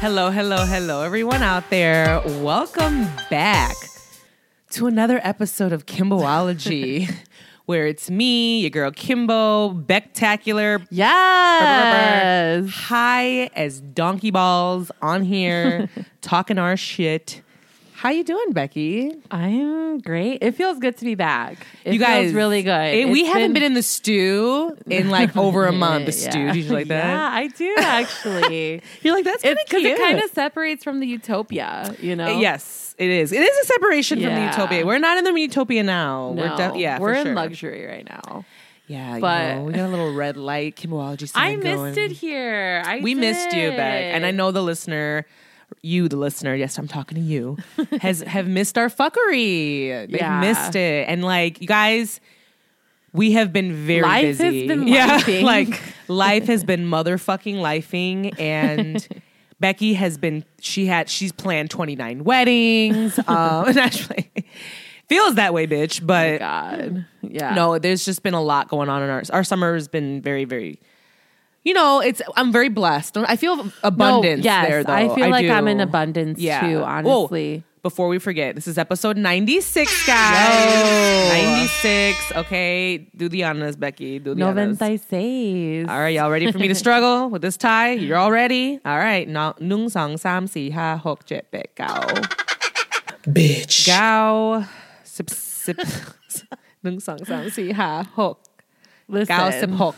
[0.00, 2.22] Hello, hello, hello, everyone out there.
[2.24, 3.76] Welcome back
[4.70, 7.12] to another episode of Kimboology,
[7.66, 12.68] where it's me, your girl Kimbo, Spectacular, Yes.
[12.70, 15.88] high as donkey balls on here,
[16.22, 17.42] talking our shit.
[18.00, 19.12] How you doing, Becky?
[19.30, 20.38] I'm great.
[20.40, 21.66] It feels good to be back.
[21.84, 22.94] It you guys feels really good.
[22.94, 26.06] it- we It's haven't been, in the stew in like over a month.
[26.06, 26.30] The Yeah.
[26.30, 27.04] stew, did you like that?
[27.04, 28.80] Yeah, I do actually.
[29.02, 29.84] You're like that's because cute.
[29.84, 32.38] it kind of separates from the utopia, you know?
[32.38, 33.32] Yes, it is.
[33.32, 34.86] It is a separation from the utopia.
[34.86, 36.32] We're not in the utopia now.
[36.34, 37.34] No, We're def- yeah, we're in sure.
[37.34, 38.46] luxury right now.
[38.86, 41.30] Yeah, you But- know, we got a little red light Kimboology.
[41.34, 41.98] I missed going.
[41.98, 42.82] it here.
[42.86, 45.26] I We missed you, Beck, and I know the listener.
[45.82, 47.56] You, the listener, yes, I'm talking to you,
[48.00, 49.88] has have missed our fuckery.
[50.10, 50.40] They've Yeah.
[50.40, 52.20] missed it, and like you guys,
[53.12, 54.68] we have been very Life busy.
[54.68, 59.06] been yeah, like life has been motherfucking lifing, and
[59.60, 60.44] Becky has been.
[60.60, 63.18] She had she's planned 29 weddings.
[63.26, 64.30] Um, and actually,
[65.08, 66.04] feels that way, bitch.
[66.06, 67.06] But God.
[67.22, 67.54] Yeah.
[67.54, 70.44] no, there's just been a lot going on in our our summer has been very
[70.44, 70.78] very.
[71.62, 73.18] You know, it's I'm very blessed.
[73.18, 74.84] I feel No, abundance yes, there.
[74.84, 75.52] Though I feel like do.
[75.52, 76.60] I'm in abundance Yeah.
[76.60, 76.84] too, Whoa.
[76.84, 77.64] honestly.
[77.82, 81.32] Before we forget, this is episode 96, guys.
[81.32, 82.32] 96.
[82.36, 84.18] Okay, do the honors, Becky.
[84.18, 84.78] Do the honors.
[84.80, 85.88] 96.
[85.88, 87.92] All right, y'all ready for me to struggle with this tie?
[87.96, 88.80] You're all ready?
[88.84, 89.26] All right.
[89.26, 92.04] Now, nung song sam si ha hok jet bet gao.
[93.24, 93.86] bitch.
[93.86, 94.64] Gao.
[95.04, 95.80] Sip, sip.
[96.84, 98.40] Nung song sam si ha hok.
[99.08, 99.36] Listen.
[99.36, 99.96] Gao sip hok.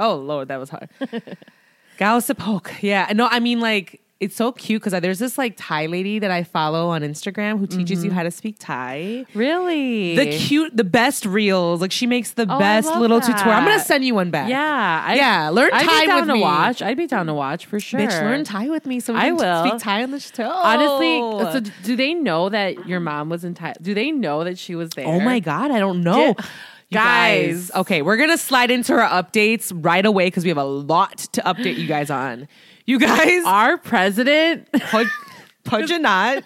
[0.00, 0.88] Oh, Lord, that was hard.
[1.98, 2.72] Gao sip hok.
[2.80, 3.12] Yeah.
[3.14, 6.42] No, I mean, like, it's so cute because there's this like Thai lady that I
[6.44, 8.08] follow on Instagram who teaches Mm-hmm.
[8.08, 9.24] you how to speak Thai.
[9.34, 10.14] Really?
[10.14, 11.80] The cute, the best reels.
[11.80, 13.52] Like she makes the Oh, best little tutorial.
[13.52, 14.50] I'm gonna send you one back.
[14.50, 15.04] Yeah.
[15.06, 16.40] I, Yeah, learn I'd Thai be down with to me.
[16.42, 16.82] watch.
[16.82, 17.98] I'd be down to watch for sure.
[18.00, 19.66] Bitch, learn Thai with me so we I can will.
[19.66, 20.50] speak Thai on the show.
[20.50, 23.72] Honestly, so do they know that your mom was in Thai?
[23.80, 25.06] Do they know that she was there?
[25.06, 26.28] oh my god, I don't know.
[26.28, 26.34] You
[26.92, 27.80] guys, Guys.
[27.80, 31.40] okay, we're gonna slide into our updates right away because we have a lot to
[31.42, 32.48] update you guys on.
[32.86, 34.68] You guys, Our president.
[35.64, 36.42] Pudjanat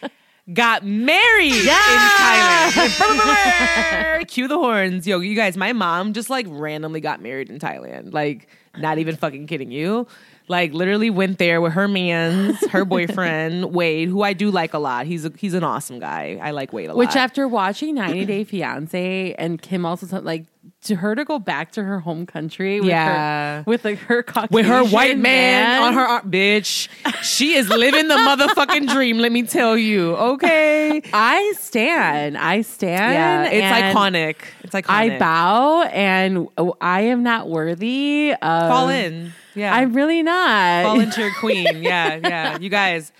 [0.52, 2.66] got married Yeah!
[2.66, 4.28] in Thailand.
[4.28, 5.06] Cue the horns.
[5.06, 8.12] Yo, you guys, my mom just like randomly got married in Thailand.
[8.12, 10.06] Like, not even fucking kidding you.
[10.46, 14.78] Like, literally went there with her man's, her boyfriend, Wade, who I do like a
[14.78, 15.06] lot.
[15.06, 16.38] He's a, he's an awesome guy.
[16.42, 16.98] I like Wade a lot.
[16.98, 20.44] Which after watching 90 Day Fiance and Kim also like
[20.84, 23.58] to her to go back to her home country with Yeah.
[23.58, 26.30] her with like her Caucasian with her white man, on her arm.
[26.30, 26.88] Bitch,
[27.22, 30.14] she is living the motherfucking dream, let me tell you.
[30.16, 31.02] Okay.
[31.12, 32.36] I stand.
[32.38, 33.12] I stand.
[33.14, 34.36] Yeah, it's iconic.
[34.62, 34.84] It's iconic.
[34.88, 36.48] I bow and
[36.80, 39.32] I am not worthy of Fall in.
[39.54, 39.74] Yeah.
[39.74, 40.84] I'm really not.
[40.84, 41.82] Fall into your queen.
[41.82, 42.58] Yeah, yeah.
[42.58, 43.12] You guys,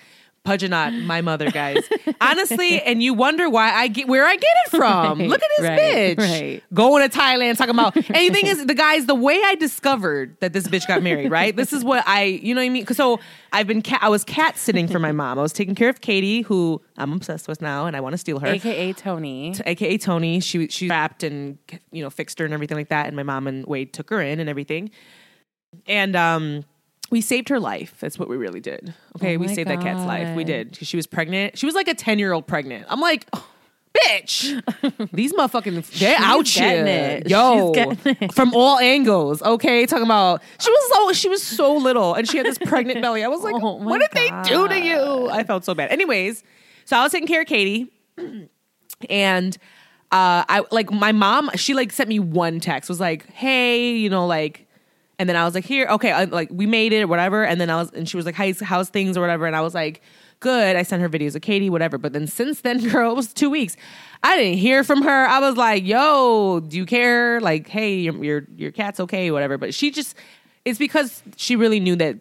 [0.44, 1.88] Pudjanot, my mother, guys.
[2.20, 5.18] Honestly, and you wonder why I get where I get it from.
[5.20, 6.18] Right, Look at this right, bitch.
[6.18, 6.62] right.
[6.74, 10.36] Going to Thailand talking about and the thing is, the guys, the way I discovered
[10.40, 11.56] that this bitch got married, right?
[11.56, 12.86] This is what I, you know what I mean?
[12.88, 13.20] So
[13.52, 15.38] I've been cat I was cat sitting for my mom.
[15.38, 18.18] I was taking care of Katie, who I'm obsessed with now, and I want to
[18.18, 18.48] steal her.
[18.48, 19.54] AKA Tony.
[19.64, 20.40] AKA Tony.
[20.40, 21.56] She she wrapped and
[21.90, 23.06] you know fixed her and everything like that.
[23.06, 24.90] And my mom and Wade took her in and everything.
[25.86, 26.64] And um,
[27.10, 27.94] we saved her life.
[28.00, 28.94] That's what we really did.
[29.16, 30.34] Okay, Oh we saved that cat's life.
[30.36, 31.58] We did because she was pregnant.
[31.58, 32.86] She was like a ten year old pregnant.
[32.88, 33.26] I'm like.
[33.32, 33.48] "Oh,
[34.08, 34.60] Bitch,
[35.12, 37.30] these motherfucking they're out here, it.
[37.30, 37.72] yo,
[38.32, 39.40] from all angles.
[39.40, 43.02] Okay, talking about she was so she was so little and she had this pregnant
[43.02, 43.22] belly.
[43.22, 45.30] I was like, Oh what did they do to you?
[45.30, 45.92] I felt so bad.
[45.92, 46.42] Anyways,
[46.84, 47.92] so I was taking care of Katie,
[49.08, 49.56] and
[50.10, 51.50] uh, I like my mom.
[51.56, 52.88] She like sent me one text.
[52.88, 54.66] Was like, hey, you know, like,
[55.18, 57.44] and then I was like, here, okay, I, like we made it or whatever.
[57.44, 59.46] And then I was, and she was like, how's how's things or whatever.
[59.46, 60.02] And I was like,
[60.40, 60.76] good.
[60.76, 61.98] I sent her videos of Katie, whatever.
[61.98, 63.76] But then since then, girl, it was two weeks.
[64.22, 65.26] I didn't hear from her.
[65.26, 67.40] I was like, yo, do you care?
[67.40, 69.58] Like, hey, your your, your cat's okay, whatever.
[69.58, 70.16] But she just.
[70.64, 72.16] It's because she really knew that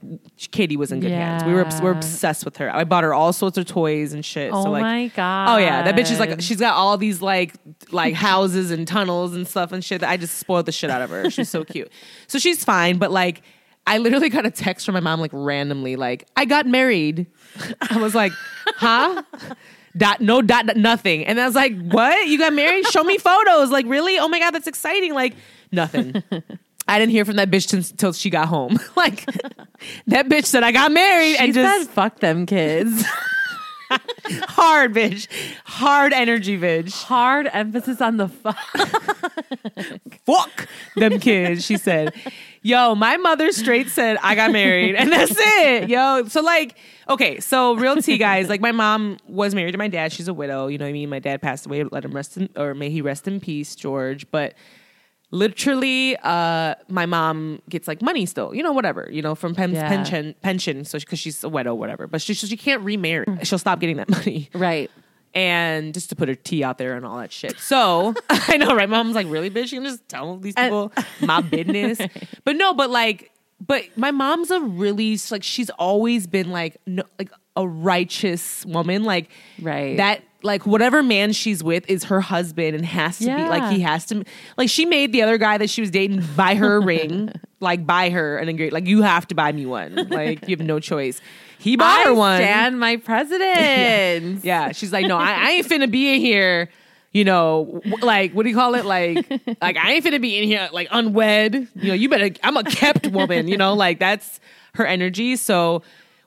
[0.52, 1.46] Katie was in good hands.
[1.46, 2.74] We were we're obsessed with her.
[2.76, 4.52] I bought her all sorts of toys and shit.
[4.54, 5.50] Oh so like, my god.
[5.50, 7.54] Oh yeah, that bitch is like she's got all these like
[7.92, 11.02] like houses and tunnels and stuff and shit that I just spoiled the shit out
[11.02, 11.30] of her.
[11.30, 11.92] She's so cute.
[12.28, 13.44] So she's fine, but like
[13.86, 17.28] I literally got a text from my mom like randomly like I got married.
[17.90, 18.32] I was like,
[18.76, 19.24] "Huh?"
[19.96, 21.26] Dot no dot, dot nothing.
[21.26, 22.28] And I was like, "What?
[22.28, 22.88] You got married?
[22.88, 24.18] Show me photos." Like, "Really?
[24.18, 25.36] Oh my god, that's exciting." Like,
[25.72, 26.24] nothing.
[26.88, 28.80] I didn't hear from that bitch until she got home.
[28.96, 29.26] like
[30.08, 33.04] that bitch said I got married She and said, just "Fuck them kids."
[34.48, 35.28] hard bitch,
[35.66, 37.04] hard energy bitch.
[37.04, 38.58] Hard emphasis on the fuck.
[40.26, 41.66] Fuck them kids.
[41.66, 42.14] She said,
[42.62, 46.76] "Yo, my mother straight said I got married, and that's it, yo." So like,
[47.08, 48.50] okay, so real tea, guys.
[48.50, 50.12] Like, my mom was married to my dad.
[50.12, 50.68] She's a widow.
[50.68, 51.10] You know what I mean?
[51.10, 51.84] My dad passed away.
[51.84, 54.30] Let him rest in, or may he rest in peace, George.
[54.32, 54.56] But
[55.34, 59.74] literally uh my mom gets like money still you know whatever you know from pen-
[59.74, 59.88] Yeah.
[59.90, 63.80] pension pension so because she's a widow whatever but she, she can't remarry she'll stop
[63.80, 64.92] getting that money Right.
[65.34, 67.58] and just to put her tea out there and all that shit.
[67.60, 68.88] So I know, right?
[68.88, 69.72] My mom's like, really, bitch?
[69.72, 70.92] You can just tell these people
[71.22, 72.00] my business.
[72.46, 73.32] But no, but like,
[73.66, 79.04] but my mom's a really like she's always been like no, like a righteous woman,
[79.04, 79.98] like Right.
[79.98, 80.22] that.
[80.44, 84.06] Like whatever man she's with is her husband and has to be like he has
[84.08, 84.26] to
[84.58, 87.32] like she made the other guy that she was dating buy her a ring
[87.62, 90.66] like buy her an great like you have to buy me one like you have
[90.66, 91.22] no choice
[91.64, 94.44] he bought I her one stand my president.
[94.44, 96.70] yeah, she's like, no, I, I ain't finna be in here.
[97.14, 98.84] You know, like what do you call it?
[98.84, 99.30] Like,
[99.62, 101.70] like I ain't finna be in here like unwed.
[101.76, 102.32] You know, you better.
[102.44, 103.48] I'm a kept woman.
[103.48, 104.42] You know, like that's
[104.74, 105.38] her energy.
[105.38, 105.84] So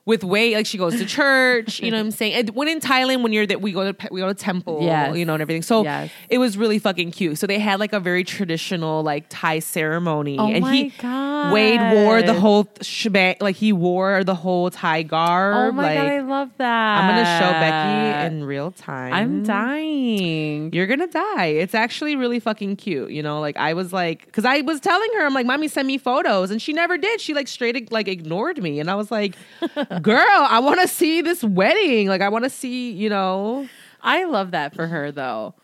[0.07, 1.81] with Wade, like she goes to church.
[1.81, 2.33] You know what I'm saying?
[2.33, 4.79] And when in Thailand, when you're that we go to we go to temple.
[4.81, 5.15] Yes.
[5.17, 5.61] You know, and everything.
[5.61, 6.09] So Yes.
[6.29, 7.37] it was really fucking cute.
[7.37, 11.51] So they had like a very traditional like Thai ceremony, Oh and my he God.
[11.53, 13.35] Wade wore the whole shebang.
[13.41, 15.55] Like he wore the whole Thai garb.
[15.55, 16.99] Oh my like, god, I love that.
[17.01, 19.11] I'm gonna show Becky in real time.
[19.13, 20.71] I'm dying.
[20.73, 21.47] You're gonna die.
[21.47, 23.11] It's actually really fucking cute.
[23.11, 25.85] You know, like I was like, because I was telling her, I'm like, mommy, send
[25.87, 27.19] me photos, and she never did.
[27.19, 29.35] She like straight like ignored me, and I was like,
[30.01, 32.07] girl, I want to see this wedding.
[32.07, 33.67] Like I want to see, you know.
[34.01, 35.55] I love that for her though.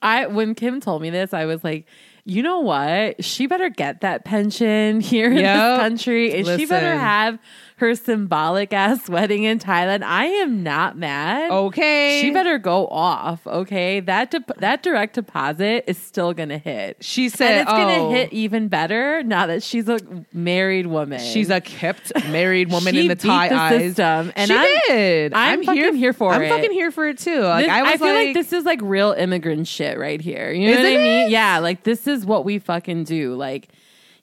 [0.00, 1.86] I when Kim told me this, I was like,
[2.24, 3.24] you know what?
[3.24, 5.54] She better get that pension here in Yep.
[5.56, 7.38] this country, and she better have
[7.78, 10.02] her symbolic ass wedding in Thailand.
[10.02, 11.50] I am not mad.
[11.50, 14.00] Okay, She better go off, okay?
[14.00, 16.96] That dep that direct deposit is still gonna hit.
[17.00, 19.98] She said, and it's gonna oh, hit even better now that she's a
[20.32, 21.20] married woman.
[21.20, 23.80] She's a kept married woman in the Thai the eyes.
[23.80, 25.32] system, and she I'm- did.
[25.34, 26.36] I'm fucking here for it.
[26.36, 27.40] I'm fucking here for it too.
[27.42, 30.50] Like This- I was feel like, like this is like real immigrant shit right here.
[30.52, 31.26] You know what I mean?
[31.26, 31.30] it?
[31.30, 33.34] Yeah, like this is what we fucking do.
[33.34, 33.68] Like,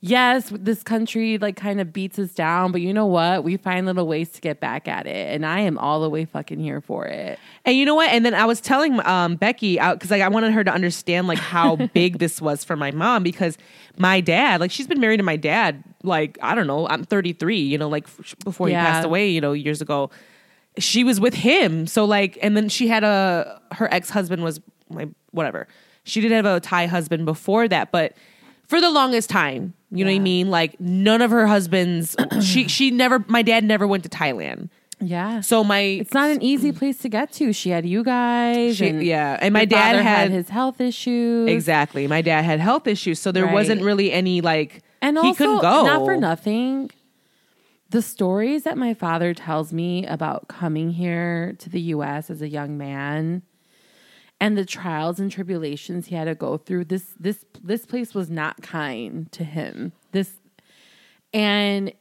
[0.05, 3.43] yes, this country like kind of beats us down, but you know what?
[3.43, 6.25] We find little ways to get back at it, and I am all the way
[6.25, 7.39] fucking here for it.
[7.65, 8.11] And you know what?
[8.11, 11.39] And then I was telling um, Becky because like I wanted her to understand like
[11.39, 13.57] how big this was for my mom because
[13.97, 17.59] my dad, like she's been married to my dad, like I don't know, I'm 33,
[17.59, 18.05] you know, like
[18.43, 20.11] before he passed away, you know, years ago.
[20.77, 24.59] She was with him, so like, and then she had a her ex husband was
[24.89, 25.67] my whatever.
[26.03, 28.13] She did have a Thai husband before that, but
[28.67, 30.49] for the longest time, you know what I mean.
[30.49, 33.23] Like none of her husbands, she she never.
[33.27, 34.69] My dad never went to Thailand,
[34.99, 35.41] Yeah.
[35.41, 37.53] so my it's not an easy place to get to.
[37.53, 38.77] She had you guys.
[38.77, 41.49] She- and yeah, and my dad father had- his health issues.
[41.49, 42.07] Exactly.
[42.07, 43.53] My dad had health issues, so there Right.
[43.53, 45.85] wasn't really any like And he also, couldn't go.
[45.85, 46.89] not for nothing,
[47.91, 52.29] the stories that my father tells me about coming here to the U.S.
[52.29, 53.43] as a young man,
[54.45, 56.85] and the trials and tribulations he had to go through.
[56.85, 59.91] This this this place was not kind to him.
[60.11, 60.33] This,
[61.33, 61.91] and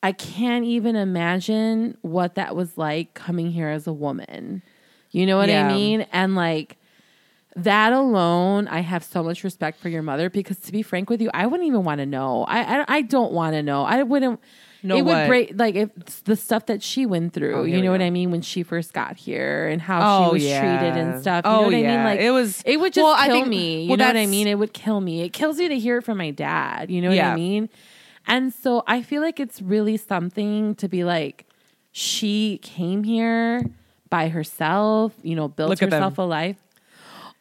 [0.00, 4.62] I can't even imagine what that was like coming here as a woman.
[5.10, 5.66] You know what Yeah.
[5.66, 6.06] I mean?
[6.12, 6.76] And like
[7.56, 11.20] that alone, I have so much respect for your mother because to be frank with
[11.20, 12.44] you, I wouldn't even want to know.
[12.44, 13.82] I I, I don't want to know.
[13.82, 14.38] I wouldn't.
[14.82, 15.90] Know it would break like if
[16.24, 17.54] the stuff that she went through.
[17.54, 18.00] Oh, you know what.
[18.00, 20.78] I mean when she first got here and how Oh, she was yeah.
[20.78, 21.44] treated and stuff.
[21.44, 21.96] You Oh, know what I yeah.
[21.96, 22.04] mean?
[22.04, 23.82] Like It was- it would just well, I kill think- me.
[23.82, 24.46] You well, know what I mean?
[24.46, 25.22] It would kill me.
[25.22, 26.90] It kills me to hear it from my dad.
[26.90, 27.68] You know what I mean?
[28.26, 31.46] And so I feel like it's really something to be like,
[31.92, 33.62] she came here
[34.08, 36.56] by herself, you know, built Look herself a life.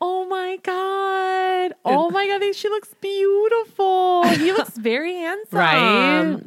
[0.02, 1.74] Oh my God.
[1.86, 2.56] Oh my God.
[2.56, 4.24] She looks beautiful.
[4.30, 5.58] He looks very handsome.
[5.60, 6.40] Right?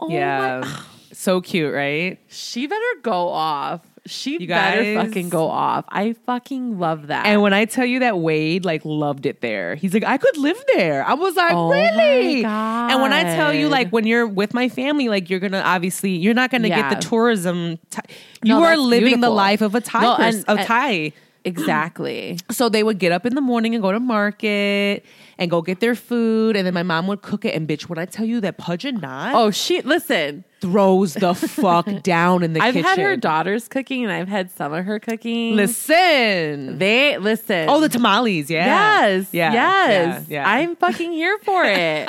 [0.00, 0.60] Oh yeah.
[0.64, 0.80] my-
[1.12, 2.18] So cute, right?
[2.28, 3.80] She better go off.
[4.06, 5.84] She You better guys- fucking go off.
[5.88, 7.26] I fucking love that.
[7.26, 10.36] And when I tell you that Wade like loved it there, he's like, I could
[10.36, 11.04] live there.
[11.04, 12.44] I was like, Oh my really?
[12.44, 16.10] And when I tell you, like, when you're with my family, like, you're gonna obviously,
[16.12, 16.88] you're not gonna Yeah.
[16.90, 17.78] get the tourism.
[17.90, 18.00] T-
[18.44, 21.12] you No, are living the life of a Thai, No, pers- and- a and- Thai.
[21.44, 22.38] Exactly.
[22.50, 25.04] So they would get up in the morning and go to market
[25.38, 27.54] and go get their food, and then my mom would cook it.
[27.54, 30.44] And bitch, when I tell you that Pudge and Not, Oh, she listen.
[30.60, 32.68] Throws the fuck down in the kitchen.
[32.68, 32.88] I've kitchen.
[32.88, 35.56] had her daughters cooking, and I've had some of her cooking.
[35.56, 36.78] Listen.
[36.78, 37.68] They listen.
[37.68, 39.06] Oh, the tamales, yeah.
[39.06, 40.24] Yes, Yeah, yes.
[40.28, 40.48] yeah, yeah.
[40.50, 42.08] I'm fucking here for it.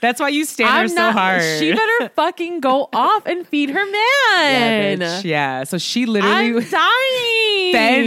[0.00, 1.12] That's why you stand her I'm so not.
[1.14, 1.42] hard.
[1.58, 3.92] She better fucking go off and feed her yeah,
[4.96, 4.98] man.
[5.00, 5.24] bitch.
[5.24, 5.64] Yeah.
[5.64, 7.72] So she literally I'm dying.
[7.72, 8.04] fed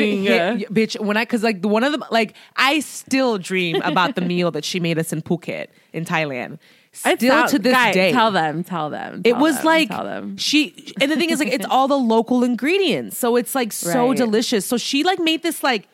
[0.60, 4.16] hit- bitch when I cuz like the one of the like I still dream about
[4.16, 6.60] the meal that she made us in Phuket in Thailand.
[6.98, 8.12] Still not- to this guys, day.
[8.12, 8.64] Tell them.
[8.64, 9.22] Tell them.
[9.24, 10.38] It was them, like Tell them.
[10.38, 13.18] she and the thing is like it's all the local ingredients.
[13.18, 14.18] So it's like so Right.
[14.18, 14.66] delicious.
[14.66, 15.88] So she like made this like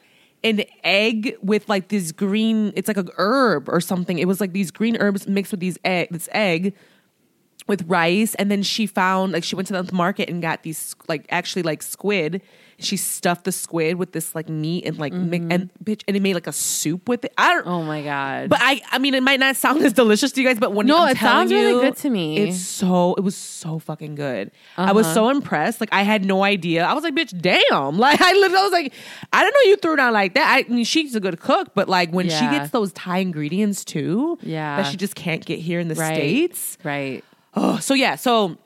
[0.43, 4.17] an egg with like this green it's like a herb or something.
[4.19, 6.73] It was like these green herbs mixed with these egg this egg
[7.67, 10.95] with rice and then she found like she went to the market and got these
[11.07, 12.41] like actually like squid
[12.83, 15.51] she stuffed the squid with this like meat and like mi- mm-hmm.
[15.51, 18.49] and bitch and it made like a soup with it i don't Oh my god.
[18.49, 20.87] but I, I mean, it might not sound as delicious to you guys, but when
[20.87, 22.37] No, I'm it sounds really good to me.
[22.37, 24.51] It's so, it was so fucking good.
[24.77, 25.13] I was uh-huh.
[25.13, 25.79] so impressed.
[25.79, 26.83] Like I had no idea.
[26.83, 27.97] I was like, bitch, damn.
[28.01, 28.93] Like I literally I was like,
[29.31, 30.65] I don't know you threw down like that.
[30.67, 34.37] I mean, she's a good cook, but like when she gets those Thai ingredients too,
[34.41, 34.77] Yeah.
[34.77, 36.15] that she just can't get here in the right.
[36.15, 36.77] states.
[36.83, 37.23] Right.
[37.53, 38.57] Oh, so yeah, so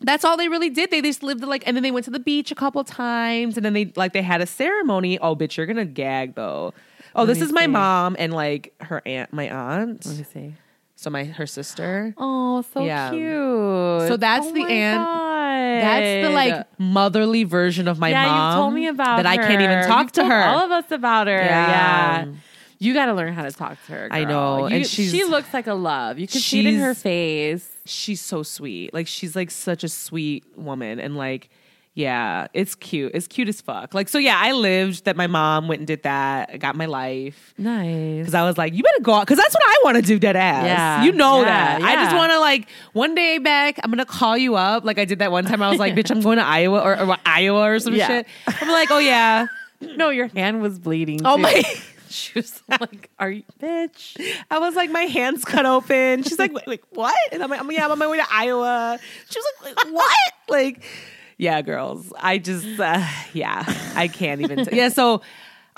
[0.00, 0.90] that's all they really did.
[0.90, 3.64] They just lived like, and then they went to the beach a couple times, and
[3.66, 5.18] then they like they had a ceremony.
[5.18, 6.72] Oh, bitch, you're gonna gag though.
[7.14, 10.06] Oh, this me is my mom and like her aunt, my aunt.
[10.06, 10.54] Let me see.
[10.96, 12.14] So my her sister.
[12.16, 13.10] Oh, so Yeah.
[13.10, 14.08] cute.
[14.08, 15.48] So that's Oh the aunt- God.
[15.82, 18.50] That's the like motherly version of my yeah, mom.
[18.56, 20.42] you told me about that I can't even talk You've to her.
[20.44, 21.34] All of us about her.
[21.36, 22.24] Yeah.
[22.24, 22.32] Yeah.
[22.80, 24.08] You got to learn how to talk to her.
[24.10, 26.18] I know, You- and she looks like a love.
[26.18, 27.68] You can see it in her face.
[27.88, 28.92] She's so sweet.
[28.94, 31.48] Like she's like such a sweet woman and like
[31.94, 33.10] yeah, it's cute.
[33.12, 33.92] It's cute as fuck.
[33.92, 36.48] Like so yeah, I lived that my mom went and did that.
[36.52, 37.52] I got my life.
[37.58, 38.24] Nice.
[38.24, 39.26] Cause I was like, you better go out.
[39.26, 40.64] Cause that's what I want to do, dead ass.
[40.64, 41.02] Yeah.
[41.04, 41.82] You know Yeah, that.
[41.82, 44.84] I just want to like one day back, I'm gonna call you up.
[44.84, 45.60] Like I did that one time.
[45.60, 48.06] I was like, bitch, I'm going to Iowa or, or Iowa or some Yeah.
[48.06, 48.26] shit.
[48.46, 49.46] I'm like, oh yeah.
[49.80, 51.22] no, your hand was bleeding.
[51.24, 51.42] Oh too.
[51.42, 51.62] my.
[52.18, 54.18] She was like, "Are you, bitch?"
[54.50, 56.22] I was like, my hands cut open.
[56.22, 57.14] She's like, like what?
[57.32, 58.98] And I'm like, yeah, I'm on my way to Iowa.
[59.28, 60.16] She was like, like, what?
[60.48, 60.82] Like,
[61.36, 62.12] yeah, girls.
[62.18, 64.64] I just, uh, yeah, I can't even.
[64.64, 65.22] T- yeah, so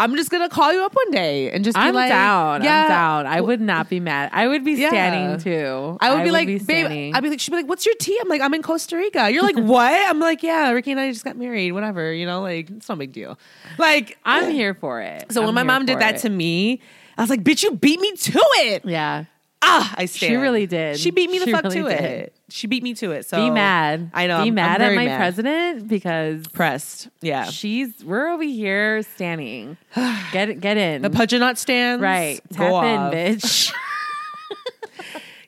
[0.00, 2.64] I'm just gonna call you up one day and just be I'm like, down.
[2.64, 3.26] Yeah, I'm down.
[3.26, 4.30] I would not be mad.
[4.32, 4.88] I would be Yeah.
[4.88, 5.98] standing too.
[6.00, 6.62] I would be like, babe.
[6.62, 7.14] standing.
[7.14, 9.30] I'd be like, she'd be like, "What's your tea?" I'm like, "I'm in Costa Rica."
[9.30, 11.72] You're like, "What?" I'm like, "Yeah, Ricky and I just got married.
[11.72, 13.38] Whatever, you know, like it's no big deal."
[13.78, 15.30] Like, I'm here for it.
[15.30, 16.20] so I'm when my mom did that it.
[16.22, 16.80] to me,
[17.18, 19.24] I was like, "Bitch, you beat me to it." yeah,
[19.62, 20.30] Ah, I stand.
[20.30, 20.98] She really did.
[20.98, 22.00] She beat me the She fuck really to did.
[22.00, 22.34] it.
[22.48, 23.26] She beat me to it.
[23.26, 24.10] So be mad.
[24.14, 24.36] I know.
[24.38, 25.18] Be I'm- I'm mad at my mad.
[25.18, 27.08] president because Pressed.
[27.20, 27.44] Yeah.
[27.44, 28.02] she's.
[28.04, 29.76] We're over here standing.
[30.32, 31.02] Get get in.
[31.02, 32.02] The Pudgeonut stands.
[32.02, 32.40] right.
[32.56, 33.12] Go Tap in, off.
[33.12, 33.72] bitch.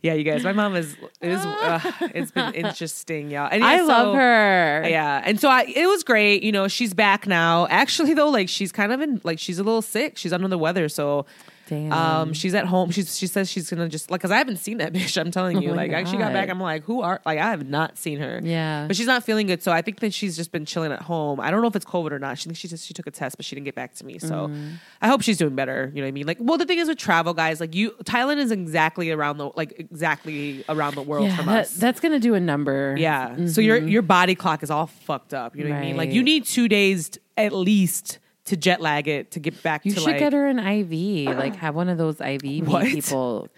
[0.03, 0.43] Yeah, you guys.
[0.43, 1.39] My mom is is.
[1.63, 1.79] Uh,
[2.13, 3.49] it's been interesting, y'all.
[3.51, 4.85] And yeah, I so- love her.
[4.89, 6.43] Yeah, and so I, it was great.
[6.43, 7.69] You know, she's back now.
[7.69, 10.19] Actually, though, like she's kind of in, like she's a little sick.
[10.19, 11.25] She's under the weather, so
[11.73, 11.93] Damn.
[11.93, 12.91] um, she's at home.
[12.91, 15.19] She's she says she's gonna just like because I haven't seen that bitch.
[15.19, 16.51] I'm telling you, Oh like I actually got back.
[16.51, 18.41] I'm like, who are like I have not seen her.
[18.43, 18.87] Yeah.
[18.87, 19.63] but she's not feeling good.
[19.63, 21.41] So I think that she's just been chilling at home.
[21.41, 22.37] I don't know if it's COVID or not.
[22.39, 24.19] She thinks she just she took a test, but she didn't get back to me.
[24.19, 24.73] So Mm.
[25.01, 25.91] I hope she's doing better.
[25.95, 26.27] You know what I mean?
[26.27, 29.51] Like, well, the thing is with travel, guys, like you, Thailand is exactly around the
[29.57, 31.75] like exactly around the world yeah, from that, us.
[31.75, 32.95] that's gonna do a number.
[32.99, 33.47] Yeah.
[33.47, 35.57] So your your body clock is all fucked up.
[35.57, 35.97] You know what I mean?
[35.97, 39.93] Like you need two days at least to jet lag it to get back You
[39.95, 41.37] to should like get her an IV.
[41.37, 42.87] Like have one of those IV What?
[42.87, 43.49] people.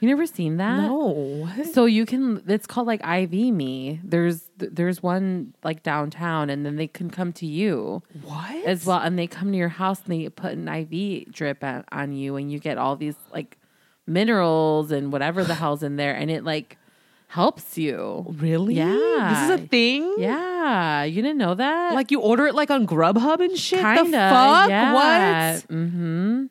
[0.00, 0.82] You never seen that?
[0.82, 1.48] No.
[1.72, 2.42] So you can.
[2.46, 4.00] It's called like IV me.
[4.04, 8.54] There's there's one like downtown, and then they can come to you What?
[8.66, 11.84] as well, and they come to your house and they put an IV drip on,
[11.90, 13.56] on you, and you get all these like
[14.06, 16.76] minerals and whatever the hell's in there, and it like
[17.34, 18.24] helps you.
[18.38, 18.74] Really?
[18.74, 19.48] Yeah.
[19.48, 20.14] This is a thing?
[20.18, 21.94] Yeah, you didn't know that?
[21.94, 23.80] Like you order it like on Grubhub and shit?
[23.80, 24.04] Kinda.
[24.04, 24.68] the fuck?
[24.68, 24.92] Yeah.
[24.94, 25.68] What?
[25.68, 26.44] Mm-hmm.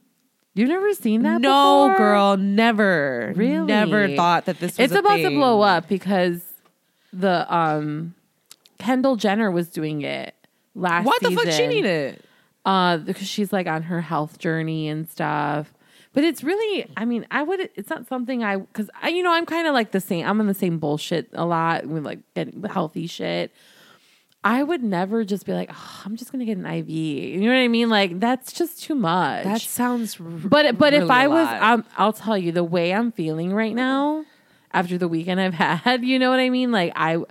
[0.56, 1.42] You've never seen that?
[1.42, 1.98] No, before?
[1.98, 3.34] girl, never.
[3.36, 3.66] Really?
[3.66, 6.42] Never thought that this was It's about to blow up because
[7.14, 8.14] the um
[8.78, 10.36] Kendall Jenner was doing it
[10.76, 11.46] last What the season.
[11.46, 12.26] fuck she need it?
[12.66, 15.73] Uh because she's like on her health journey and stuff.
[16.14, 19.32] But it's really I mean, I would it's not something I cuz I you know,
[19.34, 22.20] I'm kind of like the same I'm in the same bullshit a lot with like
[22.36, 23.52] getting healthy shit.
[24.46, 26.90] I would never just be like, oh, I'm just gonna get an IV.
[26.90, 27.90] You know what I mean?
[27.90, 29.46] Like that's just too much.
[29.46, 33.12] That sounds r- But but if I was, um, I'll tell you the way I'm
[33.12, 34.26] feeling right now
[34.74, 35.54] after the weekend I've
[35.86, 36.04] had.
[36.04, 36.72] You know what I mean?
[36.72, 37.24] Like I,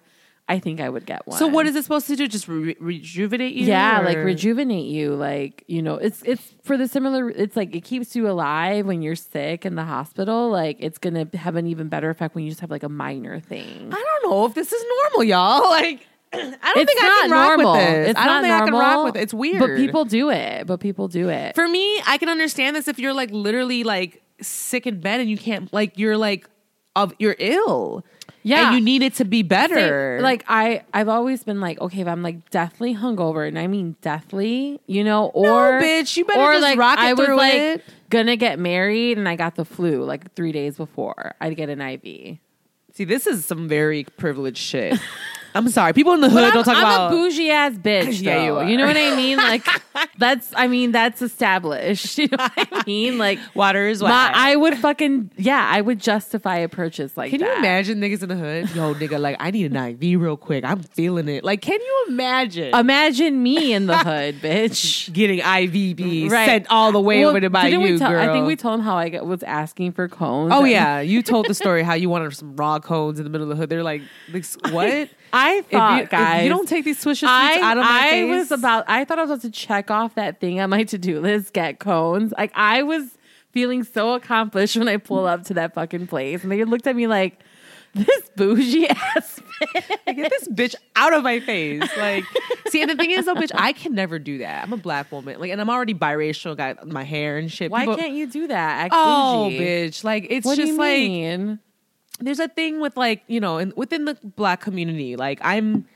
[0.53, 1.39] I think I would get one.
[1.39, 2.29] So what is it supposed to do?
[2.29, 3.65] Just re- rejuvenate you?
[3.67, 5.15] Yeah, like rejuvenate you.
[5.15, 7.31] Like you know, it's it's for the similar.
[7.31, 10.51] It's like it keeps you alive when you're sick in the hospital.
[10.51, 13.41] Like it's gonna have an even better effect when you just have like a minor
[13.41, 13.91] thing.
[13.91, 15.63] I don't know if this is normal, y'all.
[15.73, 17.73] Like, I don't it's think I can rock normal.
[17.73, 18.09] with this.
[18.11, 19.23] It's I don't not think I can rock with it.
[19.23, 19.59] It's weird.
[19.59, 20.67] but people do it.
[20.67, 21.55] But people do it.
[21.55, 25.31] for me, I can understand this if you're like literally like sick in bed and
[25.31, 26.47] you can't like you're like
[26.95, 28.05] of you're ill.
[28.45, 28.67] Yeah.
[28.67, 30.17] and you need it to be better.
[30.19, 33.67] Same- like I, I've always been like, okay, if I'm like deathly hungover, and I
[33.67, 37.27] mean deathly, you know, or bitch, you better or just like rock it I was
[37.27, 37.85] through like it.
[38.11, 41.35] gonna get married, and I got the flu like three days before.
[41.41, 42.39] I'd get an IV.
[42.95, 44.99] see, this is some very privileged shit.
[45.55, 47.13] I'm sorry, people in the hood don't talk about I'm about.
[47.13, 48.23] a bougie ass bitch.
[48.23, 48.65] Yeah, you are.
[48.65, 49.37] You know what I mean?
[49.37, 49.67] Like
[50.19, 52.19] that's, I mean, that's established.
[52.23, 53.19] You know what I mean?
[53.19, 54.11] Like Water is wet.
[54.11, 57.47] my, I would fucking, yeah, I would justify a purchase like Can that.
[57.53, 58.71] you imagine niggas in the hood?
[58.75, 60.65] Yo, nigga, like I need an IV real quick.
[60.65, 61.43] I'm feeling it.
[61.45, 65.13] Like, can you imagine Imagine me in the hood, bitch.
[65.13, 66.47] getting IVB Right.
[66.47, 68.21] sent all the way Well, over to buy didn't you, we tell, girl?
[68.29, 70.53] I think we told him how I got, was asking for cones.
[70.55, 73.31] Oh And yeah, you told the story how you wanted some raw cones in the
[73.31, 73.69] middle of the hood.
[73.69, 75.09] They're like, like, what?
[75.33, 77.85] I If thought, you, if guys, you don't take these Swisher sweets I, out of
[77.85, 78.85] my I face, was about.
[78.89, 81.53] I thought I was about to check off that thing on my to do list.
[81.53, 82.33] Get cones.
[82.37, 83.05] Like I was
[83.53, 86.97] feeling so accomplished when I pulled up to that fucking place, and they looked at
[86.97, 87.39] me like
[87.95, 89.41] this bougie ass.
[90.07, 91.83] Like, get this bitch out of my face.
[91.97, 92.25] Like,
[92.69, 94.62] see, and the thing is, though, bitch, I can never do that.
[94.65, 97.71] I'm a black woman, like, and I'm already biracial, got my hair and shit.
[97.71, 98.85] Why People- can't you do that?
[98.87, 99.59] Act Oh, bougie.
[99.61, 100.05] bitch!
[100.05, 101.59] Like, it's What just you like?
[102.26, 105.87] There's a thing with like you know in, within the black community like i'm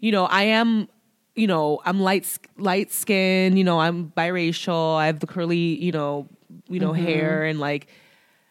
[0.00, 0.88] you know i am
[1.34, 5.92] you know i'm light light skin you know i'm biracial i have the curly you
[5.92, 6.28] know
[6.68, 7.04] you know Mm-hmm.
[7.04, 7.88] hair and like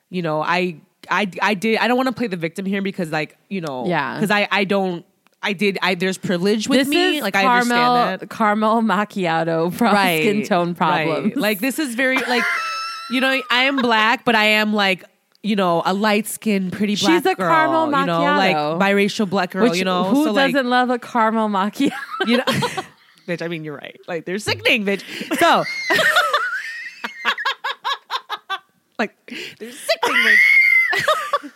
[0.09, 0.75] you know i
[1.09, 3.85] i i did i don't want to play the victim here because like you know
[3.87, 4.15] Yeah.
[4.15, 5.05] because i i don't
[5.41, 9.73] i did i there's privilege with This me like i caramel, understand that caramel macchiato
[9.73, 11.25] from skin tone problems.
[11.27, 11.37] Right.
[11.37, 12.43] Like this is very like
[13.11, 15.03] you know, I am black, but I am like
[15.43, 17.49] you know, a light skinned, pretty black She's a girl.
[17.49, 19.63] caramel you know, like biracial black girl.
[19.69, 21.91] Which you know, who so doesn't like love a caramel macchiato?
[22.25, 22.43] you know,
[23.27, 23.41] bitch.
[23.41, 23.99] I mean, you're right.
[24.07, 25.03] Like they're sickening, bitch.
[25.37, 25.63] So.
[28.99, 29.15] Like
[29.57, 30.37] they're sickening,
[30.93, 31.51] bitch.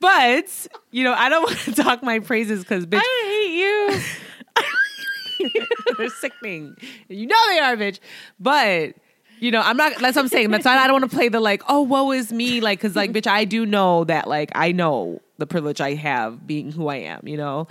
[0.00, 4.00] but you know, I don't want to talk my praises because bitch, I hate you.
[5.96, 6.74] they're sickening.
[7.08, 8.00] You know they are, bitch.
[8.40, 8.96] But
[9.40, 9.92] you know, I'm not.
[10.00, 10.50] That's what I'm saying.
[10.50, 12.96] That's why I don't want to play the like, oh, woe is me, like, because
[12.96, 16.88] like, bitch, I do know that, like, I know the privilege I have being who
[16.88, 17.26] I am.
[17.26, 17.68] You know,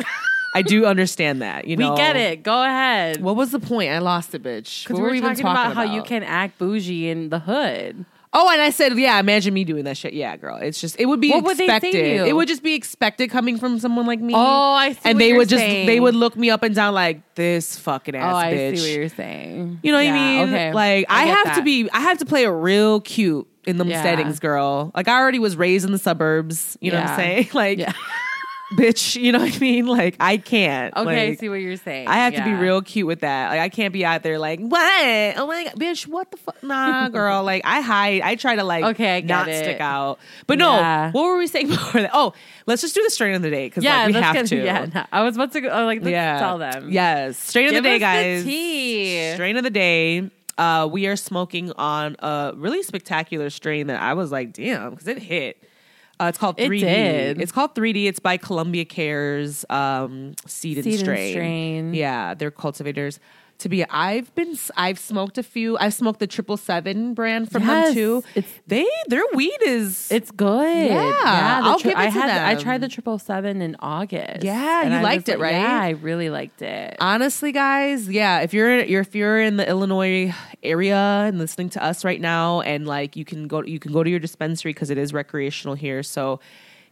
[0.53, 1.67] I do understand that.
[1.67, 2.43] You know, We get it.
[2.43, 3.21] Go ahead.
[3.21, 3.91] What was the point?
[3.91, 4.83] I lost it, bitch.
[4.83, 8.05] Because we were even talking, about, how you can act bougie in the hood.
[8.37, 10.13] Oh, and I said, yeah, imagine me doing that shit.
[10.13, 10.57] Yeah, girl.
[10.57, 12.17] It's just it would be What would they say?
[12.27, 14.33] It would just be expected coming from someone like me.
[14.35, 14.39] Oh,
[14.73, 15.87] I see And what they you're would just saying.
[15.87, 18.77] they would look me up and down like this fucking ass Oh, I bitch.
[18.77, 19.79] see what you're saying.
[19.83, 20.49] You know what Yeah, I mean?
[20.53, 20.73] Okay.
[20.73, 23.87] Like I, get have to be I have to play it real cute in them
[23.87, 24.03] Yeah.
[24.03, 24.91] settings, girl.
[24.93, 26.77] Like I already was raised in the suburbs.
[26.81, 27.47] You know what I'm saying?
[27.53, 27.93] Like Yeah.
[28.73, 29.85] Bitch, you know what I mean?
[29.87, 30.95] Like I can't.
[30.95, 32.07] Okay, I see what you're saying.
[32.07, 33.49] I have to be real cute with that.
[33.51, 35.33] Like I can't be out there like, what?
[35.37, 36.61] Oh my god, bitch, what the fuck?
[36.63, 37.43] Nah, girl.
[37.43, 38.21] like I hide.
[38.21, 39.57] I try to like Okay, not it.
[39.63, 40.19] stick out.
[40.47, 41.11] But no, Yeah.
[41.11, 42.11] what were we saying before that?
[42.13, 42.33] Oh,
[42.65, 44.63] let's just do the strain of the day because Yeah, like, we have get, to.
[44.63, 45.69] Yeah, no, I was about to go.
[45.69, 46.39] oh, Like, let's yeah.
[46.39, 46.89] tell them.
[46.91, 47.37] Yes.
[47.37, 48.43] Strain of the day, the guys.
[48.43, 49.33] tea.
[49.33, 50.29] Strain of the day.
[50.57, 55.07] Uh, we are smoking on a really spectacular strain that I was like, damn, because
[55.07, 55.61] it hit.
[56.19, 56.79] Uh, it's called 3D.
[56.79, 57.41] did.
[57.41, 58.05] It's called 3D.
[58.07, 61.33] It's by Columbia Cares um, Seed, and Seed and Strain.
[61.33, 61.93] Strain.
[61.93, 63.19] Yeah, they're cultivators.
[63.59, 65.77] To be, I've been, I've smoked a few.
[65.77, 68.23] I've smoked the triple seven brand from Yes, them too.
[68.35, 70.87] it's- they, their weed is, It's good.
[70.89, 72.29] Yeah, the I'll give it I to had.
[72.45, 74.43] I tried the triple seven in August.
[74.43, 75.61] Yeah, you I liked it, like- right?
[75.61, 76.97] Yeah, I really liked it.
[76.99, 80.95] honestly guys yeah if you're you're if you're in the illinois area
[81.27, 84.09] and listening to us right now and like you can go you can go to
[84.09, 86.39] your dispensary because it is recreational here so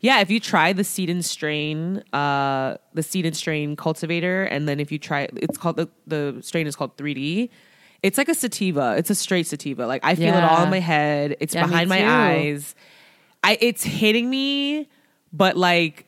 [0.04, 4.70] yeah if you try the seed and strain uh the seed and strain cultivator and
[4.70, 7.50] then if you try it's called the the strain is called 3d
[8.04, 8.96] it's like a sativa.
[8.98, 9.88] It's a straight sativa.
[9.88, 11.38] Like i feel it all in my head.
[11.40, 12.76] It's Yeah, behind my eyes.
[13.44, 14.90] I it's hitting me
[15.32, 16.06] but like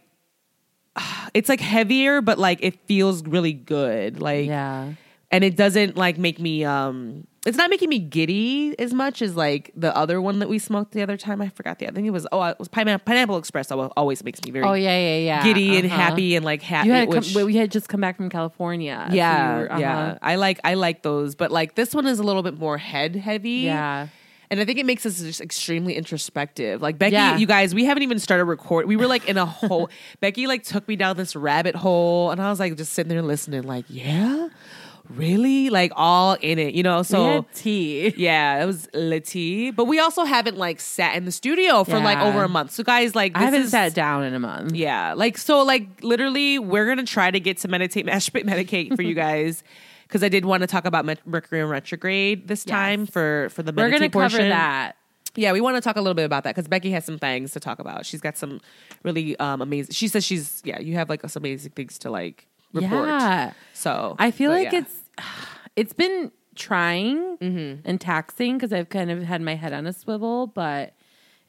[1.34, 4.22] it's like heavier but like it feels really good.
[4.22, 4.92] Like yeah.
[5.32, 9.36] and it doesn't like make me um it's not making me giddy as much as
[9.36, 12.08] like the other one that we smoked the other time i forgot the other think
[12.08, 15.18] it was oh it was pineapple, pineapple express always makes me very Oh yeah, yeah,
[15.18, 15.44] yeah.
[15.44, 15.96] giddy and Uh-huh.
[15.96, 19.08] happy and like happy You had which, wait, we had just come back from California.
[19.12, 20.18] yeah you were- yeah uh-huh.
[20.22, 23.16] i like i like those but like this one is a little bit more head
[23.16, 24.08] heavy yeah.
[24.52, 26.80] And I think it makes us just extremely introspective.
[26.80, 27.36] Like Becky, Yeah.
[27.38, 28.88] you guys, we haven't even started recording.
[28.88, 29.90] We were like in a whole.
[30.20, 33.24] Becky like took me down this rabbit hole, and I was like just sitting there
[33.24, 34.50] listening, like, yeah,
[35.10, 37.04] really, like all in it, you know.
[37.04, 38.14] So tea.
[38.18, 39.72] yeah, it was litty.
[39.72, 42.72] But we also haven't like sat in the studio for like over a month.
[42.72, 44.74] So guys, like, I haven't is- sat down in a month.
[44.74, 49.02] yeah, like so, like literally, we're gonna try to get to meditate, masturbate, medicate for
[49.02, 49.64] you guys
[50.04, 53.74] because I did want to talk about Mercury and retrograde this time for for the
[53.74, 54.98] We're gonna cover that.
[55.38, 57.52] Yeah, we want to talk a little bit about that because Becky has some things
[57.52, 58.06] to talk about.
[58.06, 58.62] She's got some
[59.04, 59.94] really um amazing.
[59.94, 63.08] She says she's yeah, you have like some amazing things to like report.
[63.10, 63.54] Yeah.
[63.74, 64.80] So I feel like yeah.
[64.80, 64.96] it's
[65.76, 67.82] it's been trying Mm-hmm.
[67.88, 70.94] and taxing because I've kind of had my head on a swivel, but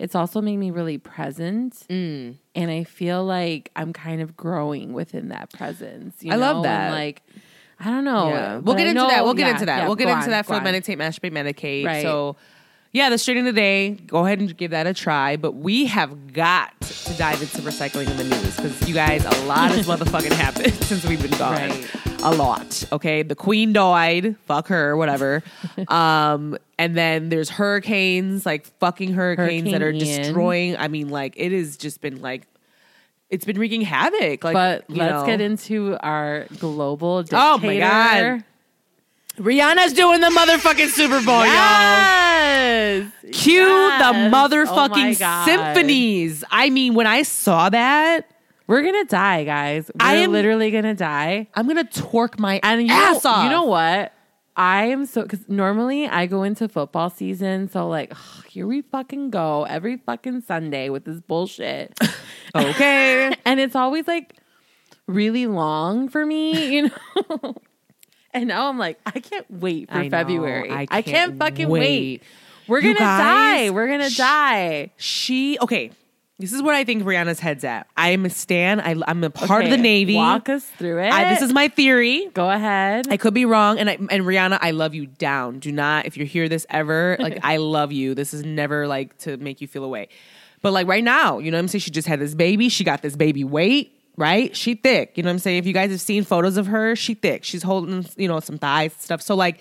[0.01, 1.75] it's also made me really present.
[1.89, 2.37] Mm.
[2.57, 6.17] And I feel like I'm kind of growing within that presence.
[6.23, 6.63] You I love know?
[6.65, 6.87] that.
[6.87, 7.23] And like,
[7.79, 8.29] I don't know.
[8.29, 8.57] Yeah.
[8.59, 9.25] We'll get into know- that.
[9.25, 9.79] We'll get into that.
[9.79, 10.65] yeah, we'll get into that for on.
[10.65, 11.85] meditate, masturbate, medicate.
[11.87, 12.03] Right.
[12.03, 12.37] So
[12.97, 13.91] yeah, the straight in the day.
[13.91, 15.37] Go ahead and give that a try.
[15.37, 19.45] But we have got to dive into recycling in the news because you guys, a
[19.45, 21.53] lot has motherfucking happened since we've been gone.
[21.53, 21.91] Right.
[22.23, 22.85] A lot.
[22.93, 24.37] Okay, the queen died.
[24.47, 24.97] Fuck her.
[24.97, 25.43] Whatever.
[25.89, 30.23] um, and then there's hurricanes, like fucking hurricanes that are Hurricane Ian.
[30.23, 30.77] destroying.
[30.79, 32.47] I mean, like it has just been like.
[33.29, 34.43] It's been wreaking havoc.
[34.43, 35.27] Like, But let's know.
[35.27, 37.43] get into our global dictator.
[37.43, 38.45] Oh my God.
[39.39, 41.45] Rihanna's doing the motherfucking Super Bowl, y'all.
[41.55, 43.07] Yes.
[43.33, 44.03] Cue Yes.
[44.03, 45.45] the Oh motherfucking God.
[45.45, 46.43] symphonies.
[46.51, 48.31] I mean, when I saw that,
[48.69, 49.91] We're gonna die, guys.
[49.95, 51.47] We're I am- literally gonna die.
[51.55, 53.45] I'm gonna torque my And you ass know, off.
[53.45, 54.13] you know what?
[54.57, 58.13] I am so because normally I go into football season, so like
[58.49, 61.97] here we fucking go every fucking Sunday with this bullshit,
[62.57, 63.33] Okay.
[63.45, 64.35] and it's always like
[65.07, 66.91] really long for me, you
[67.31, 67.55] know.
[68.37, 70.09] And now I'm like, I can't wait for I.
[70.11, 70.71] February.
[70.71, 71.81] I I can't can't, fucking wait.
[71.81, 72.23] wait.
[72.69, 73.21] We're You gonna guys,
[73.67, 73.71] die.
[73.71, 74.91] We're gonna sh- die.
[74.97, 75.91] she okay.
[76.39, 77.87] This is what I think Rihanna's head's at.
[77.97, 78.79] I am a stan.
[78.79, 80.17] I, I'm a part of the Navy.
[80.17, 81.11] Walk us through it.
[81.11, 82.29] I, this is my theory.
[82.35, 83.07] Go ahead.
[83.11, 85.61] I could be wrong, and I, and Rihanna, I love you down.
[85.61, 88.15] Do not, if you hear this ever, like I love you.
[88.15, 90.09] This is never like to make you feel away,
[90.61, 91.81] but like right now, you know what I'm saying.
[91.81, 92.69] She just had this baby.
[92.69, 94.55] She got this baby weight, right?
[94.57, 95.13] She thick.
[95.17, 95.59] You know what I'm saying.
[95.59, 97.45] If you guys have seen photos of her, she thick.
[97.45, 99.23] She's holding, you know, some thighs stuff.
[99.23, 99.59] So like,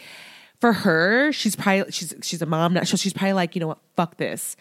[0.61, 3.67] for her, she's probably she's she's a mom now, so she's probably like, you know
[3.67, 4.55] what, fuck this.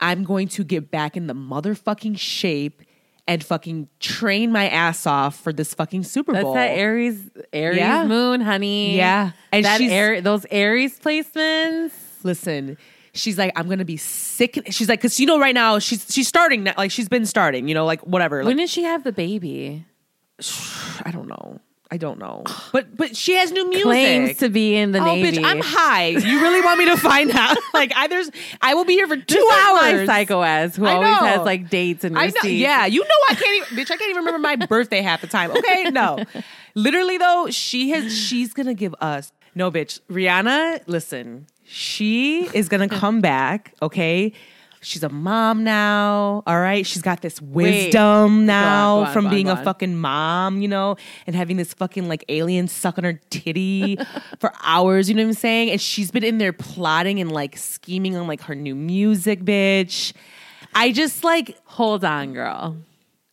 [0.00, 2.82] I'm going to get back in the motherfucking shape.
[3.26, 6.52] And fucking train my ass off for this fucking Super That's Bowl.
[6.56, 8.06] that Aries Aries Yeah.
[8.06, 8.98] moon, honey.
[8.98, 9.22] Yeah.
[9.24, 11.92] And and that she's- Air, those Aries placements.
[12.22, 12.76] listen
[13.14, 16.28] she's like i'm gonna be sick she's like because you know right now she's she's
[16.28, 19.04] starting now like she's been starting you know like whatever like, when did she have
[19.04, 19.84] the baby?
[21.04, 24.74] i don't know i don't know but but she has new music Claims to be
[24.74, 25.38] in the oh Navy.
[25.38, 28.84] bitch i'm high you really want me to find out like i there's i will
[28.84, 32.02] be here for two This is my hours psycho ass who always has like dates
[32.04, 32.44] and receipts.
[32.46, 35.26] Yeah, you know I can't even bitch, I can't even remember my birthday half the
[35.28, 35.50] time.
[35.52, 36.18] Okay, no.
[36.74, 40.00] Literally though, she has she's gonna give us no bitch.
[40.10, 44.32] Rihanna, listen, she is gonna come back, okay?
[44.80, 46.86] She's a mom now, all right?
[46.86, 50.60] She's got this wisdom now go on, from go on, being go a fucking mom,
[50.60, 53.98] you know, and having this fucking like alien suck on her titty
[54.40, 55.70] for hours, you know what I'm saying?
[55.70, 60.12] And she's been in there plotting and like scheming on like her new music, bitch.
[60.74, 62.76] I just like Hold on, girl.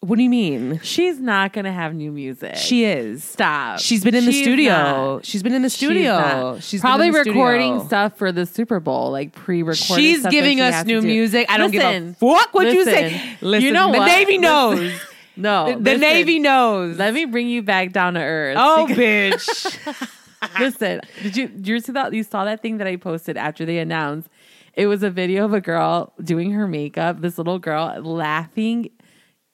[0.02, 0.80] What do you mean?
[0.84, 2.56] She's not gonna have new music.
[2.56, 3.24] She is.
[3.24, 3.80] stop.
[3.80, 4.72] She's been in the She's studio.
[4.74, 5.26] not.
[5.26, 6.58] She's been in the studio.
[6.60, 7.42] She's, been probably in the studio.
[7.44, 9.78] recording stuff for the Super Bowl, like pre-recorded.
[10.02, 11.08] She's stuff that giving she us to new do.
[11.08, 11.46] music.
[11.50, 13.04] I don't give a fuck what you say.
[13.14, 13.38] listen.
[13.42, 14.06] Listen, you know the what?
[14.08, 14.42] Navy Listen.
[14.42, 15.02] knows.
[15.38, 16.02] No, The, listen.
[16.02, 16.98] Navy knows.
[16.98, 18.58] Let me bring you back down to earth.
[18.60, 20.20] oh, bitch.
[20.60, 22.14] Listen, did you did you see that?
[22.14, 24.28] You saw that thing that I posted after they announced.
[24.74, 27.22] It was a video of a girl doing her makeup.
[27.22, 28.90] This little girl laughing,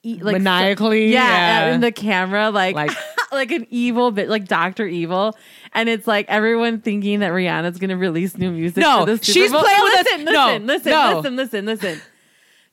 [0.08, 1.26] e- like Maniacally, yeah, uh,
[1.68, 1.74] yeah.
[1.76, 2.92] in the camera, like Like-
[3.32, 5.36] like an evil bit, like Doctor Evil.
[5.74, 8.78] And it's like everyone thinking that Rihanna's to release new music.
[8.78, 9.62] No, for the Super she's Bowl.
[9.62, 10.04] playing with us.
[10.06, 11.16] listen, No, Listen, listen, no.
[11.18, 12.02] listen, listen, listen.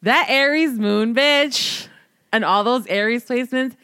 [0.03, 1.89] That Aries moon, bitch,
[2.33, 3.75] and all those Aries placements,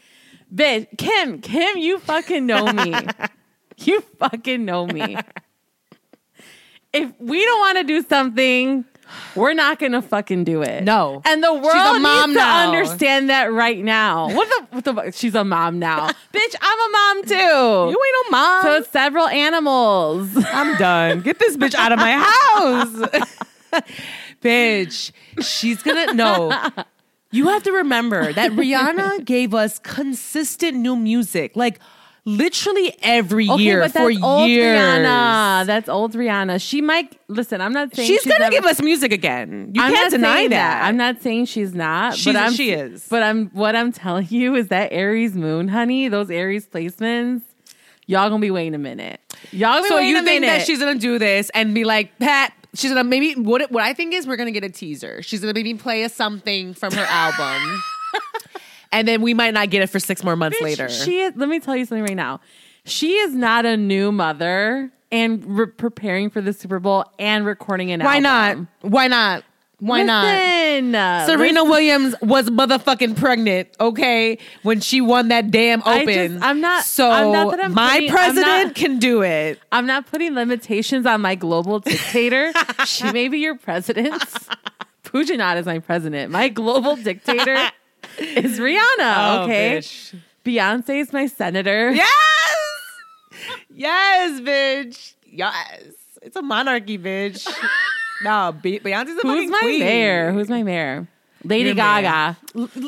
[0.53, 0.87] bitch.
[0.97, 2.93] Kim, Kim, you fucking know me.
[3.77, 5.17] you fucking know me.
[6.93, 8.85] If we don't want to do something,
[9.35, 10.83] we're not gonna fucking do it.
[10.83, 11.21] No.
[11.25, 14.29] and the world a mom needs to understand that right now.
[14.33, 14.75] What the?
[14.75, 15.11] What the?
[15.11, 16.55] She's a mom now, bitch.
[16.61, 17.33] I'm a mom too.
[17.35, 18.63] You ain't no mom.
[18.63, 20.29] so it's several animals.
[20.37, 21.21] I'm done.
[21.21, 23.83] Get this bitch out of my house.
[24.41, 26.51] bitch, she's gonna no.
[27.33, 31.55] You have to remember that Rihanna gave us consistent new music.
[31.55, 31.79] Like
[32.25, 34.77] literally every Okay, year but for that's old years.
[34.79, 35.65] Rihanna.
[35.65, 36.61] That's old Rihanna.
[36.61, 37.61] She might listen.
[37.61, 39.71] I'm not saying She's, gonna never- give us music again.
[39.73, 40.83] You I'm can't deny saying that.
[40.85, 42.15] I'm not saying she's not.
[42.15, 43.07] She's- but I'm, she is.
[43.09, 47.41] But I'm what I'm telling you is that Aries Moon, honey, those Aries placements,
[48.05, 49.19] y'all gonna be waiting a minute.
[49.51, 50.57] Y'all gonna be So waiting you a think minute.
[50.59, 52.53] that she's gonna do this and be like, Pat?
[52.73, 53.69] She's gonna maybe what?
[53.71, 55.21] What I think is we're gonna get a teaser.
[55.23, 57.81] She's gonna maybe play us something from her album,
[58.91, 60.89] and then we might not get it for six more months Bitch, later.
[60.89, 61.33] She is.
[61.35, 62.39] Let me tell you something right now.
[62.85, 67.91] She is not a new mother and re- preparing for the Super Bowl and recording
[67.91, 68.23] an episode.
[68.23, 68.67] Why album.
[68.81, 68.91] not?
[68.91, 69.43] Why not?
[69.79, 70.25] Why not?
[70.25, 71.69] Listen, uh, Serena listen.
[71.69, 76.33] Williams was motherfucking pregnant, okay, when she won that damn I open.
[76.33, 79.59] just- I'm not- So I'm not that I'm my putting- president not- can do it.
[79.71, 82.51] I'm not putting limitations on my global dictator.
[82.85, 84.13] she may be your president.
[85.03, 86.31] Pujanat is my president.
[86.31, 87.57] My global dictator
[88.19, 88.79] is Rihanna.
[88.99, 90.15] Oh, okay, Oh, bitch.
[90.45, 91.91] Beyonce is my senator.
[91.91, 92.11] Yes,
[93.73, 95.13] yes, bitch.
[95.25, 95.83] Yes,
[96.21, 97.47] it's a monarchy, bitch.
[98.23, 99.79] no, Be- Beyonce's a Who's my queen.
[99.79, 100.31] mayor?
[100.31, 101.07] Who's my mayor?
[101.43, 102.01] Lady Your mayor.
[102.03, 102.37] Gaga.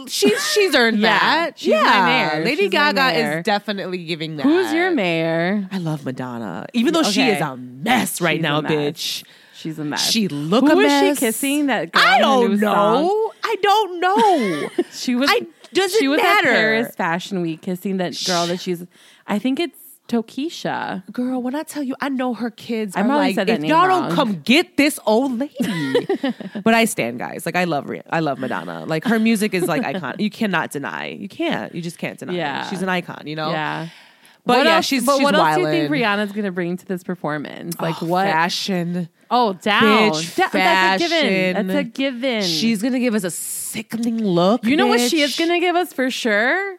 [0.08, 1.58] She's she's earned Yeah, that.
[1.58, 2.45] she's my yeah, mayor.
[2.45, 3.38] Lady She's Gaga mayor.
[3.39, 4.43] is definitely giving that.
[4.43, 5.67] Who's your mayor?
[5.71, 8.71] I love Madonna, even though she is a mess right She's now, mess.
[8.71, 9.23] bitch.
[9.63, 10.12] She's a mess.
[10.12, 11.17] She look Who a is mess.
[11.17, 11.65] she kissing?
[11.67, 13.08] That girl I don't know.
[13.08, 13.32] song?
[13.45, 14.69] I don't know.
[14.91, 15.30] She was.
[15.32, 16.49] I- doesn't she was matter.
[16.49, 18.86] at Paris Fashion Week kissing that girl that she's.
[19.26, 21.04] I think it's Tokischa.
[21.12, 24.08] Girl, when I tell you, I know her kids I'm like, said if y'all wrong.
[24.10, 26.08] don't come get this old lady.
[26.63, 27.45] but I stand, guys.
[27.45, 28.86] Like I love, I love Madonna.
[28.86, 30.15] Like her music is like icon.
[30.19, 31.08] You cannot deny.
[31.08, 31.73] You can't.
[31.73, 32.34] You just can't deny.
[32.34, 32.69] Yeah.
[32.69, 33.23] she's an icon.
[33.26, 33.49] You know.
[33.52, 33.88] Yeah.
[34.45, 36.01] But What yeah, else- she's But she's what else do you think wildin'.
[36.01, 37.79] Rihanna's going to bring to this performance?
[37.79, 38.25] Like Oh, what?
[38.27, 39.08] fashion?
[39.32, 40.12] Oh, down.
[40.12, 41.53] Bitch, Da- That's a given.
[41.56, 41.67] fashion.
[41.67, 42.41] That's a given.
[42.43, 44.63] She's gonna give us a sickening look.
[44.65, 45.47] You know what she is bitch.
[45.47, 46.75] to give us for sure?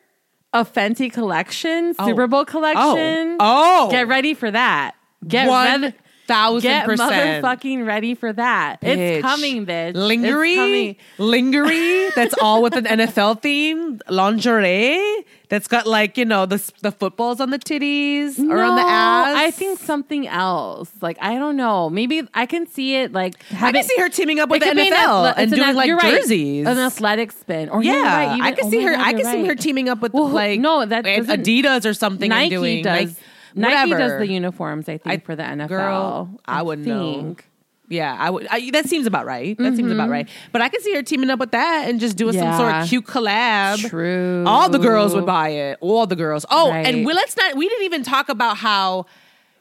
[0.52, 2.06] A Fenty collection, Oh.
[2.06, 3.36] Super Bowl Oh, collection.
[3.40, 4.94] oh, Get ready for that.
[5.26, 5.94] Get one ready.
[6.26, 7.44] Thousand Get percent.
[7.44, 8.80] motherfucking ready for that.
[8.80, 8.96] Bitch.
[8.96, 9.90] It's coming, bitch.
[9.90, 10.96] It's Lingerie, coming.
[11.18, 12.10] lingerie.
[12.16, 14.00] That's all with an NFL theme.
[14.08, 15.24] Lingerie.
[15.50, 19.36] That's got like you know the the footballs on the titties or on the ass.
[19.36, 20.90] I think something else.
[21.00, 21.90] Like I don't know.
[21.90, 23.12] Maybe I can see it.
[23.12, 25.52] Like I can see her teaming up with the it an NFL athle- and it's
[25.52, 26.16] an doing like right.
[26.22, 26.66] jerseys.
[26.66, 27.68] an athletic spin.
[27.68, 28.92] Or yeah, right, even- I can oh see her.
[28.92, 32.32] God, I can see her teaming up with Well, like no, that Adidas or something.
[32.32, 33.08] and Nike doing, does.
[33.08, 33.16] like,
[33.54, 34.88] Nike does the uniforms.
[34.88, 35.68] I think I- for the NFL.
[35.68, 37.14] girl, I wouldn't know.
[37.14, 37.48] think.
[37.88, 38.46] Yeah, I would.
[38.50, 39.56] I, that seems about right.
[39.58, 40.26] That seems about right.
[40.52, 42.82] But I can see her teaming up with that and just doing some sort Mm-hmm.
[42.82, 43.88] Of cute collab.
[43.90, 44.42] True.
[44.46, 45.76] All the girls would buy it.
[45.82, 46.46] All the girls.
[46.50, 46.86] Oh, Right.
[46.86, 47.56] and we, let's not.
[47.56, 49.04] We didn't even talk about how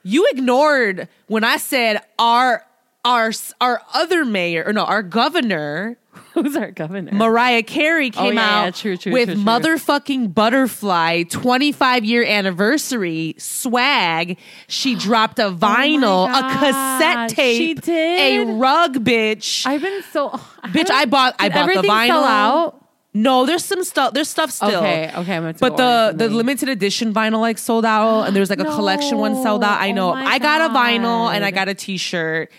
[0.04, 2.66] you ignored when I said our
[3.04, 5.98] our our other mayor or no our governor
[6.34, 7.12] Who's our governor?
[7.12, 12.24] Mariah Carey oh, came yeah, out yeah, true, true, with true, motherfucking butterfly 25 year
[12.24, 14.38] anniversary swag.
[14.68, 18.48] She dropped a oh vinyl, a Oh God, cassette tape, she did?
[18.48, 19.66] a rug, bitch.
[19.66, 20.30] I've been so
[20.66, 22.24] bitch, I bought I bought the everything vinyl.
[22.24, 22.80] out?
[23.16, 24.14] No, there's some stuff.
[24.14, 24.80] There's stuff still.
[24.80, 28.50] Okay, okay, I'm gonna But the the limited edition vinyl like sold out, and there's
[28.50, 29.80] like a collection one sold out.
[29.80, 30.10] I oh know.
[30.10, 32.52] Oh I got a vinyl and I got a T-shirt,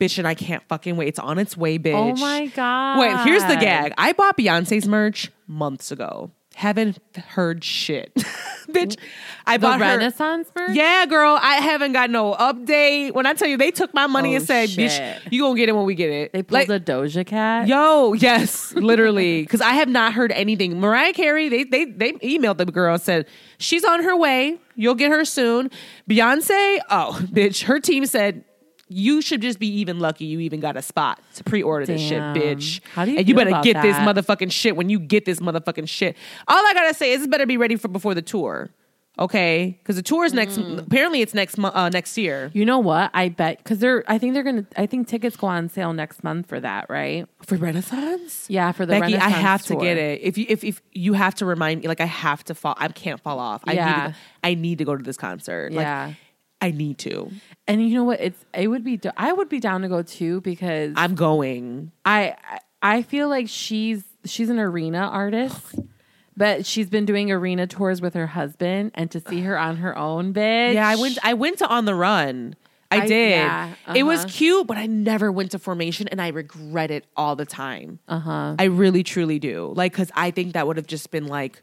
[0.00, 1.08] bitch, and I can't fucking wait.
[1.08, 1.94] It's on its way, oh bitch.
[1.94, 2.98] Oh my god!
[2.98, 3.92] Wait, here's the gag.
[3.98, 6.30] I bought Beyonce's merch months ago.
[6.56, 8.12] Haven't heard shit.
[8.68, 8.98] Bitch,
[9.46, 9.86] I The bought her.
[9.86, 10.76] Renaissance merch.
[10.76, 13.14] Yeah, girl, I haven't got no update.
[13.14, 14.90] When I tell you they took my money Oh, and said, shit.
[14.90, 16.32] bitch, you gonna get it when we get it.
[16.32, 17.66] they pulled Like, a Doja Cat.
[17.68, 19.42] Yo, yes, literally.
[19.42, 20.78] Because I have not heard anything.
[20.80, 23.26] Mariah Carey, they they they emailed the girl and said
[23.58, 24.58] she's on her way.
[24.74, 25.70] You'll get her soon.
[26.10, 28.44] Beyonce, oh, bitch, her team said
[28.92, 32.20] you should just be even lucky you even got a spot to pre-order this shit,
[32.20, 32.80] bitch.
[32.92, 35.88] How do you and you better get this motherfucking shit when you get this motherfucking
[35.88, 36.16] shit.
[36.48, 38.70] All I gotta say is, better be ready for before the tour,
[39.18, 39.78] okay?
[39.80, 40.58] Because the tour is next.
[40.58, 40.78] Mm.
[40.84, 43.10] Apparently, it's next uh, next year You know what?
[43.14, 44.02] I bet because they're.
[44.08, 44.66] I think they're gonna.
[44.76, 47.26] I think tickets go on sale next month for that, right?
[47.46, 48.46] for Renaissance.
[48.48, 50.20] Yeah, for the Becky, I Renaissance have to get it.
[50.22, 52.74] If you if if you have to remind me, like I have to fall.
[52.78, 53.62] I can't fall off.
[53.66, 53.94] I need Yeah.
[54.06, 55.72] to go, I need to go to this concert.
[55.72, 56.12] Like, Yeah.
[56.60, 57.30] I need to.
[57.66, 58.20] And you know what?
[58.20, 59.00] It's it would be.
[59.16, 61.92] I would be down to go too because I'm going.
[62.04, 62.36] I
[62.82, 65.76] I feel like she's she's an arena artist,
[66.36, 69.96] but she's been doing arena tours with her husband, and to see her on her
[69.96, 70.74] own, bitch.
[70.74, 71.18] Yeah, I went.
[71.22, 72.56] I went to On the Run.
[72.92, 73.30] I, I- did.
[73.30, 74.28] yeah, It was uh-huh.
[74.32, 78.00] cute, but I never went to Formation, and I regret it all the time.
[78.08, 78.56] Uh huh.
[78.58, 79.72] I really, truly do.
[79.76, 81.62] Like, because I think that would have just been like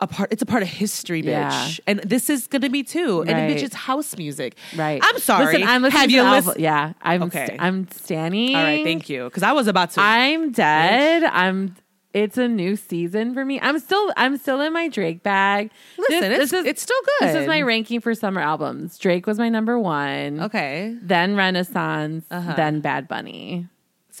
[0.00, 0.32] a part.
[0.32, 1.26] It's a part of history, bitch.
[1.26, 1.68] Yeah.
[1.86, 3.22] And this is gonna be too.
[3.26, 4.56] And bitch, it's house music.
[4.76, 5.00] Right.
[5.04, 5.46] I'm sorry.
[5.54, 6.54] Listen, I'm listening have you album.
[6.58, 7.22] Yeah, I'm.
[7.24, 7.46] Okay.
[7.46, 8.56] St- I'm standing.
[8.56, 9.24] All right, thank you.
[9.24, 10.00] Because I was about to.
[10.00, 11.24] I'm dead.
[11.24, 11.76] I'm.
[12.12, 13.60] it's a new season for me.
[13.60, 15.70] I'm still I'm still in my Drake bag.
[15.96, 17.28] Listen, this, it's- it's still good.
[17.28, 18.98] This is my ranking for summer albums.
[18.98, 20.40] Drake was my number one.
[20.40, 20.96] Okay.
[21.02, 22.54] Then Renaissance, Uh-huh.
[22.56, 23.68] then Bad Bunny.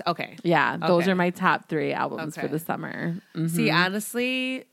[0.06, 0.36] Okay.
[0.44, 3.16] Yeah, those are my top three albums for the summer.
[3.36, 3.50] Mhm.
[3.50, 4.64] See, honestly,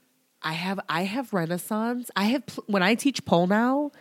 [0.47, 2.09] I have I have Renaissance.
[2.15, 3.91] I have pl- when I teach pole now.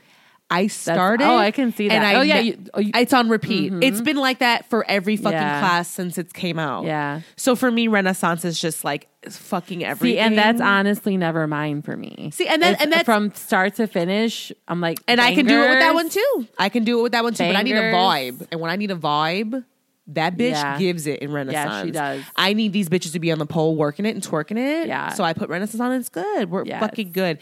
[0.49, 1.25] I oh, started.
[1.27, 2.15] oh, I can see and that.
[2.15, 3.73] I Oh, yeah, you- oh, you- it's on repeat.
[3.73, 3.83] Mm-hmm.
[3.83, 5.59] It's been like that for every fucking Yeah.
[5.59, 6.85] class since it came out.
[6.85, 7.23] Yeah.
[7.35, 10.15] So for me, Renaissance is just like fucking everything.
[10.19, 12.31] See, and that's honestly never mine for me.
[12.33, 14.53] See, and that- It's and that's- from start to finish.
[14.69, 16.47] I'm like, and I can do it with that one too.
[16.61, 17.43] I can do it with that one too.
[17.45, 19.65] But I need a vibe, and when I need a vibe.
[20.09, 20.79] That bitch Yeah.
[20.79, 21.71] gives it in Renaissance.
[21.73, 22.23] Yeah, she does.
[22.37, 24.87] I need these bitches to be on the pole working it and twerking it.
[24.87, 25.09] Yeah.
[25.11, 25.90] So I put Renaissance on.
[25.92, 26.51] And it's good.
[26.51, 26.81] We're Yes.
[26.81, 27.38] fucking good.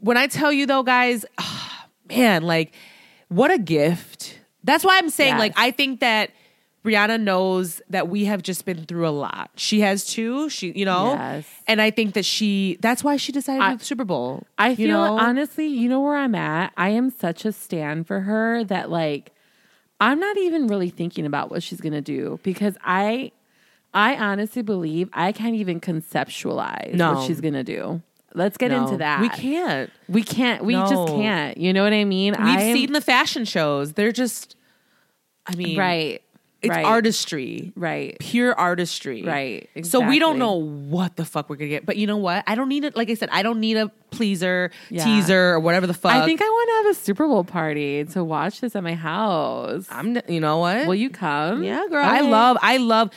[0.00, 1.24] When I tell you though, guys,
[2.08, 2.72] man, like
[3.28, 4.38] what a gift.
[4.64, 5.38] That's why I'm saying, Yes.
[5.40, 6.30] like, I think that
[6.84, 9.50] Rihanna knows that we have just been through a lot.
[9.56, 10.48] She has too.
[10.50, 11.46] She, you know, Yes.
[11.68, 12.76] and I think that she.
[12.80, 14.44] That's why she decided to I- do the Super Bowl.
[14.58, 15.16] I feel know?
[15.18, 16.72] honestly, you know where I'm at.
[16.76, 19.32] I am such a stand for her that like
[20.02, 23.32] I'm not even really thinking about what she's gonna do because I
[23.94, 27.14] I honestly believe I can't even conceptualize No.
[27.14, 28.02] what she's gonna do.
[28.34, 29.20] Let's get No, into that.
[29.20, 29.90] We can't.
[30.08, 30.64] We can't.
[30.64, 30.88] We No.
[30.88, 31.58] just can't.
[31.58, 32.34] You know what I mean?
[32.38, 33.92] We've I'm- seen the fashion shows.
[33.92, 34.56] They're just.
[35.46, 36.22] I mean, right.
[36.62, 36.84] It's right.
[36.84, 37.72] artistry.
[37.74, 38.16] Right.
[38.20, 39.22] pure artistry.
[39.24, 41.84] Right, So we don't know what the fuck we're gonna get.
[41.84, 42.44] But you know what?
[42.46, 42.96] I don't need it.
[42.96, 45.04] Like I said, I don't need a pleaser, Yeah.
[45.04, 46.12] teaser, or whatever the fuck.
[46.12, 48.94] I think I want to have a Super Bowl party to watch this at my
[48.94, 49.86] house.
[49.90, 50.18] I'm.
[50.28, 50.86] You know what?
[50.86, 51.64] Will you come?
[51.64, 52.04] Yeah, girl.
[52.04, 52.56] I love.
[52.62, 53.10] I love.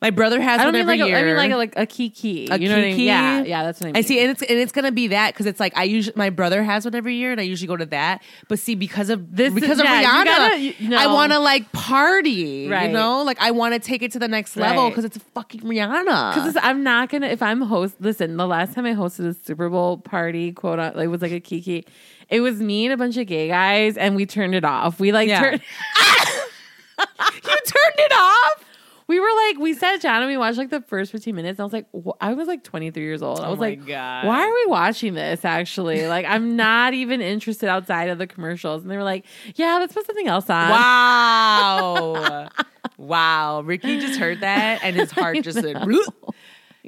[0.00, 1.72] My brother has I don't one mean every like a, I mean like a, like
[1.76, 2.46] a kiki.
[2.48, 2.92] A you know what I mean?
[2.92, 3.04] kiki?
[3.06, 3.96] Yeah, yeah, that's what I mean.
[3.96, 6.30] I see, and it's and it's gonna be that because it's like I usually my
[6.30, 8.22] brother has one every year, and I usually go to that.
[8.46, 11.40] But see, because of This is- because of yeah, Rihanna, gotta- you I want to
[11.40, 12.86] like party, Right.
[12.86, 14.90] You know, like I want to take it to the next level Right.
[14.90, 16.32] because it's fucking Rihanna.
[16.34, 17.96] Because I'm not gonna if I'm host.
[17.98, 21.22] Listen, the last time I hosted a Super Bowl party, quote on, like it was
[21.22, 21.84] like a kiki.
[22.28, 25.00] It was me and a bunch of gay guys, and we turned it off.
[25.00, 25.40] We like Yeah.
[25.40, 25.60] turned.
[26.98, 28.64] you turned it off.
[29.08, 31.58] We were like, we sat down and we watched like the first 15 minutes.
[31.58, 33.40] And I was like, wh- I was like 23 years old.
[33.40, 34.26] I Oh was my like, God.
[34.26, 35.46] why are we watching this?
[35.46, 38.82] Actually, like, I'm not even interested outside of the commercials.
[38.82, 39.24] And they were like,
[39.56, 40.68] yeah, let's put something else on.
[40.70, 42.48] Wow,
[42.98, 43.60] wow.
[43.62, 45.76] Ricky just heard that, and his heart just said.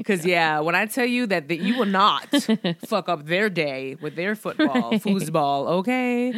[0.00, 2.26] Because yeah, when I tell you that, that you will not
[2.86, 6.32] fuck up their day with their football, foosball, okay?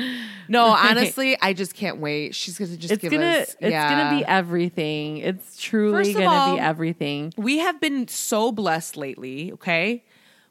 [0.48, 2.34] No, honestly, I just can't wait.
[2.34, 3.56] She's gonna just It's give gonna, us.
[3.60, 3.88] it's yeah.
[3.88, 5.18] gonna be everything.
[5.18, 7.32] It's truly gonna all- be everything.
[7.36, 10.02] we have been so blessed lately, okay?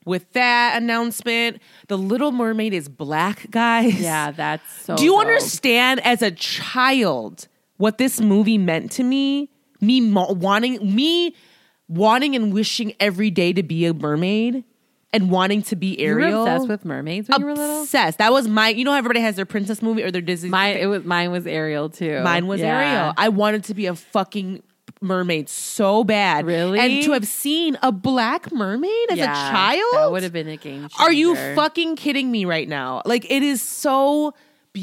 [0.06, 4.00] With that announcement, the Little Mermaid is black, guys.
[4.02, 4.96] Yeah, that's so.
[4.96, 5.20] Do you dope.
[5.28, 7.48] understand as a child
[7.78, 9.50] what this movie meant to me?
[9.82, 11.36] Me mo- wanting me
[11.92, 14.64] wanting and wishing every day to be a mermaid
[15.14, 16.44] and wanting to be You were Ariel.
[16.44, 17.82] obsessed with mermaids when you were little.
[17.82, 18.18] Obsessed.
[18.20, 18.70] That was my.
[18.70, 20.50] You know, everybody has their princess movie or their Disney.
[20.50, 22.22] Mine, it was mine was Ariel too.
[22.22, 22.80] Mine was Yeah.
[22.80, 23.14] Ariel.
[23.18, 24.64] I wanted to be a fucking
[25.02, 26.46] mermaid so bad.
[26.46, 26.80] Really?
[26.80, 29.84] And to have seen a black mermaid as Yeah, a child.
[29.94, 30.82] that would have been a game.
[30.84, 30.96] changer.
[31.02, 33.02] Are you fucking kidding me right now?
[33.06, 34.34] Like it is so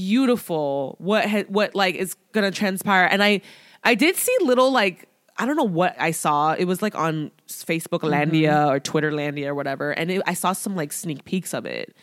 [0.09, 3.05] beautiful what ha- what like is gonna transpire.
[3.11, 3.40] And I
[3.85, 5.08] I did see little like
[5.38, 6.53] I don't know what I saw.
[6.53, 8.70] It was like on Facebook Landia Mm-hmm.
[8.70, 11.94] or Twitter Landia or whatever, and it, I saw some like sneak peeks of it.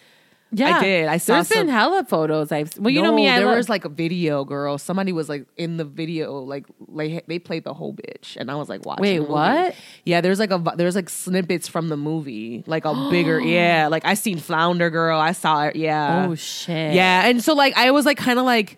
[0.52, 1.08] Yeah, I did.
[1.08, 2.52] I saw There's some- been hella photos.
[2.52, 3.28] I've well, you know No, me.
[3.28, 4.78] I there love, was like a video, girl.
[4.78, 8.56] Somebody was like in the video, like like they played the whole bitch, and I
[8.56, 9.02] was like, watching.
[9.02, 9.76] Wait, what?
[10.06, 13.39] Yeah, there's like a there's like snippets from the movie, like a bigger.
[13.41, 15.19] Yeah, like I seen Flounder Girl.
[15.19, 15.76] I saw it.
[15.76, 16.28] Yeah.
[16.30, 16.93] oh shit.
[16.93, 18.78] Yeah, and so like I was like kind of like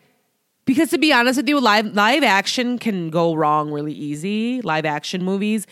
[0.68, 4.62] because to be honest with you, live live action can go wrong really easy.
[4.62, 5.66] Live action movies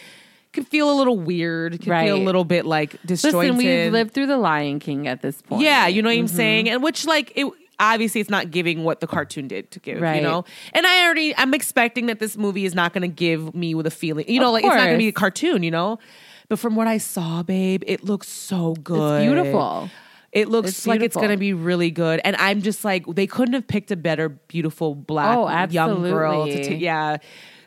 [0.54, 1.80] can feel a little weird.
[1.82, 3.56] Can feel a little bit like disjointed.
[3.56, 5.62] Listen, we've lived through the Lion King at this point.
[5.62, 6.36] Yeah, you know what I'm Mm-hmm.
[6.36, 6.70] saying?
[6.70, 7.46] And which like it
[7.78, 10.16] obviously it's not giving what the cartoon did to give, right.
[10.16, 10.46] you know?
[10.74, 13.92] And I already I'm expecting that this movie is not gonna give me with a
[13.92, 14.26] feeling.
[14.30, 16.00] You know, Of like it's not gonna be a cartoon, you know?
[16.48, 19.24] But from what I saw, babe, it looks so good.
[19.24, 19.90] It's beautiful.
[20.36, 22.20] It looks It's like it's gonna be really good.
[22.24, 26.46] And I'm just like, they couldn't have picked a better, beautiful black Oh, young girl
[26.46, 26.64] to absolutely.
[26.70, 27.18] take yeah.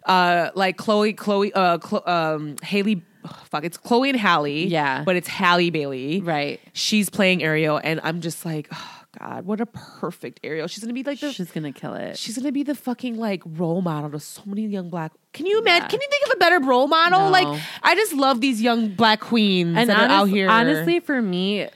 [0.05, 3.03] Uh like Chloe, Chloe, uh Chlo- um Haley
[3.45, 4.47] fuck, it's Chloe and Halle.
[4.67, 5.03] Yeah.
[5.05, 6.61] But it's Halle Bailey Right.
[6.73, 10.67] she's playing Ariel, and I'm just like, oh God, what a perfect Ariel.
[10.69, 11.33] She's gonna be like the.
[11.33, 12.17] She's gonna kill it.
[12.19, 15.13] She's gonna be the fucking like role model to so many young black.
[15.33, 15.85] Can you imagine?
[15.85, 15.89] Yeah.
[15.89, 17.21] Can you think of a better role model?
[17.21, 17.31] No.
[17.31, 20.49] Like, I just love these young black queens and that are out here.
[20.49, 21.69] honestly, for me,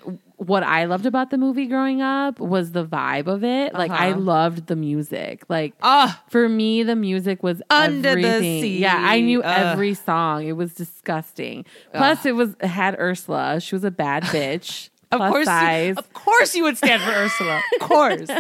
[0.47, 3.75] what I loved about the movie growing up was the vibe of it.
[3.75, 4.21] Like I Uh-huh.
[4.21, 5.45] loved the music.
[5.49, 8.79] Like Ah, for me, the music was Under the sea.
[8.79, 9.67] Yeah, I knew Ugh.
[9.73, 10.47] every song.
[10.47, 11.65] It was disgusting.
[11.95, 13.61] Plus, it was it had Ursula.
[13.61, 14.89] She was a bad bitch.
[15.13, 15.89] of course, size.
[15.89, 17.61] You, of course, you would stand for Ursula.
[17.81, 18.31] Of course,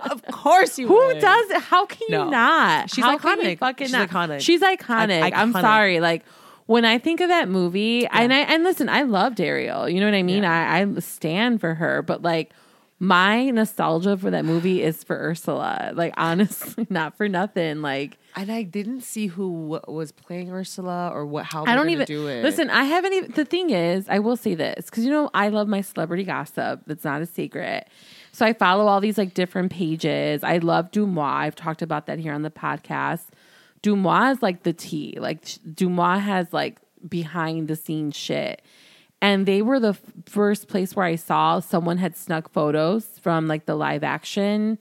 [0.00, 0.86] of course you.
[0.86, 1.20] Who would.
[1.20, 1.52] does?
[1.62, 2.28] How can you No.
[2.28, 2.90] not?
[2.90, 3.58] She's How can you iconic.
[3.58, 4.10] fucking She's not?
[4.10, 4.40] iconic.
[4.40, 5.22] She's iconic.
[5.22, 6.00] I- I'm sorry.
[6.00, 6.24] Like
[6.66, 9.88] when I think of that movie, and I and listen, I loved Ariel.
[9.88, 10.44] You know what I mean?
[10.44, 12.52] I, I stand for her, but like
[12.98, 15.90] my nostalgia for that movie is for Ursula.
[15.92, 17.82] Like honestly, not for nothing.
[17.82, 21.46] Like And I didn't see who was playing Ursula or what.
[21.46, 22.44] How I don't even do it.
[22.44, 22.70] listen.
[22.70, 23.32] I haven't even.
[23.32, 26.82] The thing is, I will say this because you know I love my celebrity gossip.
[26.86, 27.88] That's not a secret.
[28.30, 30.44] So I follow all these like different pages.
[30.44, 31.22] I love DeuxMoi.
[31.22, 33.24] I've talked about that here on the podcast.
[33.82, 35.16] DeuxMoi is like the tea.
[35.20, 36.78] Like DeuxMoi has like
[37.08, 38.62] behind the scenes shit.
[39.20, 43.46] And they were the f- first place where I saw someone had snuck photos from
[43.46, 44.78] like the live action.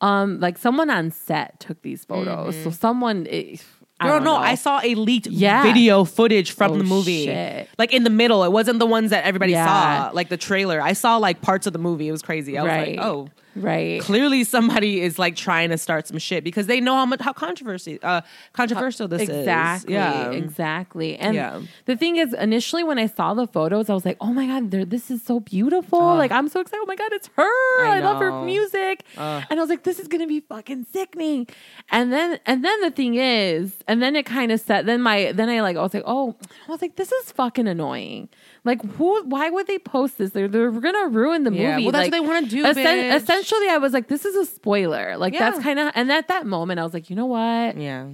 [0.00, 2.56] Um, like someone on set took these photos.
[2.62, 3.56] So someone, eh,
[4.00, 4.36] I don't no, know.
[4.36, 5.62] I saw a leaked Yeah.
[5.62, 7.26] video footage from Oh, the movie.
[7.26, 7.68] shit.
[7.78, 8.42] Like in the middle.
[8.44, 10.08] It wasn't the ones that everybody Yeah.
[10.08, 10.80] saw, like the trailer.
[10.80, 12.08] I saw like parts of the movie.
[12.08, 12.58] It was crazy.
[12.58, 12.96] I was Right.
[12.96, 13.28] like, oh.
[13.56, 14.00] Right.
[14.00, 17.32] Clearly somebody is like trying to start some shit because they know how much how
[17.32, 18.20] controversy uh
[18.52, 19.98] controversial this exactly, is.
[19.98, 20.30] Yeah.
[20.30, 21.16] exactly.
[21.16, 21.60] And Yeah.
[21.86, 24.70] the thing is, initially when I saw the photos, I was like, "Oh my god,
[24.70, 25.98] this is so beautiful!
[26.16, 26.80] like I'm so excited!
[26.82, 27.86] Oh my god, it's her!
[27.86, 31.46] I, love her music!" and I was like, "This is gonna be fucking sickening."
[31.90, 34.86] And then, and then the thing is, and then it kind of set.
[34.86, 36.36] Then my, then I like, I was like, "Oh,"
[36.68, 38.28] I was like, "This is fucking annoying."
[38.64, 39.22] Like, who?
[39.24, 40.30] Why would they post this?
[40.30, 41.62] They're they're gonna ruin the movie.
[41.62, 42.86] Yeah, well, that's Like, what they wanna do, essen-
[43.42, 43.46] bitch.
[43.46, 46.46] essentially, I was like, "This is a spoiler." Like that's kind of, and at that
[46.46, 47.76] moment, I was like, "You know what?
[47.76, 48.08] Yeah.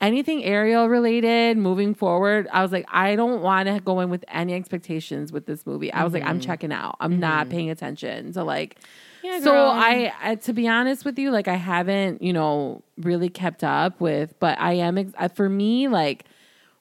[0.00, 4.24] anything Ariel related moving forward, I was like, I don't want to go in with
[4.28, 5.90] any expectations with this movie.
[5.92, 6.46] I was like, I'm mm-hmm.
[6.46, 6.96] checking out.
[7.00, 7.50] I'm not mm-hmm.
[7.52, 8.32] paying attention.
[8.34, 8.78] So like,
[9.22, 9.54] Yeah, so.
[9.54, 14.00] I, I, to be honest with you, like I haven't, you know, really kept up
[14.00, 16.26] with, but I am ex- for me, like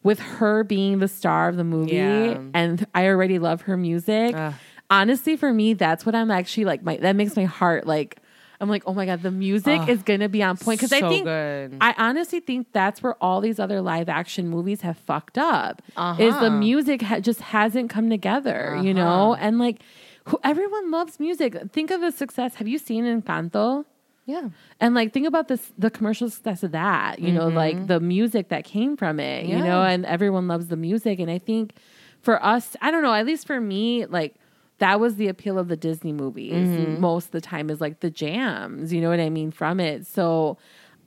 [0.02, 2.42] with her being the star of the movie, Yeah.
[2.54, 4.36] and I already love her music.
[4.36, 4.54] Ugh.
[5.02, 6.84] Honestly, for me, that's what I'm actually like.
[6.84, 8.20] My that makes my heart like.
[8.62, 11.26] I'm like, oh my god, the music is gonna be on point because I think
[11.26, 11.76] good.
[11.82, 15.82] I honestly think that's where all these other live action movies have fucked up.
[15.90, 16.40] Is Uh-huh.
[16.40, 19.36] the music ha- just hasn't come together, you know?
[19.36, 19.82] And like,
[20.30, 21.58] who, everyone loves music.
[21.74, 22.56] Think of the success.
[22.56, 23.84] Have you seen Encanto?
[24.26, 24.48] Yeah.
[24.80, 27.20] And like, think about this the commercial success of that.
[27.20, 29.46] You know, like the music that came from it.
[29.46, 29.66] You Mm-hmm.
[29.66, 31.20] Know, and everyone loves the music.
[31.20, 31.74] And I think
[32.22, 33.14] for us, I don't know.
[33.14, 34.36] At least for me, like.
[34.84, 36.54] That was the appeal of the Disney movies.
[36.68, 37.00] Mm-hmm.
[37.00, 40.06] Most of the time is like the jams, you know what I mean, from it.
[40.06, 40.58] So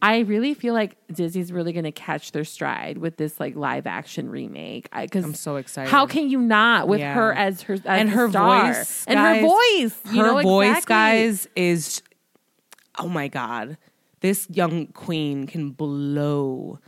[0.01, 3.87] I really feel like Disney's really going to catch their stride with this like live
[3.87, 4.89] action remake.
[4.99, 5.91] Because I'm so excited.
[5.91, 7.15] How can you not with Yeah.
[7.15, 8.67] her as her as and her star?
[8.73, 10.95] voice and guys, her voice, you her know, voice exactly.
[10.95, 12.03] guys is
[12.99, 13.77] oh my god
[14.21, 16.79] this young queen can blow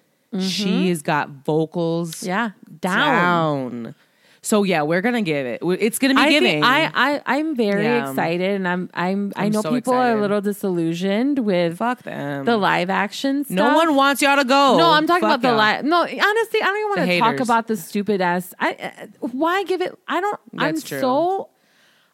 [0.41, 2.27] she has got vocals Mm-hmm.
[2.29, 3.83] Yeah, down.
[3.83, 3.95] down.
[4.43, 7.57] So yeah we're gonna give it it's gonna be I giving think I, I I'm
[7.57, 8.11] very Yeah.
[8.11, 12.03] excited, and I'm I'm, I I'm know so people are a little disillusioned with fuck
[12.03, 13.55] them the live action stuff.
[13.57, 15.85] no one wants y'all to go No, I'm talking Fuck about the live.
[15.85, 16.21] No, honestly,
[16.63, 18.55] I don't even want to talk about the stupid ass.
[18.61, 19.99] I uh, why give it?
[20.07, 20.41] I don't.
[20.57, 21.01] I'm That's true.
[21.01, 21.49] so.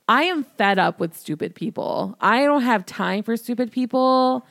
[0.07, 2.15] I am fed up with stupid people.
[2.21, 4.47] I don't have time for stupid people.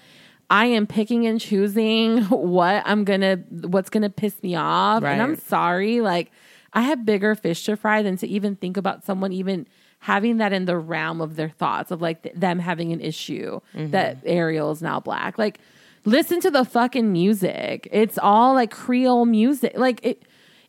[0.49, 5.35] I am picking and choosing what I'm gonna, what's gonna piss me off, and I'm
[5.35, 6.01] sorry.
[6.01, 6.31] Like
[6.73, 9.67] I have bigger fish to fry than to even think about someone even
[9.99, 13.59] having that in the realm of their thoughts of like th- them having an issue
[13.75, 13.91] Mm-hmm.
[13.91, 15.37] that Ariel is now black.
[15.37, 15.59] Like
[16.05, 17.87] listen to the fucking music.
[17.91, 19.73] It's all like Creole music.
[19.77, 20.23] Like it,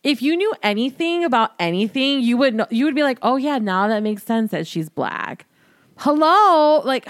[0.05, 3.57] if you knew anything about anything, you would know, you would be like, "Oh yeah,
[3.59, 5.47] now that makes sense that she's black."
[5.97, 7.09] Hello, like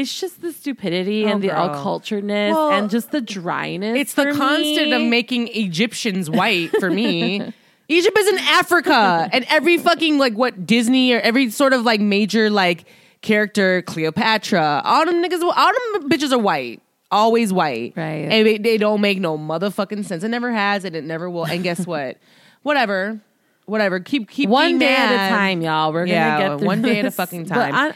[0.00, 1.68] it's just the stupidity Oh, and the girl.
[1.68, 3.96] unculturedness Well, and just the dryness.
[3.98, 7.52] it's the for constant of making Egyptians white for me.
[7.88, 12.00] Egypt is in Africa, and every fucking like what Disney or every sort of like
[12.00, 12.84] major like
[13.20, 16.80] character, Cleopatra, all them niggas, all them bitches are white,
[17.10, 18.28] always white, Right.
[18.30, 20.22] And they, they don't make no motherfucking sense.
[20.22, 21.44] It never has, and it never will.
[21.44, 22.16] And guess what?
[22.62, 23.20] Whatever,
[23.66, 23.98] whatever.
[23.98, 25.92] Keep keep one being day at a time, y'all.
[25.92, 27.16] We're gonna get through one day at a this.
[27.16, 27.92] fucking time.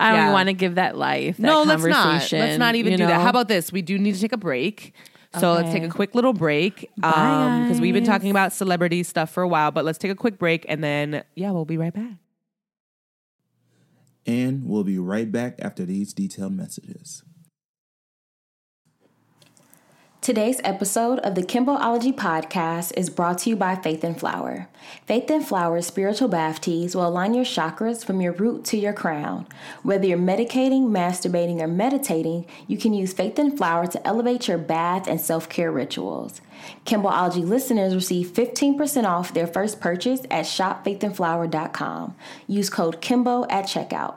[0.00, 0.32] I, I don't Yeah.
[0.32, 1.36] want to give that life.
[1.36, 2.32] That no, let's not.
[2.32, 3.20] Let's not even you do that.
[3.20, 3.70] How about this?
[3.72, 4.94] We do need to take a break.
[5.38, 9.04] So let's take a quick little break Bye, um, because we've been talking about celebrity
[9.04, 9.70] stuff for a while.
[9.70, 12.14] But let's take a quick break and then yeah, we'll be right back.
[14.26, 17.22] And we'll be right back after these detailed messages.
[20.22, 24.68] Today's episode of the Kimboology podcast is brought to you by Faith and Flower.
[25.06, 28.92] Faith and Flower's spiritual bath teas will align your chakras from your root to your
[28.92, 29.46] crown.
[29.82, 34.58] Whether you're medicating, masturbating, or meditating, you can use Faith and Flower to elevate your
[34.58, 36.42] bath and self care rituals.
[36.84, 42.14] Kimboology listeners receive 15% off their first purchase at shopfaithandflower.com.
[42.46, 44.16] Use code Kimbo at checkout.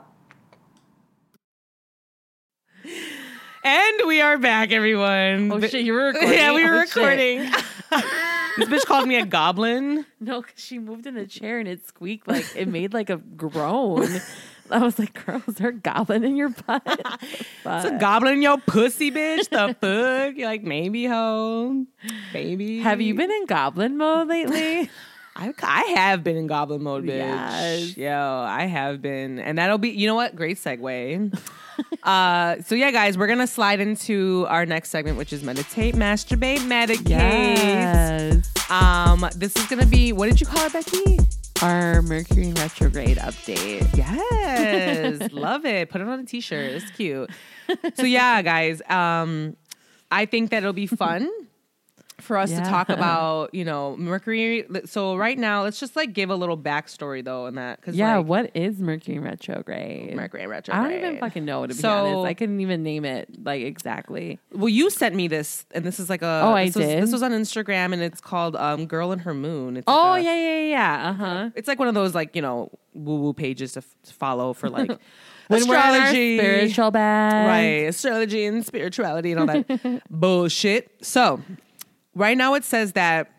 [3.66, 5.50] And we are back, everyone.
[5.50, 6.32] Oh shit, you were recording.
[6.34, 7.38] Yeah, we oh, were Oh, recording.
[8.58, 10.04] this bitch called me a goblin.
[10.20, 13.16] No, because she moved in the chair and it squeaked like it made like a
[13.16, 14.20] groan.
[14.70, 16.82] I was like, "Girl, is there a goblin in your butt?"
[17.22, 19.48] It's a goblin in your pussy, bitch.
[19.48, 20.36] The fuck?
[20.36, 21.86] You're like, maybe, ho.
[22.34, 22.80] Maybe.
[22.80, 24.90] Have you been in goblin mode lately?
[25.36, 27.16] I, I have been in goblin mode, bitch.
[27.16, 27.96] Yes.
[27.96, 29.38] Yo, I have been.
[29.38, 30.36] And that'll be, you know what?
[30.36, 31.36] Great segue.
[32.04, 35.96] uh, so, yeah, guys, we're going to slide into our next segment, which is meditate,
[35.96, 37.08] masturbate, medicate.
[37.08, 38.70] yes.
[38.70, 41.18] Um, this is going to be, what did you call it, Becky?
[41.62, 43.96] Our Mercury retrograde update.
[43.96, 45.88] Yes, love it.
[45.88, 46.72] Put it on a t-shirt.
[46.72, 47.30] It's cute.
[47.94, 49.56] So yeah, guys, um,
[50.12, 51.30] I think that it'll be fun
[52.24, 54.66] for us to talk about, you know, Mercury.
[54.86, 58.16] So right now, let's just like give a little backstory though in that because Yeah,
[58.16, 60.14] like, what is Mercury retrograde?
[60.16, 60.84] Mercury retrograde.
[60.86, 62.26] I don't even fucking know to be So- honest.
[62.30, 64.38] I couldn't even name it like exactly.
[64.52, 66.40] Well, you sent me this, and this is like a.
[66.44, 67.02] Oh, I this was, did?
[67.02, 70.22] This was on Instagram, and it's called um, "Girl and Her Moon." It's Oh like
[70.22, 71.10] a- yeah, yeah, yeah.
[71.10, 71.50] Uh huh.
[71.54, 74.52] It's like one of those like you know woo woo pages to, f- to follow
[74.52, 74.88] for like
[75.48, 77.88] When we're in our astrology, spiritual bag, right?
[77.88, 80.90] Astrology and spirituality and all that bullshit.
[81.04, 81.42] So,
[82.14, 83.30] right now it says that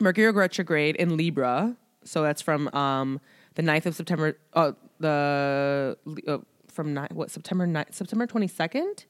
[0.00, 1.76] Mercury retrograde in Libra.
[2.04, 3.20] So that's from um,
[3.54, 4.36] the 9th of September.
[4.52, 5.96] Uh, the
[6.26, 6.38] uh,
[6.68, 9.04] from nine, what September 9th, September twenty second.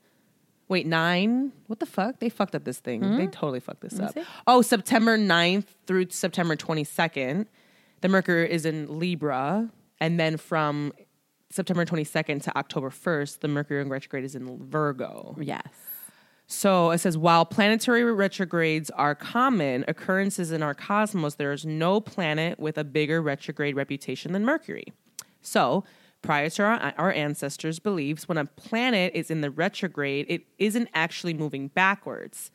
[0.69, 1.53] Wait, nine?
[1.67, 2.21] What the fuck?
[2.21, 3.17] They fucked up this thing.
[3.19, 4.15] They totally fucked this up.
[4.15, 4.23] see.
[4.47, 7.47] Oh, September 9th through September 22nd.
[8.01, 9.71] The Mercury is in Libra.
[10.01, 10.95] And then from
[11.51, 15.37] September 22nd to October 1st, the Mercury in retrograde is in Virgo.
[15.39, 15.63] Yes.
[16.47, 22.01] So it says while planetary retrogrades are common occurrences in our cosmos, there is no
[22.01, 24.93] planet with a bigger retrograde reputation than Mercury.
[25.41, 25.85] So,
[26.23, 30.89] prior to our, our ancestors' beliefs, when a planet is in the retrograde, it isn't
[30.95, 32.51] actually moving backwards.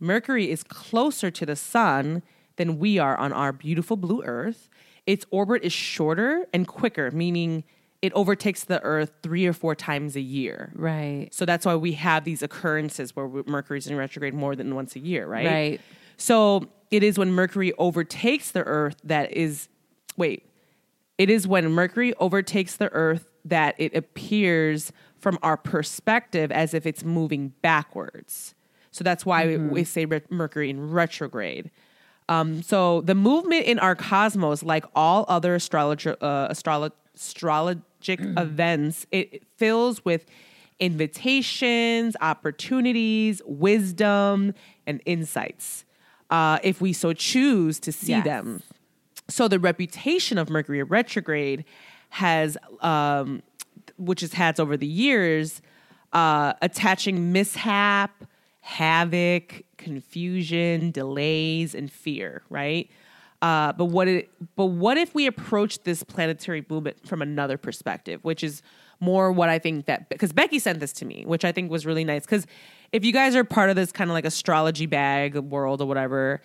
[0.00, 2.22] Mercury is closer to the sun
[2.56, 4.68] than we are on our beautiful blue Earth.
[5.06, 7.64] Its orbit is shorter and quicker, meaning
[8.00, 10.72] it overtakes the Earth three or four times a year.
[10.74, 11.28] Right.
[11.32, 15.00] So that's why we have these occurrences where Mercury's in retrograde more than once a
[15.00, 15.46] year, right?
[15.46, 15.80] Right.
[16.16, 19.68] So it is when Mercury overtakes the Earth that is,
[20.16, 20.48] wait,
[21.16, 26.86] it is when Mercury overtakes the Earth that it appears from our perspective as if
[26.86, 28.54] it's moving backwards.
[28.92, 29.70] So that's why mm-hmm.
[29.70, 31.70] we say re- Mercury in retrograde.
[32.28, 37.80] Um, so the movement in our cosmos, like all other astrologer, uh, astrolo- astrologic
[38.38, 40.26] events, it, it fills with
[40.80, 44.52] invitations, opportunities, wisdom,
[44.86, 45.84] and insights.
[46.30, 48.24] Uh, if we so choose to see Yes.
[48.24, 48.62] them.
[49.28, 51.64] So the reputation of Mercury retrograde
[52.10, 53.42] has, um,
[53.96, 55.60] which has had over the years,
[56.12, 58.24] uh, attaching mishap,
[58.60, 62.42] havoc, confusion, delays, and fear.
[62.50, 62.90] Right.
[63.40, 68.20] Uh, but what it, but what if we approach this planetary movement from another perspective,
[68.22, 68.62] which is
[69.00, 71.86] more what I think that because Becky sent this to me, which I think was
[71.86, 72.24] really nice.
[72.24, 72.46] Because
[72.92, 76.40] if you guys are part of this kind of like astrology bag world or whatever,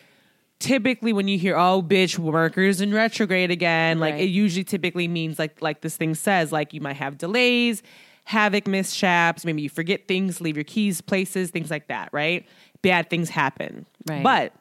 [0.60, 5.40] typically when you hear oh bitch Mercury's in retrograde again, like it usually typically means
[5.40, 7.82] like like this thing says like you might have delays,
[8.26, 12.46] havoc, mishaps, maybe you forget things, leave your keys places, things like that, right?
[12.84, 14.22] Bad things happen, Right.
[14.24, 14.54] But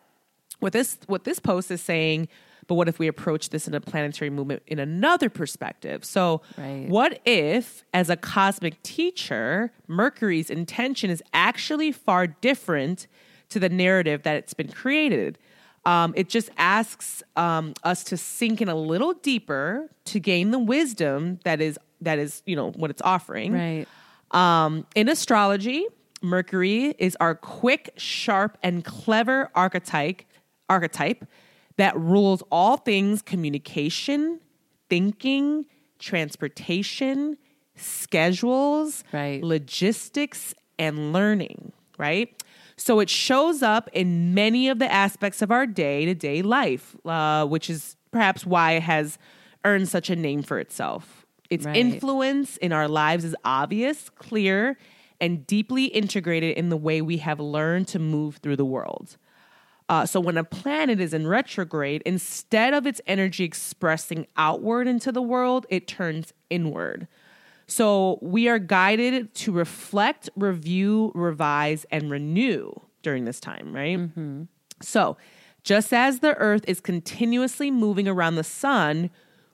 [0.61, 2.29] what this what this post is saying
[2.69, 6.87] but what if we approach this in a planetary movement in another perspective so Right.
[6.89, 13.09] what if as a cosmic teacher mercury's intention is actually far different
[13.49, 15.37] to the narrative that it's been created
[15.85, 20.61] um, it just asks um, us to sink in a little deeper to gain the
[20.61, 23.89] wisdom that is that is you know what it's offering Right.
[24.31, 25.87] um, in astrology,
[26.23, 30.23] Mercury is our quick, sharp, and clever archetype
[30.71, 31.27] archetype
[31.77, 34.41] that rules all things communication,
[34.89, 35.67] thinking,
[35.99, 37.37] transportation,
[37.77, 39.43] schedules, Right.
[39.43, 42.43] logistics, and learning, right?
[42.77, 46.97] So it shows up in many of the aspects of our day to day life,
[47.05, 49.19] uh, which is perhaps why it has
[49.65, 51.27] earned such a name for itself.
[51.51, 51.77] Its Right.
[51.77, 54.79] influence in our lives is obvious, clear,
[55.23, 59.17] and deeply integrated in the way we have learned to move through the world.
[59.89, 65.13] Uh, so when a planet is in retrograde, instead of its energy expressing outward into
[65.13, 67.07] the world, it turns inward.
[67.67, 73.99] So we are guided to reflect, review, revise, and renew during this time, right?
[74.83, 75.17] So
[75.63, 79.11] just as the earth is continuously moving around the sun,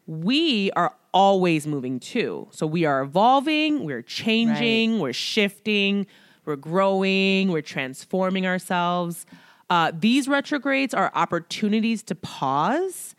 [0.07, 2.47] we are always moving too.
[2.53, 6.07] So we are evolving, we're changing, we're shifting,
[6.45, 9.27] we're growing, we're transforming ourselves.
[9.69, 13.17] Uh, these retrogrades are opportunities to pause.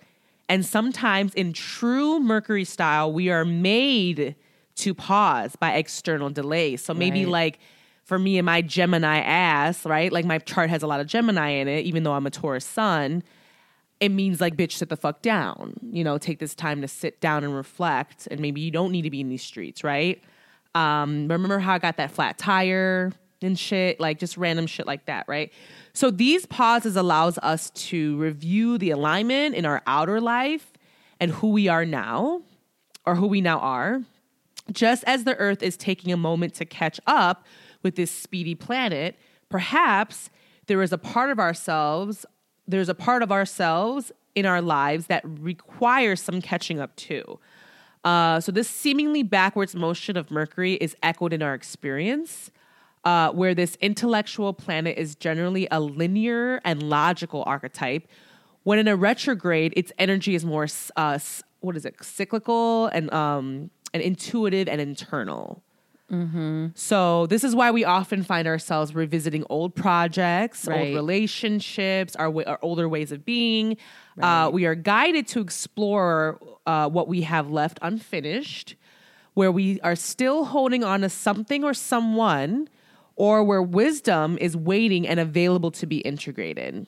[0.47, 4.33] And sometimes, in true Mercury style, we are made
[4.75, 6.81] to pause by external delays.
[6.81, 7.31] So maybe, Right.
[7.31, 7.59] like,
[8.05, 10.09] for me and my Gemini ass, right?
[10.09, 12.65] Like, my chart has a lot of Gemini in it, even though I'm a Taurus
[12.65, 13.23] sun
[13.99, 15.73] it means like bitch sit the fuck down.
[15.91, 19.03] You know take this time to sit down and reflect and maybe you don't need
[19.03, 20.21] to be in these streets right?
[20.75, 23.99] Um remember how i got that flat tire and shit?
[23.99, 25.51] Like just random shit like that right?
[25.93, 30.73] So these pauses allows us to review the alignment in our outer life
[31.19, 32.41] and who we are now
[33.05, 34.01] or who we now are
[34.71, 37.45] just as the earth is taking a moment to catch up
[37.83, 39.15] with this speedy planet,
[39.49, 40.29] perhaps
[40.67, 42.25] there is a part of ourselves,
[42.69, 47.39] there's a part of ourselves in our lives that requires some catching up too.
[48.03, 52.51] Uh, so, this seemingly backwards motion of Mercury is echoed in our experience,
[53.03, 58.07] uh, where this intellectual planet is generally a linear and logical archetype.
[58.63, 61.19] When in a retrograde, its energy is more, uh,
[61.59, 65.61] what is it, cyclical and, um, and intuitive and internal.
[66.75, 70.87] So this is why we often find ourselves revisiting old projects, Right.
[70.87, 73.77] old relationships, our, our older ways of being.
[74.19, 78.75] Uh, we are guided to explore uh, what we have left unfinished,
[79.33, 82.67] where we are still holding on to something or someone,
[83.15, 86.87] or where wisdom is waiting and available to be integrated.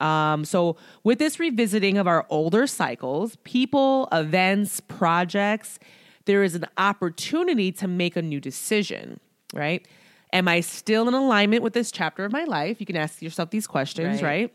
[0.00, 5.78] Um, so, with this revisiting of our older cycles, people, events, projects,
[6.26, 9.20] there is an opportunity to make a new decision,
[9.54, 9.86] right?
[10.32, 12.78] Am I still in alignment with this chapter of my life?
[12.80, 14.50] You can ask yourself these questions, Right.
[14.50, 14.54] right?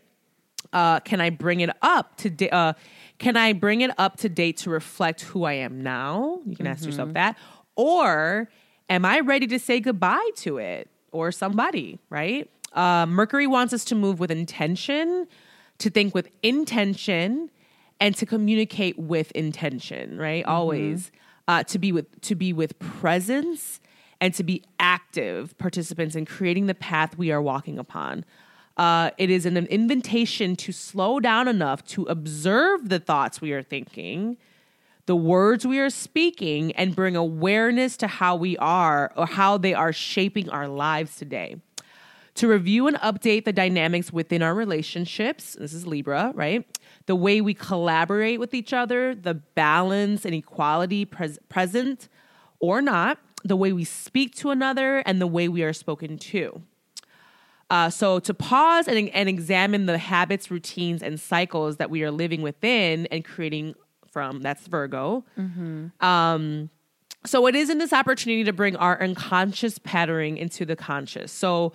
[0.74, 2.74] Uh, can I bring it up to da- uh,
[3.18, 6.40] can I bring it up to date to reflect who I am now?
[6.46, 7.38] You can ask yourself that.
[7.76, 8.50] Or
[8.90, 12.50] am I ready to say goodbye to it or somebody, right?
[12.74, 15.28] Uh, Mercury wants us to move with intention,
[15.78, 17.50] to think with intention,
[18.02, 20.44] and to communicate with intention, right?
[20.46, 21.12] Always.
[21.48, 23.80] Uh, to be with to be with presence
[24.20, 28.26] and to be active participants in creating the path we are walking upon.
[28.78, 33.54] Uh, it is an, an invitation to slow down enough to observe the thoughts we
[33.54, 34.38] are thinking,
[35.06, 39.74] the words we are speaking, and bring awareness to how we are or how they
[39.74, 41.56] are shaping our lives today.
[42.36, 46.66] To review and update the dynamics within our relationships, this is Libra, right?
[47.08, 52.10] The way we collaborate with each other, the balance and equality pres- present
[52.60, 56.62] or not, the way we speak to another, and the way we are spoken to.
[57.70, 62.12] Uh, so to pause and, and examine the habits, routines, and cycles that we are
[62.12, 63.76] living within and creating
[64.12, 64.42] from.
[64.42, 65.26] That's Virgo.
[66.00, 66.70] Um,
[67.26, 71.32] so it is in this opportunity to bring our unconscious patterning into the conscious.
[71.32, 71.74] So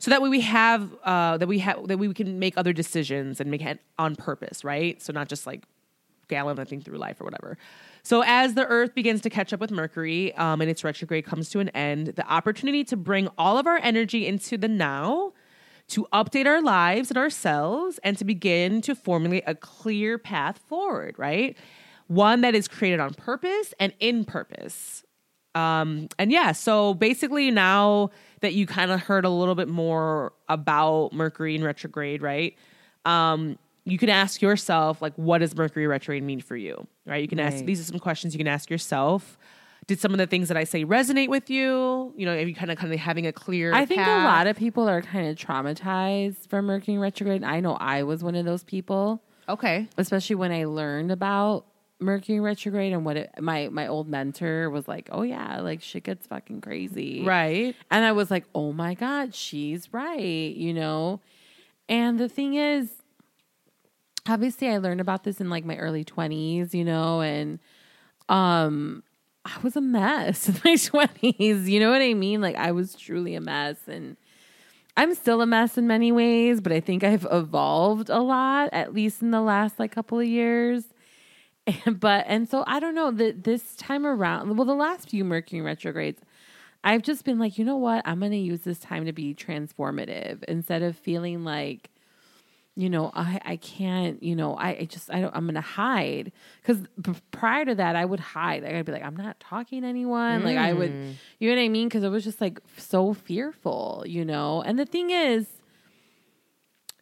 [0.00, 3.38] so that way we have uh, that we have that we can make other decisions
[3.38, 5.00] and make it on purpose, right?
[5.00, 5.64] So not just like
[6.26, 7.58] gallivanting through life or whatever.
[8.02, 11.50] So as the Earth begins to catch up with Mercury um, and its retrograde comes
[11.50, 15.34] to an end, the opportunity to bring all of our energy into the now,
[15.88, 21.18] to update our lives and ourselves, and to begin to formulate a clear path forward,
[21.18, 21.58] right?
[22.06, 25.04] One that is created on purpose and in purpose.
[25.54, 28.10] Um, and yeah, so basically now
[28.40, 32.56] that you kind of heard a little bit more about Mercury in retrograde, right?
[33.04, 36.86] Um, you can ask yourself, like, what does Mercury retrograde mean for you?
[37.06, 37.20] Right?
[37.22, 39.38] You can ask these are some questions you can ask yourself.
[39.86, 42.12] Did some of the things that I say resonate with you?
[42.16, 44.22] You know, are you kind of kind of having a clear I think path?
[44.22, 47.42] a lot of people are kind of traumatized from Mercury retrograde.
[47.42, 49.88] I know I was one of those people, Okay.
[49.98, 51.66] especially when I learned about
[52.00, 55.08] Mercury retrograde and what it, my my old mentor was like.
[55.12, 57.76] Oh yeah, like shit gets fucking crazy, Right.
[57.90, 61.20] And I was like, oh my god, she's right, you know.
[61.88, 62.90] And the thing is,
[64.28, 67.58] obviously, I learned about this in like my early twenties, you know, and
[68.28, 69.02] um,
[69.44, 71.68] I was a mess in my twenties.
[71.68, 72.40] You know what I mean?
[72.40, 74.16] Like I was truly a mess, and
[74.96, 76.60] I'm still a mess in many ways.
[76.60, 80.26] But I think I've evolved a lot, at least in the last like couple of
[80.26, 80.84] years.
[81.86, 84.56] But and so I don't know that this time around.
[84.56, 86.20] Well, the last few Mercury retrogrades,
[86.82, 88.02] I've just been like, you know what?
[88.06, 91.90] I'm going to use this time to be transformative instead of feeling like,
[92.74, 95.60] you know, I, I can't, you know, I, I just, I don't, I'm going to
[95.60, 96.32] hide.
[96.64, 96.78] Cause
[97.30, 98.62] prior to that, I would hide.
[98.62, 100.44] Like, I'd be like, I'm not talking to anyone.
[100.44, 101.12] Like, I would, mm.
[101.38, 101.90] you know what I mean?
[101.90, 104.62] Cause it was just like so fearful, you know?
[104.62, 105.46] And the thing is,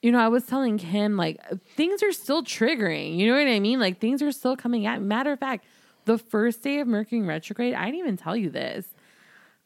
[0.03, 1.41] you know, I was telling him like
[1.77, 3.17] things are still triggering.
[3.17, 3.81] You know what I mean?
[3.81, 5.03] Like things are still coming at.
[5.03, 5.65] Matter of fact,
[6.05, 8.87] the first day of Mercury retrograde, I didn't even tell you this.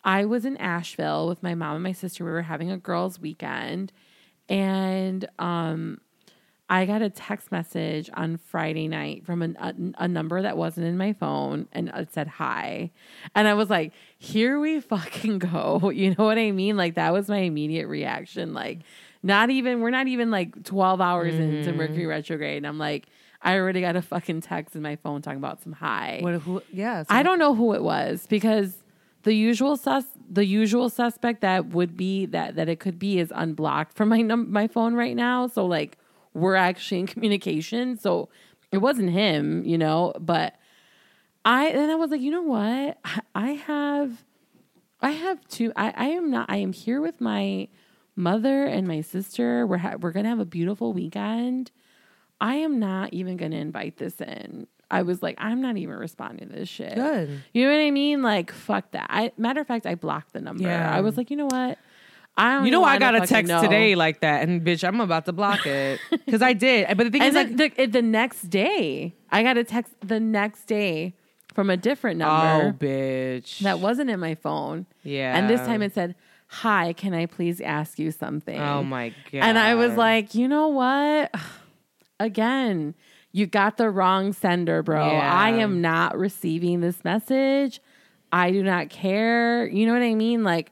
[0.04, 2.24] I was in Asheville with my mom and my sister.
[2.24, 3.92] We were having a girls' weekend,
[4.48, 6.00] and um,
[6.68, 10.86] I got a text message on Friday night from an, a, a number that wasn't
[10.86, 12.90] in my phone, and it said hi,
[13.36, 16.76] and I was like, "Here we fucking go." You know what I mean?
[16.76, 18.54] Like that was my immediate reaction.
[18.54, 18.80] Like,
[19.22, 21.78] not even we're not even like twelve hours into mm-hmm.
[21.78, 23.06] Mercury retrograde, and I'm like,
[23.42, 26.18] I already got a fucking text in my phone talking about some hi.
[26.20, 26.34] What?
[26.34, 26.62] Who?
[26.72, 27.04] Yeah.
[27.08, 28.82] I don't know who it was because
[29.24, 33.32] the usual sus the usual suspect that would be that that it could be is
[33.34, 35.48] unblocked from my num- my phone right now.
[35.48, 35.98] So like
[36.34, 37.98] we're actually in communication.
[37.98, 38.28] So
[38.70, 40.54] it wasn't him, you know, but
[41.44, 42.98] I then I was like, you know what?
[43.04, 44.24] I, I have
[45.00, 47.68] I have two I, I am not I am here with my
[48.16, 49.66] mother and my sister.
[49.66, 51.70] We're ha- we're going to have a beautiful weekend.
[52.40, 54.66] I am not even going to invite this in.
[54.90, 56.94] I was like, I'm not even responding to this shit.
[56.94, 57.42] Good.
[57.54, 58.20] You know what I mean?
[58.22, 59.06] Like, fuck that.
[59.08, 60.64] I matter of fact, I blocked the number.
[60.64, 60.94] Yeah.
[60.94, 61.78] I was like, you know what?
[62.36, 63.60] I don't You know, I got a text know.
[63.62, 66.88] today like that, and bitch, I'm about to block it because I did.
[66.96, 69.92] But the thing And is, like, the, eh, the next day, I got a text
[70.00, 71.14] the next day
[71.54, 72.68] from a different number.
[72.68, 74.86] oh, bitch, that wasn't in my phone.
[75.02, 75.36] yeah.
[75.36, 76.14] And this time it said,
[76.56, 78.60] Hi, can I please ask you something?
[78.60, 79.38] oh my god.
[79.38, 81.34] And I was like, you know what?
[82.20, 82.94] Again,
[83.32, 85.12] you got the wrong sender, bro.
[85.12, 85.34] Yeah.
[85.34, 87.80] I am not receiving this message.
[88.30, 89.66] I do not care.
[89.66, 90.44] You know what I mean?
[90.44, 90.70] Like,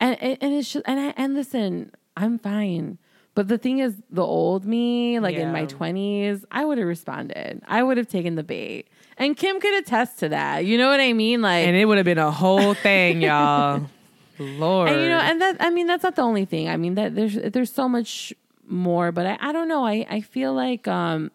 [0.00, 2.98] and and, and it's just and I, and listen, I'm fine.
[3.34, 7.62] But the thing is, the old me, like in my twenties, I would have responded.
[7.68, 8.88] I would have taken the bait,
[9.18, 10.64] and Kim could attest to that.
[10.64, 11.42] You know what I mean?
[11.42, 13.88] Like, and it would have been a whole thing, y'all.
[14.38, 16.68] Lord, and you know, and that I mean, that's not the only thing.
[16.68, 18.32] I mean, that there's there's so much
[18.68, 19.84] more, but I, I don't know.
[19.86, 21.30] I I feel like um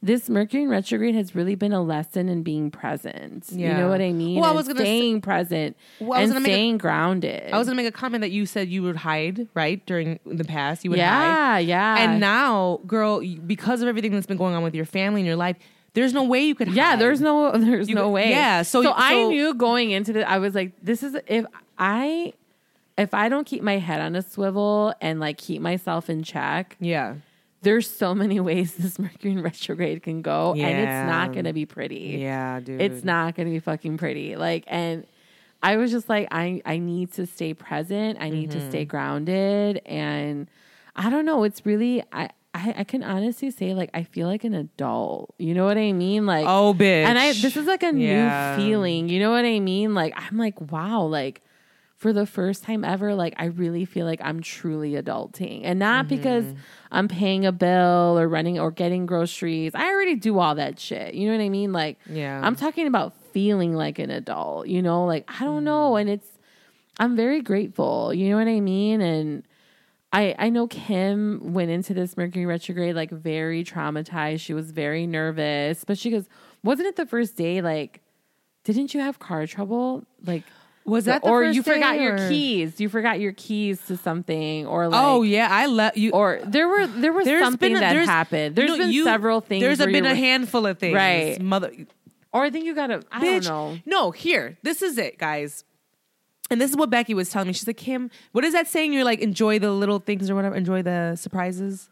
[0.00, 3.46] this Mercury in retrograde has really been a lesson in being present.
[3.50, 4.38] You know what I mean?
[4.40, 6.78] Well, I was gonna say- staying present Well, I was and gonna make a- staying
[6.78, 7.52] grounded.
[7.52, 9.84] I was gonna make a comment that you said you would hide, right?
[9.86, 11.04] During the past, you would hide.
[11.04, 15.22] yeah, yeah, And now, girl, because of everything that's been going on with your family
[15.22, 15.56] and your life,
[15.94, 16.76] there's no way you could Hide.
[16.76, 18.30] Yeah, there's no there's You no could- way.
[18.30, 21.44] yeah, so- so I knew going into this, I was like, this is if
[21.78, 22.32] I
[22.96, 26.76] if I don't keep my head on a swivel and like keep myself in check,
[26.80, 27.14] Yeah.
[27.62, 31.64] there's so many ways this Mercury in retrograde can go, and it's not gonna be
[31.66, 32.18] pretty.
[32.20, 32.80] Yeah, dude.
[32.80, 34.34] It's not gonna be fucking pretty.
[34.36, 35.06] Like, and
[35.62, 38.18] I was just like, I I need to stay present.
[38.20, 38.68] I need to Mm-hmm.
[38.68, 40.48] stay grounded, and
[40.96, 41.44] I don't know.
[41.44, 42.30] It's really I.
[42.54, 45.34] I, I can honestly say like I feel like an adult.
[45.38, 46.24] You know what I mean?
[46.26, 47.04] Like Oh, bitch.
[47.04, 48.56] and I this is like a Yeah.
[48.56, 49.08] new feeling.
[49.10, 49.94] You know what I mean?
[49.94, 51.42] Like I'm like, wow, like
[51.98, 55.62] for the first time ever, like I really feel like I'm truly adulting.
[55.64, 56.16] And not Mm-hmm.
[56.16, 56.44] because
[56.92, 59.74] I'm paying a bill or running or getting groceries.
[59.74, 61.14] I already do all that shit.
[61.14, 61.72] You know what I mean?
[61.72, 62.40] Like Yeah.
[62.42, 65.90] I'm talking about feeling like an adult, you know, like I don't know.
[65.90, 66.00] Mm-hmm.
[66.00, 66.28] And it's
[67.00, 68.14] I'm very grateful.
[68.14, 69.00] You know what I mean?
[69.00, 69.42] And
[70.12, 74.40] I I know Kim went into this Mercury retrograde like very traumatized.
[74.40, 76.28] She was very nervous, but she goes,
[76.62, 77.60] "Wasn't it the first day?
[77.60, 78.00] Like,
[78.64, 80.04] didn't you have car trouble?
[80.24, 80.44] Like,
[80.88, 82.80] Was that the or you forgot day, your keys?
[82.80, 86.10] You forgot your keys to something, or like, Oh yeah, I let you.
[86.12, 88.56] or there were there was something a- that there's- happened.
[88.56, 89.62] you There's know, been you- several things.
[89.62, 91.40] There's been a handful of things, Right.
[91.40, 91.72] Mother,
[92.32, 93.02] or I think you gotta.
[93.12, 93.44] I bitch.
[93.44, 93.78] don't know.
[93.86, 95.64] No, here, this is it, guys.
[96.50, 97.52] And this is what Becky was telling me.
[97.52, 98.94] She's like, Kim, what is that saying?
[98.94, 101.90] You're like, enjoy the little things or whatever, enjoy the surprises.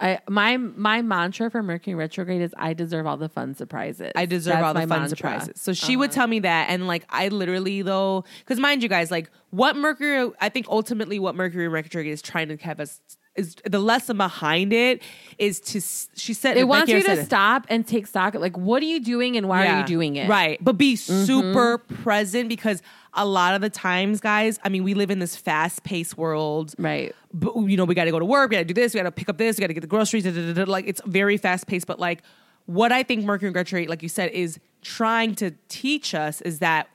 [0.00, 4.12] I my my mantra for Mercury retrograde is I deserve all the fun surprises.
[4.14, 5.08] I deserve That's all the fun mantra.
[5.08, 5.60] surprises.
[5.60, 6.14] So she would uh-huh.
[6.14, 10.30] tell me that, and like I literally though, because mind you guys, like what Mercury,
[10.40, 13.00] I think ultimately what Mercury retrograde is trying to have us
[13.34, 15.02] is the lesson behind it
[15.38, 15.80] is to.
[16.18, 17.24] She said It wants you to it.
[17.24, 18.34] stop and take stock.
[18.34, 20.28] Like, what are you doing and why are you doing it?
[20.28, 20.58] Right.
[20.60, 21.24] But be mm-hmm.
[21.24, 22.82] super present because
[23.14, 26.74] a lot of the times, guys, I mean, we live in this fast paced world.
[26.78, 27.14] Right.
[27.32, 28.98] But, you know, we got to go to work, we got to do this, we
[28.98, 30.24] got to pick up this, we got to get the groceries.
[30.24, 30.70] Da, da, da, da.
[30.70, 31.86] Like, it's very fast paced.
[31.86, 32.22] But, like,
[32.66, 36.88] what I think Mercury retrograde, like you said, is trying to teach us is that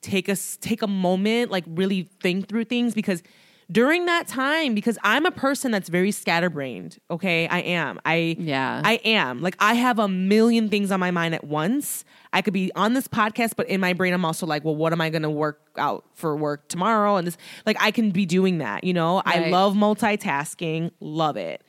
[0.00, 3.22] take us take a moment, like really think through things because
[3.70, 6.98] during that time because I'm a person that's very scatterbrained.
[7.10, 8.00] Okay, I am.
[8.04, 8.80] I Yeah.
[8.84, 9.40] I am.
[9.42, 12.04] Like I have a million things on my mind at once.
[12.32, 14.92] I could be on this podcast, but in my brain, I'm also like, well, what
[14.92, 17.16] am I going to work out for work tomorrow?
[17.16, 18.84] And this, like, I can be doing that.
[18.84, 20.90] You know, I love multitasking.
[21.00, 21.62] Love it.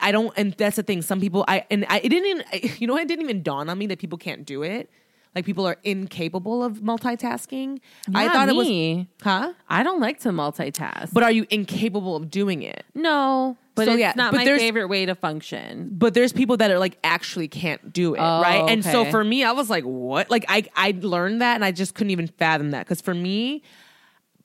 [0.00, 1.02] I don't, and that's the thing.
[1.02, 3.78] Some people, I and I it didn't even, you know, it didn't even dawn on
[3.78, 4.90] me that people can't do it.
[5.36, 7.80] Like people are incapable of multitasking.
[8.14, 9.08] I Not thought it was, me.
[9.22, 9.52] huh?
[9.68, 11.12] I don't like to multitask.
[11.12, 12.84] But are you incapable of doing it?
[12.94, 15.90] no, but So, it's yeah, not but my favorite way to function.
[15.92, 18.64] but there's people that are like actually can't do it, Oh, right?
[18.70, 20.30] And so for me, I was like, what?
[20.30, 23.62] Like I I learned that and I just couldn't even fathom that because for me,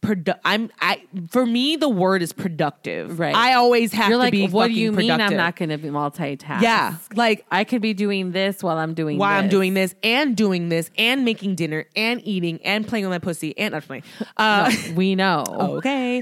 [0.01, 3.19] produ- I'm I for me the word is productive.
[3.19, 3.35] Right.
[3.35, 4.47] I always have You're to like, be.
[4.47, 6.61] what do you mean I'm not going to be multitask?
[6.61, 10.35] Yeah, like I could be doing this while I'm doing while I'm doing this and
[10.35, 14.03] doing this and making dinner and eating and playing with my pussy and not playing.
[14.37, 15.43] Uh, No, we know.
[15.77, 16.21] okay,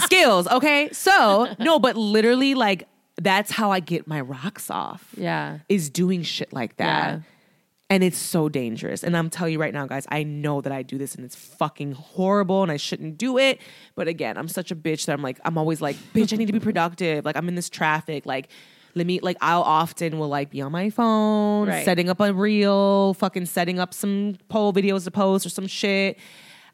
[0.00, 0.46] skills.
[0.48, 2.86] Okay, so no, but literally like
[3.20, 5.14] that's how I get my rocks off.
[5.16, 5.58] Yeah.
[5.68, 6.86] is doing shit like that.
[7.14, 7.20] Yeah.
[7.94, 9.04] And it's so dangerous.
[9.04, 11.36] And I'm telling you right now, guys, I know that I do this and it's
[11.36, 13.60] fucking horrible and I shouldn't do it.
[13.94, 16.46] But again, I'm such a bitch that I'm like, I'm always like, bitch, I need
[16.46, 17.24] to be productive.
[17.24, 18.26] Like, I'm in this traffic.
[18.26, 18.48] Like,
[18.96, 21.84] let me, like, I'll often will like be on my phone, Right.
[21.84, 26.18] setting up a reel, fucking setting up some poll videos to post or some shit.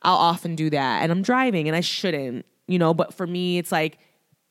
[0.01, 1.03] I'll often do that.
[1.03, 3.99] And I'm driving and I shouldn't, you know, but for me, it's like,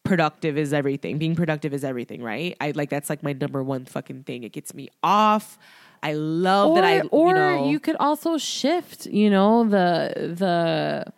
[0.03, 1.17] productive is everything.
[1.17, 2.55] Being productive is everything, right?
[2.61, 4.43] I like that's like my number one fucking thing.
[4.43, 5.57] It gets me off.
[6.01, 10.33] I love Or, that I or you, know, you could also shift, you know, the
[10.37, 11.11] the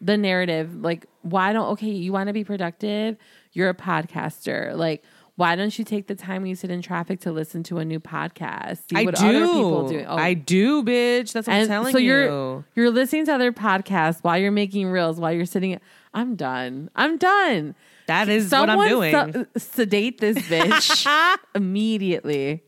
[0.00, 0.74] the narrative.
[0.82, 3.16] Like, why don't okay, you want to be productive?
[3.52, 4.74] You're a podcaster.
[4.76, 5.04] Like,
[5.36, 7.84] why don't you take the time when you sit in traffic to listen to a
[7.84, 8.88] new podcast?
[8.90, 9.26] See I what do.
[9.26, 10.04] other people do.
[10.08, 11.32] Oh, I do, bitch.
[11.32, 12.06] That's what I'm and telling so you.
[12.06, 15.78] you're you're listening to other podcasts while you're making reels while you're sitting.
[16.14, 16.90] I'm done.
[16.94, 17.74] I'm done.
[18.06, 19.46] that is Someone what I'm doing.
[19.56, 21.06] se- sedate this bitch
[21.54, 22.62] immediately.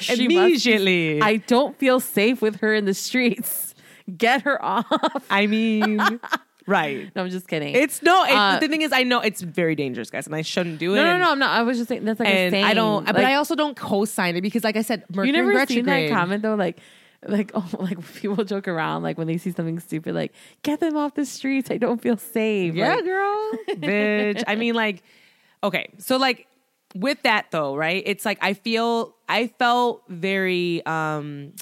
[0.00, 1.20] She Immediately.
[1.22, 3.74] I don't feel safe with her in the streets.
[4.16, 4.86] Get her off.
[5.30, 6.00] I mean,
[6.66, 7.10] right.
[7.14, 7.74] No, I'm just kidding.
[7.74, 8.24] It's no.
[8.24, 10.94] It, Uh, the thing is, I know it's very dangerous, guys, and I shouldn't do
[10.94, 10.96] it.
[10.96, 11.32] no, no, no.
[11.32, 11.50] I'm not.
[11.50, 12.56] I was just saying that's like a And.
[12.56, 13.04] I don't.
[13.06, 15.68] but I also don't co-sign it because, like I said, Mercury you never retrograde.
[15.68, 16.78] seen that comment though, like.
[17.26, 20.96] Like oh, like people joke around like when they see something stupid, like get them
[20.96, 21.68] off the streets.
[21.68, 22.74] I don't feel safe.
[22.74, 23.50] Yeah, Like, girl.
[23.70, 24.44] Bitch.
[24.46, 25.02] I mean, like,
[25.64, 25.88] okay.
[25.98, 26.46] So, like,
[26.94, 28.02] with that though, right?
[28.06, 31.54] It's like I feel I felt very um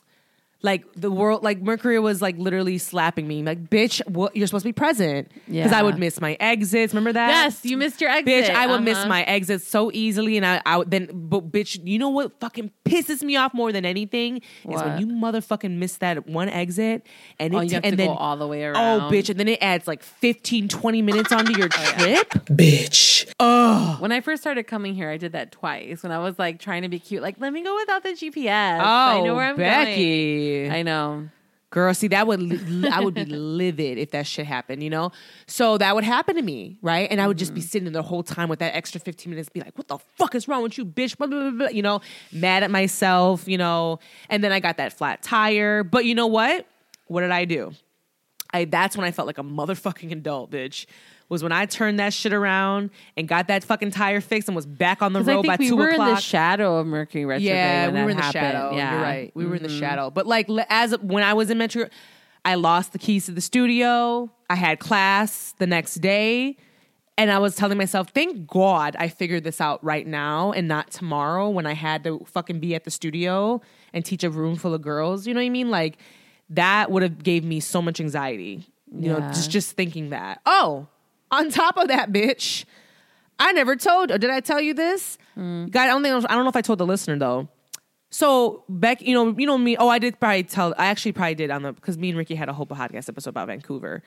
[0.67, 3.43] like the world like Mercury was like literally slapping me.
[3.43, 5.31] Like, bitch, what you're supposed to be present.
[5.49, 6.93] Because I would miss my exits.
[6.93, 7.29] Remember that?
[7.31, 8.27] Yes, you missed your exit.
[8.27, 9.09] Bitch, I would miss Uh-huh.
[9.09, 12.71] my exits so easily, and I, I would then, but bitch, you know what fucking
[12.85, 17.07] pisses me off more than anything is when you motherfucking miss that one exit,
[17.39, 19.01] and it, Oh, you have and to then go all the way Oh, around.
[19.03, 22.29] Oh, bitch, and then it adds like 15, 20 minutes onto your trip.
[22.47, 23.33] bitch.
[23.39, 26.03] Oh when I first started coming here, I did that twice.
[26.03, 28.81] When I was like trying to be cute, like let me go without the GPS.
[28.81, 30.55] Oh, I know where I'm Becky.
[30.55, 30.55] going.
[30.64, 31.28] I know.
[31.70, 35.11] Girl, see that would li- I would be livid if that shit happened, you know.
[35.46, 37.09] So that would happen to me, right?
[37.11, 37.66] And I would just be mm-hmm.
[37.66, 40.34] sitting there the whole time with that extra fifteen minutes, be like, "What the fuck
[40.34, 42.00] is wrong with you, bitch?" Blah, blah, blah, blah, you know,
[42.32, 43.98] mad at myself, you know.
[44.30, 46.66] And then I got that flat tire, but you know what?
[47.09, 47.72] What did I do?
[48.52, 50.86] I that's when I felt like a motherfucking adult, bitch.
[51.29, 54.64] Was when I turned that shit around and got that fucking tire fixed and was
[54.66, 56.09] back on the 'Cause I road think by we two were o'clock.
[56.09, 57.57] in the shadow of Mercury retrograde.
[57.57, 58.43] Yeah, we were in the happened.
[58.53, 58.77] shadow.
[58.77, 59.31] Yeah, You're right.
[59.35, 59.79] We were in the mm-hmm.
[59.81, 60.11] shadow.
[60.11, 61.89] But like as when I was in Metro,
[62.45, 64.31] I lost the keys to the studio.
[64.49, 66.57] I had class the next day.
[67.18, 70.91] And I was telling myself, thank God I figured this out right now and not
[70.91, 73.62] tomorrow when I had to fucking be at the studio
[73.95, 75.27] and teach a room full of girls.
[75.27, 75.70] You know what I mean?
[75.70, 75.97] Like
[76.51, 78.66] that would have gave me so much anxiety.
[78.95, 80.41] You know, just just thinking that.
[80.47, 80.87] Oh,
[81.31, 82.64] on top of that, bitch,
[83.39, 84.11] I never told.
[84.11, 85.18] Or did I tell you this?
[85.37, 85.70] Mm.
[85.70, 87.49] God, I don't think I don't know if I told the listener though.
[88.11, 89.77] So Beck, you know, you know me.
[89.77, 90.74] Oh, I did probably tell.
[90.79, 93.31] I actually probably did on the because me and Ricky had a whole podcast episode
[93.31, 94.03] about Vancouver,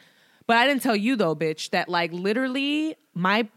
[0.47, 1.69] but I didn't tell you though, bitch.
[1.71, 3.47] That like literally my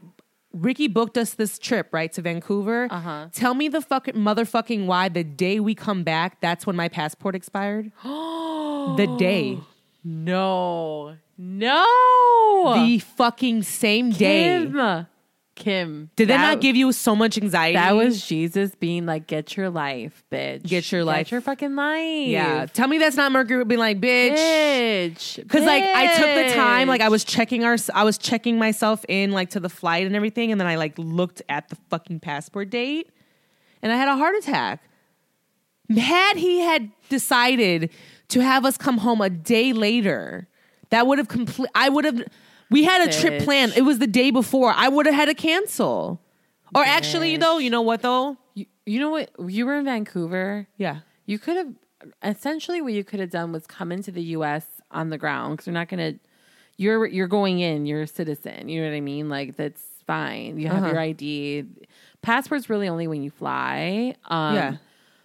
[0.52, 2.88] Ricky booked us this trip right to Vancouver.
[2.90, 3.28] Uh-huh.
[3.32, 7.34] Tell me the fucking motherfucking why the day we come back, that's when my passport
[7.34, 7.90] expired.
[8.02, 9.58] the day,
[10.04, 12.74] No, no.
[12.74, 14.60] the fucking same day.
[14.64, 15.06] Kim.
[15.54, 16.10] Kim.
[16.16, 17.74] Did that, that not give you so much anxiety?
[17.74, 20.62] That was Jesus being like, "Get your life, bitch.
[20.64, 21.26] Get your life.
[21.26, 22.28] Get your fucking life.
[22.28, 22.66] yeah.
[22.66, 24.34] Tell me that's not Mercury being like, bitch.
[24.34, 25.36] bitch.
[25.36, 29.04] Because like I took the time, like I was checking our, I was checking myself
[29.08, 32.20] in like to the flight and everything, and then I like looked at the fucking
[32.20, 33.10] passport date,
[33.82, 34.82] and I had a heart attack.
[35.94, 37.90] Had he had decided
[38.28, 40.48] to have us come home a day later,
[40.92, 41.68] that would have complete.
[41.74, 42.22] I would have.
[42.70, 43.44] We had a trip Bitch.
[43.44, 43.72] planned.
[43.76, 44.72] It was the day before.
[44.74, 46.22] I would have had to cancel.
[46.74, 48.38] Or actually, though, you know what though?
[48.54, 49.30] You, you know what?
[49.46, 50.66] You were in Vancouver.
[50.78, 51.00] Yeah.
[51.26, 51.74] You could have
[52.22, 54.64] essentially what you could have done was come into the U.S.
[54.90, 56.20] on the ground because you're not going to.
[56.78, 57.84] You're you're going in.
[57.84, 58.68] You're a citizen.
[58.70, 59.28] You know what I mean?
[59.28, 60.58] Like that's fine.
[60.58, 60.92] You have Uh-huh.
[60.92, 61.64] your ID.
[62.22, 64.14] Passport's really only when you fly.
[64.26, 64.76] Um, Yeah.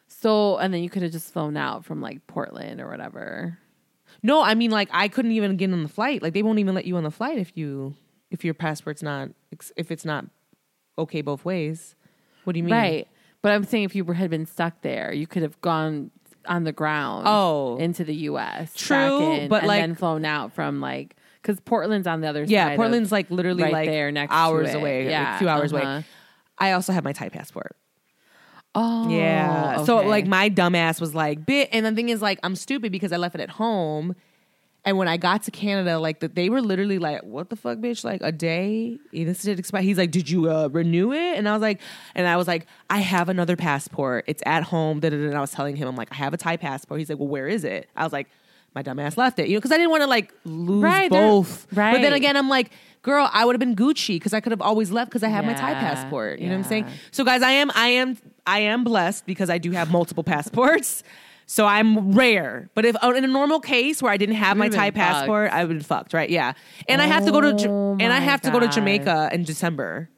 [0.09, 3.57] So and then you could have just flown out from like Portland or whatever.
[4.27, 6.21] No, I mean like I couldn't even get on the flight.
[6.21, 7.95] Like they won't even let you on the flight if you
[8.29, 9.29] if your passport's not
[9.77, 10.25] if it's not
[10.99, 11.95] okay both ways.
[12.43, 12.73] What do you mean?
[12.73, 13.07] Right.
[13.41, 16.11] But I'm saying if you had been stuck there, you could have gone
[16.45, 17.77] on the ground Oh.
[17.77, 18.73] into the U.S.
[18.75, 22.43] True, in, but and like- then flown out from like because Portland's on the other
[22.43, 22.71] Yeah, side.
[22.71, 25.83] Yeah, Portland's like literally right like there next hours away, Yeah, a few hours uh-huh.
[25.85, 26.05] away.
[26.57, 27.77] I also have my Thai passport.
[28.79, 29.83] Oh, Yeah.
[29.85, 33.11] So like my dumbass was like bit and the thing is like I'm stupid because
[33.11, 34.15] I left it at home.
[34.85, 37.79] And when I got to Canada, like the, they were literally like, "What the fuck,
[37.79, 38.05] bitch?
[38.05, 38.97] Like a day?
[39.11, 41.81] This did expire." He's like, "Did you uh, renew it?" And I was like,
[42.15, 44.23] "And I was like, I have another passport.
[44.27, 46.99] It's at home." And I was telling him, "I'm like, I have a Thai passport."
[47.01, 48.29] He's like, "Well, where is it?" I was like,
[48.77, 51.65] "My dumbass left it," you know, because I didn't want to like lose Right, both.
[51.95, 52.69] But then again, I'm like,
[53.01, 55.45] "Girl, I would have been Gucci because I could have always left because I have
[55.45, 56.85] my Thai passport." You know what I'm saying?
[57.11, 61.03] So guys, I am I am I am blessed because I do have multiple passports.
[61.49, 62.69] So I'm rare.
[62.75, 65.63] But if oh, in a normal case where I didn't have my Thai passport, I
[65.63, 66.29] would have been fucked, right?
[66.29, 66.53] Yeah.
[66.89, 69.43] And I have to go to Oh and I have to go to Jamaica in
[69.43, 70.09] December.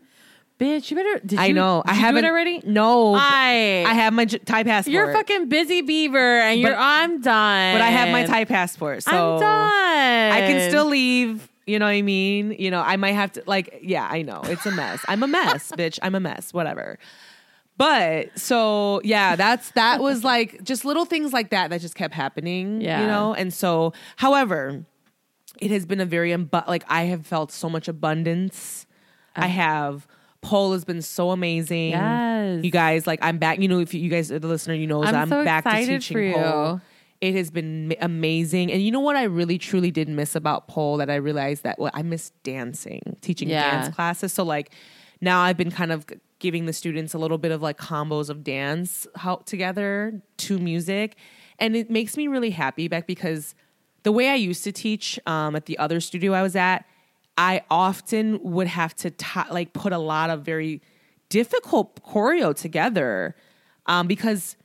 [0.60, 1.20] Bitch, you better.
[1.26, 1.82] Did I you- know.
[1.86, 2.62] Did I haven't it already.
[2.66, 3.16] No.
[3.16, 4.94] I- I have my J- Thai passport.
[4.94, 6.76] You're fucking busy, Beaver, and you're.
[6.76, 7.74] I'm done.
[7.76, 9.04] But I have my Thai passport.
[9.04, 10.32] So I'm done.
[10.34, 11.50] I can still leave.
[11.66, 12.56] You know what I mean?
[12.58, 14.42] You know, I might have to like, yeah, I know.
[14.46, 15.06] It's a mess.
[15.08, 16.00] I'm a mess, bitch.
[16.02, 16.52] I'm a mess.
[16.52, 16.98] Whatever.
[17.78, 22.14] But so yeah, that's that was like just little things like that that just kept
[22.14, 22.82] happening.
[22.82, 23.02] Yeah.
[23.02, 23.34] You know?
[23.34, 24.84] And so, however,
[25.62, 28.86] it has been a very imbu- like I have felt so much abundance.
[29.36, 29.50] I uh.
[29.50, 30.08] have
[30.42, 31.90] Pole has been so amazing.
[31.90, 32.64] Yes.
[32.64, 33.60] You guys, like I'm back.
[33.60, 35.86] You know, if you guys are the listener, you know, I'm I'm so back to
[35.86, 36.34] teaching for you.
[36.34, 36.82] pole.
[37.22, 38.72] It has been amazing.
[38.72, 41.78] And you know what I really truly did miss about pole that I realized that
[41.78, 43.82] well, I miss dancing, teaching Yeah.
[43.82, 44.32] dance classes.
[44.32, 44.72] So like
[45.20, 46.06] now I've been kind of
[46.40, 51.18] giving the students a little bit of like combos of dance how together to music.
[51.60, 53.54] And it makes me really happy back because
[54.04, 56.86] the way I used to teach um, at the other studio I was at,
[57.40, 60.82] I often would have to ti like put a lot of very
[61.30, 63.34] difficult choreo together
[63.86, 64.58] um, because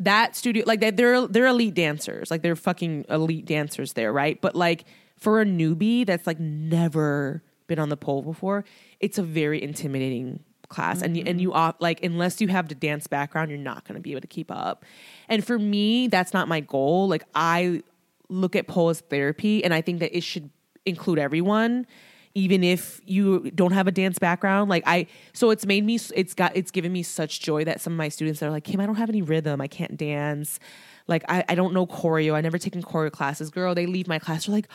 [0.00, 2.30] that studio like they- they're they're elite dancers.
[2.30, 4.40] Like they're fucking elite dancers there right?
[4.40, 4.86] But like
[5.18, 8.64] for a newbie that's like never been on the pole before
[9.00, 11.02] it's a very intimidating class.
[11.02, 13.96] And you, and you opt like unless you have the dance background you're not going
[13.96, 14.84] to be able to keep up.
[15.28, 17.06] And for me that's not my goal.
[17.06, 17.82] Like i
[18.30, 20.48] look at pole as therapy and i think that it should
[20.86, 21.86] include everyone
[22.34, 26.34] even if you don't have a dance background like i so it's made me it's
[26.34, 28.86] got it's given me such joy that some of my students are like kim i
[28.86, 29.60] don't have any rhythm.
[29.60, 30.58] I can't dance.
[31.06, 32.34] Like i, I don't know choreo.
[32.34, 33.50] I never taken choreo classes.
[33.50, 34.46] Girl they leave my class.
[34.46, 34.68] They're like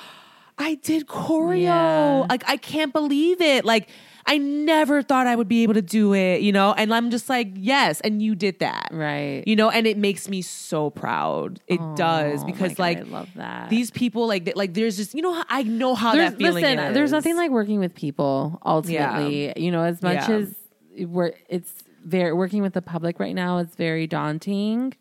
[0.59, 2.25] i did choreo Yeah.
[2.29, 3.89] like i can't believe it like
[4.25, 7.29] i never thought i would be able to do it you know and i'm just
[7.29, 9.43] like yes and you did that Right.
[9.47, 13.01] you know and it makes me so proud it does Oh because God, like I
[13.03, 13.69] love that.
[13.69, 16.79] these people like like there's just you know I know how there's, that feeling listen,
[16.79, 16.93] is.
[16.93, 19.53] there's nothing like working with people ultimately.
[19.57, 20.35] You know, as much Yeah.
[20.35, 20.55] as
[21.07, 21.73] we're it's
[22.05, 24.93] very working with the public right now, it's very daunting.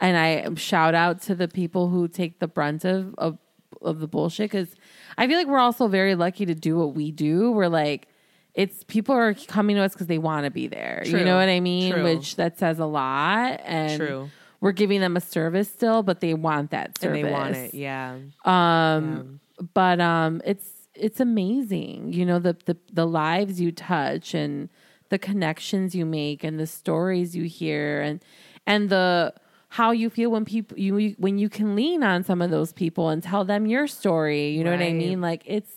[0.00, 3.38] And I shout out to the people who take the brunt of of,
[3.82, 4.74] of the bullshit because
[5.18, 7.50] I feel like we're also very lucky to do what we do.
[7.52, 8.08] We're like
[8.54, 11.02] it's people are coming to us because they want to be there.
[11.04, 11.92] You know what I mean?
[11.92, 12.04] True.
[12.04, 13.60] Which that says a lot.
[13.64, 14.30] And True.
[14.60, 17.74] we're giving them a service still, but they want that and service they want it.
[17.74, 18.18] Yeah.
[18.44, 19.40] um
[19.72, 24.68] but um it's it's amazing you know the, the the lives you touch and
[25.10, 28.24] the connections you make and the stories you hear and
[28.66, 29.32] and the
[29.74, 33.08] how you feel when people you when you can lean on some of those people
[33.08, 35.20] and tell them your story you know what i mean?
[35.20, 35.72] Like it's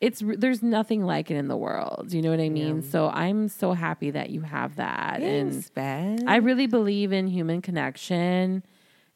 [0.00, 2.82] it's there's nothing like it in the world you know what i mean?
[2.82, 6.28] So i'm so happy that you have that and Ben.
[6.28, 8.62] I really believe in human connection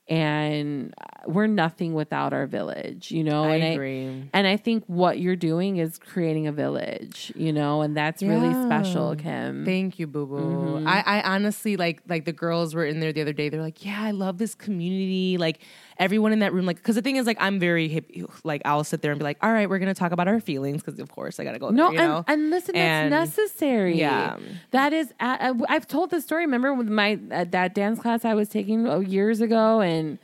[0.09, 0.95] and
[1.27, 3.45] we're nothing without our village, you know.
[3.45, 4.31] I and agree.
[4.33, 8.53] and I think what you're doing is creating a village, you know, and that's really
[8.65, 9.65] special, Kim.
[9.65, 10.37] Thank you, Boo Boo.
[10.37, 10.89] Mm-hmm.
[10.89, 13.51] I, I honestly like like the girls were in there the other day.
[13.51, 15.37] They're like, yeah, I love this community.
[15.37, 15.61] Like
[15.99, 18.11] everyone in that room, like because the thing is, like I'm very hip.
[18.45, 20.83] Like I'll sit there and be like, all right, we're gonna talk about our feelings
[20.83, 21.71] because of course I gotta go.
[21.71, 22.25] no, there, you know?
[22.29, 23.99] and, and listen, And- that's necessary.
[23.99, 24.37] Yeah.
[24.71, 25.13] that is.
[25.21, 26.45] I- I've told this story.
[26.45, 30.19] Remember with my uh, that dance class I was taking uh, years ago, and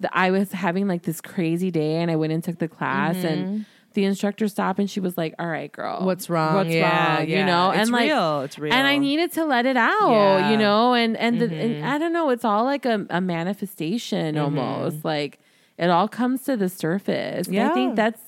[0.00, 3.16] the, I was having like this crazy day, and I went and took the class,
[3.16, 3.26] Mm-hmm.
[3.26, 3.66] and
[3.96, 6.54] the instructor stopped and she was like, "All right, girl, What's wrong?
[6.54, 7.26] What's Yeah, wrong?
[7.28, 7.40] yeah.
[7.40, 8.42] You know, It's and like, real.
[8.42, 8.72] It's real.
[8.72, 10.10] and I needed to let it out.
[10.10, 10.40] Yeah.
[10.42, 10.50] Mm-hmm.
[10.52, 12.30] You know, and and, the, and I don't know.
[12.30, 15.04] It's all like a, a manifestation almost.
[15.04, 15.40] Like
[15.78, 17.48] it all comes to the surface.
[17.48, 18.20] And I think that's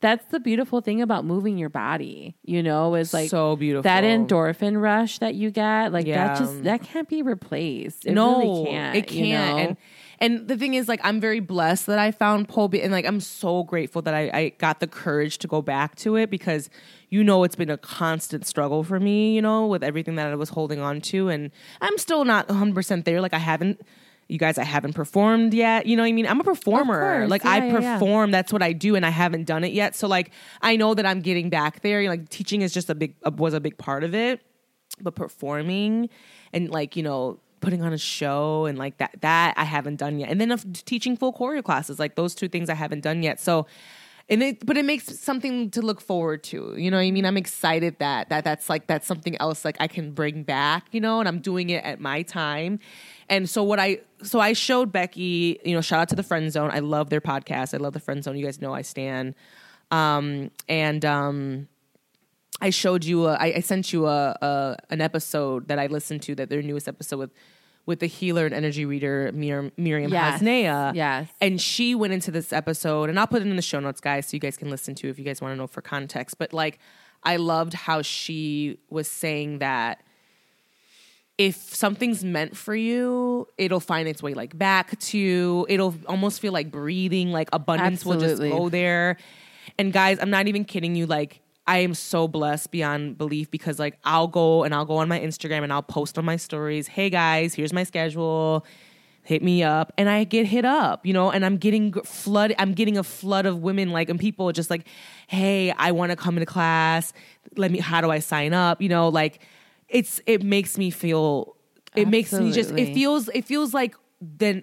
[0.00, 2.36] that's the beautiful thing about moving your body.
[2.44, 3.82] You know, is like so beautiful.
[3.82, 5.92] that endorphin rush that you get.
[5.92, 6.28] Like Yeah.
[6.28, 8.06] that just that can't be replaced.
[8.06, 8.96] It no, really can't.
[8.96, 9.56] it can't.
[9.56, 9.62] know?
[9.62, 9.76] And
[10.20, 13.20] and the thing is, like, I'm very blessed that I found pole and like I'm
[13.20, 16.68] so grateful that I, I got the courage to go back to it because
[17.08, 19.34] you know it's been a constant struggle for me.
[19.34, 21.50] You know, with everything that I was holding on to, and
[21.80, 23.20] I'm still not 100 percent there.
[23.20, 23.80] Like I haven't.
[24.30, 25.86] You guys, I haven't performed yet.
[25.86, 26.26] You know what I mean?
[26.26, 27.20] I'm a performer.
[27.20, 27.30] course.
[27.30, 27.98] Like Yeah, I yeah, yeah.
[27.98, 28.30] perform.
[28.30, 29.96] That's what I do, and I haven't done it yet.
[29.96, 32.06] So like I know that I'm getting back there.
[32.08, 34.42] Like teaching is just a big was a big part of it
[35.00, 36.08] but performing
[36.52, 40.18] and like you know putting on a show and like that that I haven't done
[40.18, 40.30] yet.
[40.30, 43.40] And then of teaching full choreo classes like those two things I haven't done yet.
[43.40, 43.66] So
[44.28, 47.24] and it but it makes something to look forward to you know what I mean?
[47.24, 51.00] I'm excited that that that's like that's something else like I can bring back you
[51.00, 52.78] know and I'm doing it at my time.
[53.28, 56.52] And so what I so I showed Becky you know shout out to the friend
[56.52, 56.70] zone.
[56.72, 57.74] I love their podcast.
[57.74, 58.36] I love the friend zone.
[58.36, 59.34] You guys know I stand.
[59.90, 61.68] Um and um
[62.60, 66.22] I showed you a, I, I sent you a, a an episode that I listened
[66.22, 67.30] to that their newest episode with
[67.86, 70.42] with the healer and energy reader Mir, Miriam Yes.
[70.42, 70.94] Hasnea.
[70.94, 71.28] Yes.
[71.40, 74.26] And she went into this episode and I'll put it in the show notes guys
[74.26, 76.36] so you guys can listen to if you guys want to know for context.
[76.38, 76.78] But like
[77.24, 80.02] I loved how she was saying that
[81.38, 85.64] if something's meant for you, it'll find its way like back to you.
[85.68, 89.16] It'll almost feel like breathing, like abundance will just go there.
[89.78, 91.06] And guys, I'm not even kidding you.
[91.06, 95.08] Like, I am so blessed beyond belief because like I'll go and I'll go on
[95.08, 98.64] my Instagram and I'll post on my stories, hey guys, here's my schedule.
[99.22, 102.54] Hit me up, and I get hit up, you know, and I'm getting flood.
[102.58, 104.86] I'm getting a flood of women, like, and people just like,
[105.26, 107.12] "Hey, I want to come into class.
[107.54, 107.78] Let me.
[107.78, 108.80] How do I sign up?
[108.80, 109.40] You know, like,
[109.90, 111.56] it's it makes me feel.
[111.94, 112.70] It makes me just.
[112.70, 113.28] It feels.
[113.34, 114.62] It feels like then.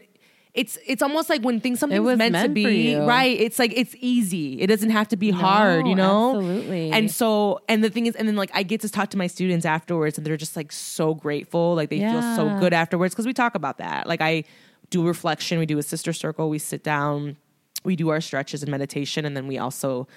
[0.56, 3.38] It's it's almost like when things something's was meant, to meant for be, right?
[3.38, 4.62] It's like it's easy.
[4.62, 6.38] It doesn't have to be hard, you know.
[6.38, 6.91] absolutely.
[6.91, 9.28] And so, and the thing is, and then like I get to talk to my
[9.28, 11.76] students afterwards, and they're just like so grateful.
[11.76, 14.08] Like they feel so good afterwards because we talk about that.
[14.08, 14.45] Like I
[14.89, 17.36] do reflection, we do a sister circle, we sit down,
[17.84, 20.08] we do our stretches and meditation, and then we also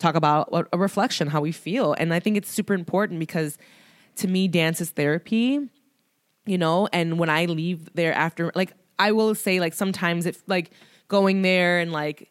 [0.00, 1.92] talk about a reflection, how we feel.
[1.92, 3.58] And I think it's super important because
[4.16, 5.68] to me, dance is therapy
[6.46, 10.42] you know and when i leave there after like i will say like sometimes if
[10.46, 10.70] like
[11.08, 12.30] going there and like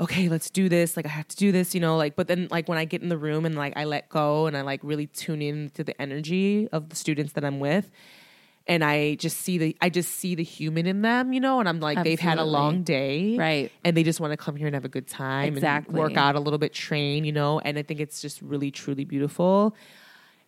[0.00, 2.48] okay let's do this like i have to do this you know like but then
[2.50, 4.80] like when i get in the room and like i let go and i like
[4.82, 7.90] really tune in to the energy of the students that i'm with
[8.66, 11.68] and i just see the i just see the human in them you know and
[11.68, 13.72] i'm like they've had a long day Right.
[13.84, 15.92] and they just want to come here and have a good time Exactly.
[15.92, 18.70] and work out a little bit train you know and i think it's just really
[18.70, 19.74] truly beautiful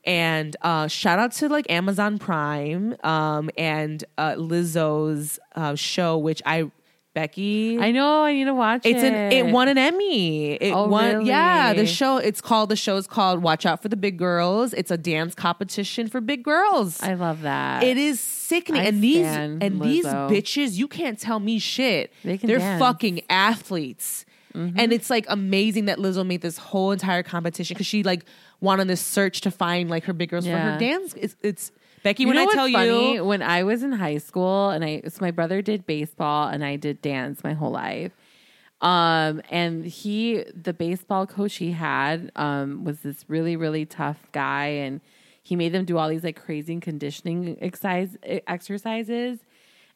[0.07, 6.43] and uh, shout out to like Amazon Prime um, and uh, Lizzo's uh, show, which
[6.47, 6.71] I
[7.15, 7.79] Becky.
[7.79, 9.13] I know I need to watch it's it.
[9.13, 10.55] an it won an Emmy.
[10.55, 11.73] It Oh, won yeah.
[11.73, 14.73] The show it's called the show's called Watch Out for the Big Girls.
[14.75, 17.01] It's a dance competition for big girls.
[17.01, 17.85] I love that.
[17.85, 22.13] It is sickening, I and these and these bitches, you can't tell me shit.
[22.25, 22.83] They can They're dance.
[22.83, 22.93] Mm-hmm.
[22.93, 28.03] fucking athletes, and it's like amazing that Lizzo made this whole entire competition because she
[28.03, 28.25] like
[28.65, 31.15] went on this search to find like her big girls for her dance.
[31.17, 31.73] It's, it's
[32.05, 32.25] Becky.
[32.25, 33.15] You when I tell funny?
[33.15, 36.63] you, when I was in high school and I so my brother did baseball and
[36.63, 38.13] I did dance my whole life.
[38.83, 44.67] Um and he the baseball coach he had um was this really really tough guy
[44.67, 45.01] and
[45.43, 49.39] he made them do all these like crazy conditioning exercise exercises.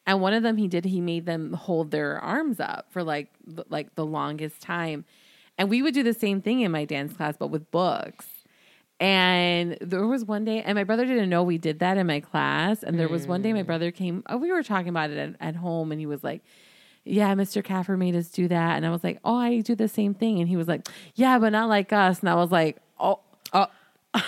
[0.07, 3.29] And one of them he did he made them hold their arms up for like
[3.69, 5.05] like the longest time.
[5.59, 8.25] And we would do the same thing in my dance class but with books.
[8.99, 12.19] And there was one day, and my brother didn't know we did that in my
[12.19, 12.83] class.
[12.83, 13.65] And there was one day my mm.
[13.65, 16.41] brother came, oh, we were talking about it at, at home, and he was like,
[17.05, 17.63] Yeah, Mr.
[17.63, 18.75] Caffer made us do that.
[18.75, 20.39] And I was like, Oh, I do the same thing.
[20.39, 22.19] And he was like, Yeah, but not like us.
[22.19, 23.21] And I was like, Oh,
[23.53, 23.67] oh.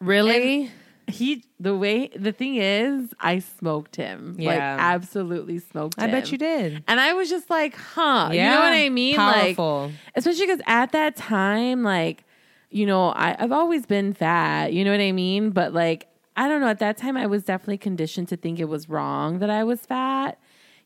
[0.00, 0.70] really,
[1.06, 4.36] he, the way, the thing is, I smoked him.
[4.38, 6.04] Like, absolutely smoked him.
[6.04, 6.12] I him.
[6.12, 6.84] bet you did.
[6.86, 8.30] And I was just like, huh.
[8.32, 9.16] You know what I mean?
[9.16, 9.86] Powerful.
[9.86, 12.24] Like, especially because at that time, like,
[12.72, 14.72] you know, I, I've always been fat.
[14.72, 15.50] You know what I mean?
[15.50, 16.68] But like, I don't know.
[16.68, 19.80] At that time, I was definitely conditioned to think it was wrong that I was
[19.80, 20.38] fat.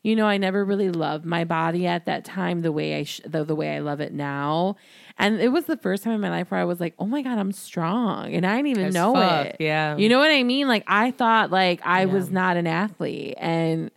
[0.03, 3.21] You know, I never really loved my body at that time the way I sh-
[3.25, 4.75] the, the way I love it now.
[5.17, 7.21] And it was the first time in my life where I was like, "Oh my
[7.23, 9.55] god, I'm strong," and I didn't even As know fuck, it.
[9.59, 9.97] yeah.
[9.97, 10.67] you know what I mean?
[10.67, 13.89] Like I thought like I was not an athlete, and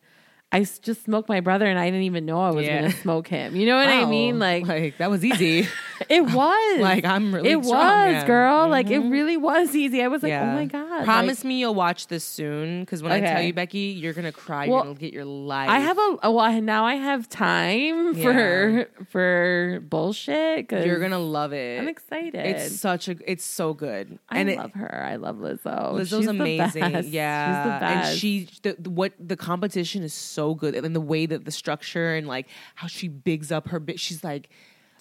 [0.51, 2.81] I just smoked my brother, and I didn't even know I was Yeah.
[2.81, 3.55] going to smoke him.
[3.55, 4.39] You know what I mean?
[4.39, 5.69] Like, like that was easy.
[6.09, 8.27] It was Like, I'm really It strong, was, yeah.
[8.27, 8.68] girl.
[8.68, 9.10] Like it mm-hmm.
[9.10, 10.02] really was easy.
[10.02, 10.52] I was like, oh yeah.
[10.52, 11.05] oh my god.
[11.05, 14.32] Promise Like, me you'll watch this soon because when I tell you, Becky, you're gonna
[14.32, 14.68] cry.
[14.68, 15.68] Well, you're gonna get your life.
[15.68, 20.68] I have a oh, well, now I have time for for bullshit.
[20.68, 21.81] Cause You're gonna love it.
[21.81, 22.35] I'm excited.
[22.35, 23.16] It's such a.
[23.27, 24.18] It's so good.
[24.28, 25.02] I and it, love her.
[25.05, 25.94] I love Lizzo.
[25.94, 27.05] Lizzo's She's amazing.
[27.09, 28.10] Yeah, she's the best.
[28.10, 31.51] and she the, the- what the competition is so good, and the way that the
[31.51, 34.01] structure and like how she bigs up her bit.
[34.01, 34.48] She's like,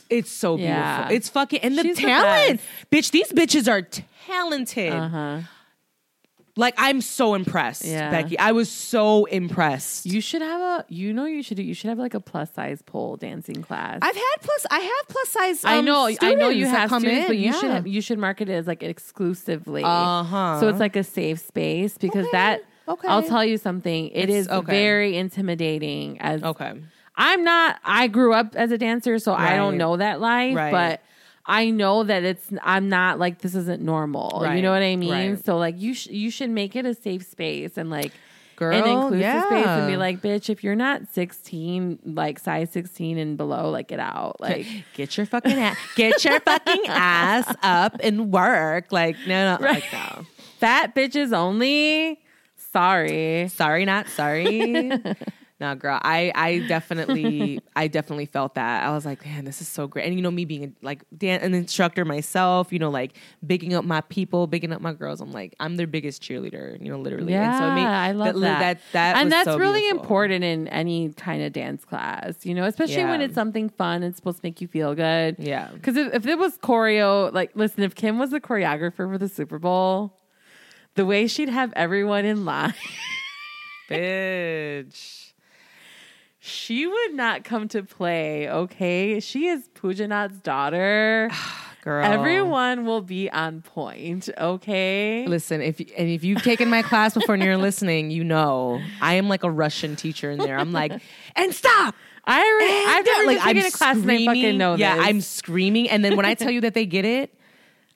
[0.09, 0.75] it's so beautiful.
[0.75, 1.09] Yeah.
[1.09, 2.61] It's fucking and the She's the talent,
[2.91, 3.11] bitch.
[3.11, 3.87] These bitches are
[4.27, 4.93] talented.
[4.93, 5.39] uh huh.
[6.55, 8.11] Like I'm so impressed, Yeah.
[8.11, 8.37] Becky.
[8.37, 10.05] I was so impressed.
[10.05, 10.85] You should have a.
[10.89, 11.57] You know, you should.
[11.57, 13.99] You should have like a plus size pole dancing class.
[14.01, 14.65] I've had plus.
[14.69, 15.63] I have plus size.
[15.63, 17.59] I um, know, I know you have come students, in, but you yeah.
[17.59, 19.83] should have, you should market it as like exclusively.
[19.85, 20.59] Uh-huh.
[20.59, 22.61] So it's like a safe space because Okay, that.
[22.89, 23.07] okay.
[23.07, 24.07] I'll tell you something.
[24.09, 24.69] It It's- is okay.
[24.71, 26.19] very intimidating.
[26.19, 26.73] As Okay.
[27.19, 27.77] I'm not.
[27.83, 30.71] I grew up as a dancer, so I don't know that life, Right.
[30.71, 31.01] but.
[31.45, 32.47] I know that it's.
[32.61, 34.45] I'm not like this isn't normal.
[34.53, 35.31] You know what I mean?
[35.31, 35.43] right.
[35.45, 38.11] So like you, sh- you should make it a safe space and like
[38.55, 43.17] Girl, an inclusive space and be like, bitch, if you're not 16, like size 16
[43.17, 44.39] and below, like get out.
[44.39, 48.91] Like Get your fucking ass, get your fucking ass up and work.
[48.91, 50.27] Like no, no, like no.
[50.59, 52.19] fat bitches only.
[52.73, 53.47] Sorry.
[53.47, 54.91] Sorry, not sorry.
[55.59, 55.99] no, girl.
[56.01, 58.83] I I definitely I definitely felt that.
[58.85, 60.05] I was like, man, this is so great.
[60.05, 63.73] And you know, me being a, like dan- an instructor myself, you know, like bigging
[63.73, 65.19] up my people, bigging up my girls.
[65.19, 66.81] I'm like, I'm their biggest cheerleader.
[66.81, 67.33] You know, literally.
[67.33, 68.59] Yeah, and so it made, I love that.
[68.59, 70.01] That that and was that's so really beautiful.
[70.01, 74.15] important in any kind of dance class, you know, especially when it's something fun and
[74.15, 75.35] supposed to make you feel good.
[75.39, 75.69] Yeah.
[75.73, 79.27] Because if, if it was choreo, like, listen, if Kim was the choreographer for the
[79.29, 80.17] Super Bowl,
[80.95, 82.73] the way she'd have everyone in line,
[83.89, 85.28] Bitch.
[86.49, 89.19] She would not come to play, okay?
[89.19, 91.29] She is Pujanat's daughter.
[91.81, 92.03] Girl.
[92.05, 95.25] Everyone will be on point, okay?
[95.25, 99.13] Listen, if and if you've taken my class before and you're listening, you know I
[99.13, 100.57] am like a Russian teacher in there.
[100.59, 100.91] I'm like,
[101.37, 101.95] and stop.
[102.25, 105.05] I already, And I've never like, taken a class and I fucking know Yeah, this.
[105.05, 107.33] I'm screaming, and then when I tell you that they get it,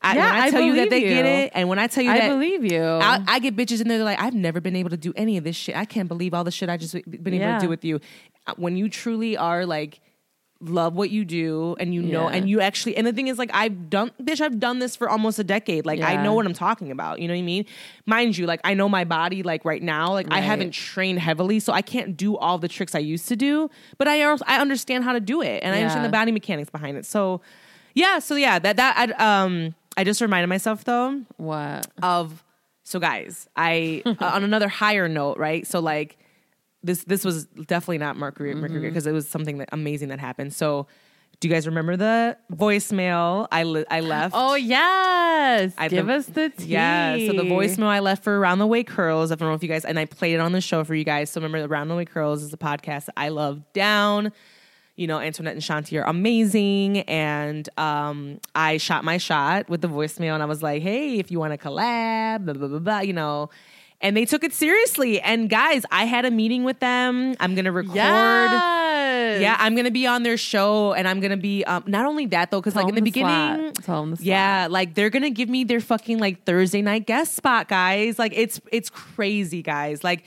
[0.04, 1.32] I, Yeah, when I I tell you that they believe get you.
[1.46, 2.84] it, and when I tell you I that believe you.
[2.84, 3.98] I, I get bitches in there.
[3.98, 5.76] They're like, I've never been able to do any of this shit.
[5.78, 7.58] I can't believe all the shit I just been able Yeah.
[7.60, 8.00] to do with you.
[8.46, 10.00] Uh, When you truly are like
[10.60, 12.36] love what you do and you know Yeah.
[12.38, 15.10] and you actually and the thing is like I've done bitch I've done this for
[15.10, 17.66] almost a decade like I know what I'm talking about you know what I mean
[18.06, 21.60] mind you like I know my body like right now like I haven't trained heavily
[21.60, 24.62] so I can't do all the tricks I used to do but I also I
[24.62, 27.42] understand how to do it and I understand the body mechanics behind it so
[27.94, 31.88] yeah so yeah that that I um I just reminded myself though what?
[32.02, 32.44] of
[32.84, 36.18] so guys i uh, on another higher note right so like
[36.84, 38.88] this this was definitely not mercury mercury Mm-hmm.
[38.90, 40.88] because it was something that amazing that happened so
[41.40, 46.14] do you guys remember the voicemail i li- i left Oh yes, I- give the-
[46.14, 46.66] us the tea.
[46.66, 49.62] yeah, so the voicemail I left for Around the Way Curls, I don't know if
[49.64, 51.30] you guys, and I played it on the show for you guys.
[51.30, 54.32] So remember, Around the Way Curls is a podcast that I love down.
[54.96, 57.00] You know, Antoinette and Shanti are amazing.
[57.02, 61.32] And um, I shot my shot with the voicemail and I was like, hey, if
[61.32, 63.50] you want to collab, blah, blah, blah, blah, you know.
[64.02, 65.22] And they took it seriously.
[65.22, 67.36] And guys, I had a meeting with them.
[67.40, 67.96] I'm going to record.
[67.96, 68.84] Yes.
[69.42, 72.52] Yeah, I'm gonna be on their show, and I'm gonna be um, not only that
[72.52, 75.80] though, because like in the the beginning, the yeah, like they're gonna give me their
[75.80, 78.20] fucking like Thursday night guest spot, guys.
[78.20, 80.04] Like it's it's crazy, guys.
[80.04, 80.24] Like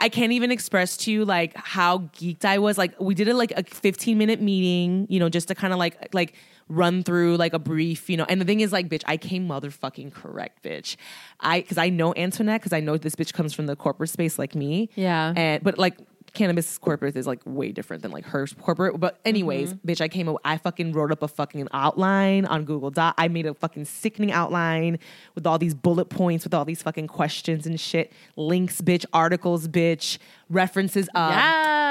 [0.00, 2.78] I can't even express to you like how geeked I was.
[2.78, 5.78] Like we did it like a 15 minute meeting, you know, just to kind of
[5.78, 6.34] like like
[6.68, 8.26] run through like a brief, you know.
[8.28, 10.96] And the thing is like, bitch, I came motherfucking correct, bitch.
[11.40, 14.38] I because I know Antoinette because I know this bitch comes from the corporate space
[14.38, 14.90] like me.
[14.94, 15.32] Yeah.
[15.36, 15.98] And but like
[16.34, 18.98] cannabis corporate is like way different than like her corporate.
[19.00, 19.88] But anyways, Mm-hmm.
[19.88, 20.36] bitch, I came.
[20.44, 23.14] I fucking wrote up a fucking outline on Google Doc.
[23.18, 24.98] I made a fucking sickening outline
[25.34, 29.68] with all these bullet points, with all these fucking questions and shit, links, bitch, articles,
[29.68, 30.18] bitch,
[30.48, 31.08] references.
[31.14, 31.34] Um, uh,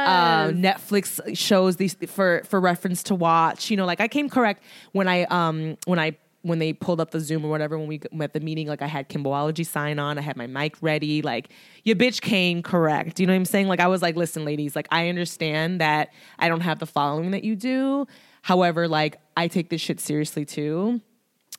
[0.07, 0.53] Yes.
[0.53, 3.69] Netflix shows these for for reference to watch.
[3.69, 7.11] You know, like I came correct when I um when I when they pulled up
[7.11, 8.67] the Zoom or whatever when we met the meeting.
[8.67, 10.17] Like I had Kimboology sign on.
[10.17, 11.21] I had my mic ready.
[11.21, 11.49] Like
[11.83, 13.19] your bitch came correct.
[13.19, 13.67] You know what I'm saying?
[13.67, 16.09] Like I was like, listen, ladies, like I understand that
[16.39, 18.07] I don't have the following that you do.
[18.43, 21.01] However, like I take this shit seriously too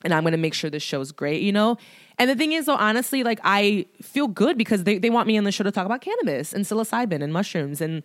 [0.03, 1.77] and I'm gonna make sure this show's great, you know?
[2.17, 5.37] And the thing is, though, honestly, like I feel good because they, they want me
[5.37, 8.03] on the show to talk about cannabis and psilocybin and mushrooms and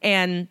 [0.00, 0.48] and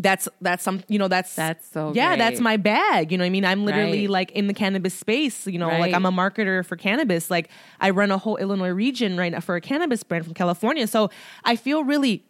[0.00, 2.18] that's that's some you know that's That's so yeah great.
[2.18, 4.10] that's my bag you know I mean I'm literally Right.
[4.10, 7.50] like in the cannabis space you know like I'm a marketer for cannabis like
[7.80, 11.10] I run a whole Illinois region right now for a cannabis brand from California so
[11.44, 12.24] I feel really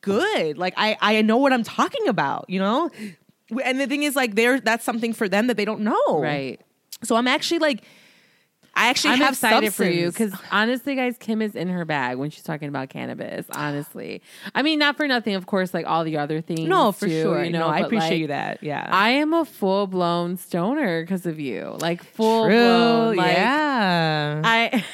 [0.00, 2.90] good like I I know what I'm talking about you know
[3.64, 6.20] and the thing is like there that's something for them that they don't know.
[6.20, 6.60] Right.
[7.04, 7.82] So I'm actually like
[8.76, 12.18] I actually I'm have excited for you because honestly, guys, Kim is in her bag
[12.18, 13.46] when she's talking about cannabis.
[13.50, 14.20] Honestly,
[14.54, 16.68] I mean, not for nothing, of course, like all the other things.
[16.68, 17.42] no, for too, sure.
[17.42, 18.62] You know, no, I appreciate like, you that.
[18.62, 18.86] Yeah.
[18.88, 22.54] I am a full blown stoner because of you, like full True.
[22.54, 23.16] blown.
[23.16, 24.42] Like, yeah.
[24.44, 24.84] I.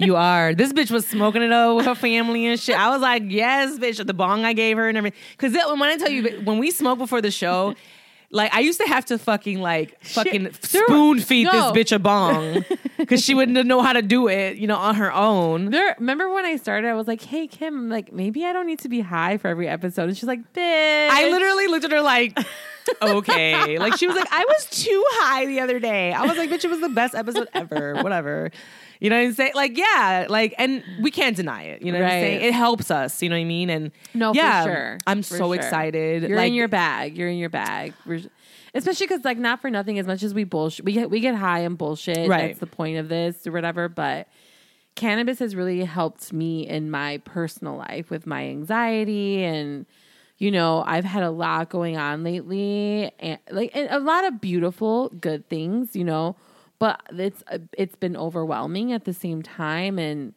[0.00, 0.52] You are.
[0.52, 2.76] This bitch was smoking it up with her family and shit.
[2.76, 4.04] I was like, yes, bitch.
[4.04, 5.20] The bong I gave her and everything.
[5.38, 7.76] Because when I tell you, when we smoked before the show,
[8.34, 11.52] like I used to have to fucking like fucking spoon feed no.
[11.52, 12.64] this bitch a bong
[12.98, 15.70] because she wouldn't know how to do it, you know, on her own.
[15.70, 16.88] There, remember when I started?
[16.88, 19.68] I was like, "Hey Kim, like maybe I don't need to be high for every
[19.68, 22.36] episode." And she's like, "Bitch." I literally looked at her like,
[23.02, 23.78] okay.
[23.78, 26.12] Like she was like, I was too high the other day.
[26.12, 28.02] I was like, bitch, it was the best episode ever.
[28.02, 28.50] Whatever.
[29.04, 29.52] You know what I'm saying?
[29.54, 31.82] Like, yeah, like, and we can't deny it.
[31.82, 32.40] You know what I'm saying?
[32.40, 33.22] It helps us.
[33.22, 33.68] You know what I mean?
[33.68, 34.98] And No, for yeah, sure.
[35.06, 35.56] I'm For so sure.
[35.56, 36.22] excited.
[36.22, 37.18] You're like, in your bag.
[37.18, 37.92] You're in your bag.
[38.06, 38.30] We're-
[38.74, 39.98] especially because, like, not for nothing.
[39.98, 42.28] As much as we bullshit, we get we get high and bullshit.
[42.30, 42.46] Right.
[42.46, 43.90] That's the point of this or whatever.
[43.90, 44.26] But
[44.94, 49.84] cannabis has really helped me in my personal life with my anxiety and.
[50.36, 54.40] You know, I've had a lot going on lately, and like and a lot of
[54.40, 55.94] beautiful, good things.
[55.94, 56.34] You know,
[56.78, 57.42] but it's
[57.76, 60.34] it's been overwhelming at the same time, and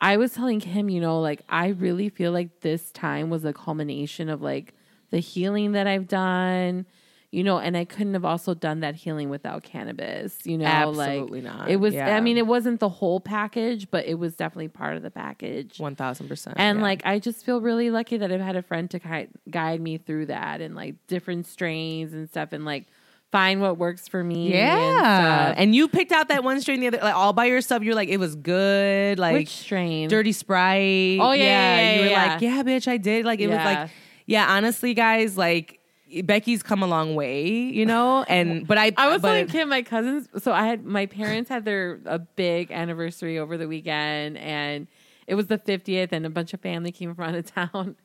[0.00, 3.52] I was telling him, you know, like I really feel like this time was a
[3.52, 4.74] culmination of like
[5.10, 6.86] the healing that I've done,
[7.30, 11.40] you know, and I couldn't have also done that healing without cannabis, you know, Absolutely
[11.40, 11.70] like not.
[11.70, 12.16] it was Yeah.
[12.16, 15.78] I mean it wasn't the whole package, but it was definitely part of the package.
[15.78, 16.52] 1000%.
[16.56, 16.82] And yeah.
[16.82, 19.98] like I just feel really lucky that I've had a friend to guide, guide me
[19.98, 22.86] through that and like different strains and stuff and like
[23.34, 24.44] find what works for me.
[24.44, 25.46] and yeah.
[25.46, 25.54] stuff.
[25.58, 27.82] And, you picked out that one strain the other, like all by yourself.
[27.82, 29.18] You're like, it was good.
[29.18, 30.08] Like, which strain?
[30.08, 31.18] Dirty Sprite.
[31.20, 32.26] Oh, yeah, yeah, yeah, You were yeah.
[32.26, 33.24] like, yeah, bitch, I did.
[33.24, 33.90] Like, it was like,
[34.26, 35.80] yeah, honestly, guys, like,
[36.22, 38.22] Becky's come a long way, you know?
[38.28, 40.28] And, but I, I was but, telling Kim, my cousins.
[40.38, 44.86] So I had my parents had their a big anniversary over the weekend, and
[45.26, 47.96] it was the fiftieth, and a bunch of family came from out of town.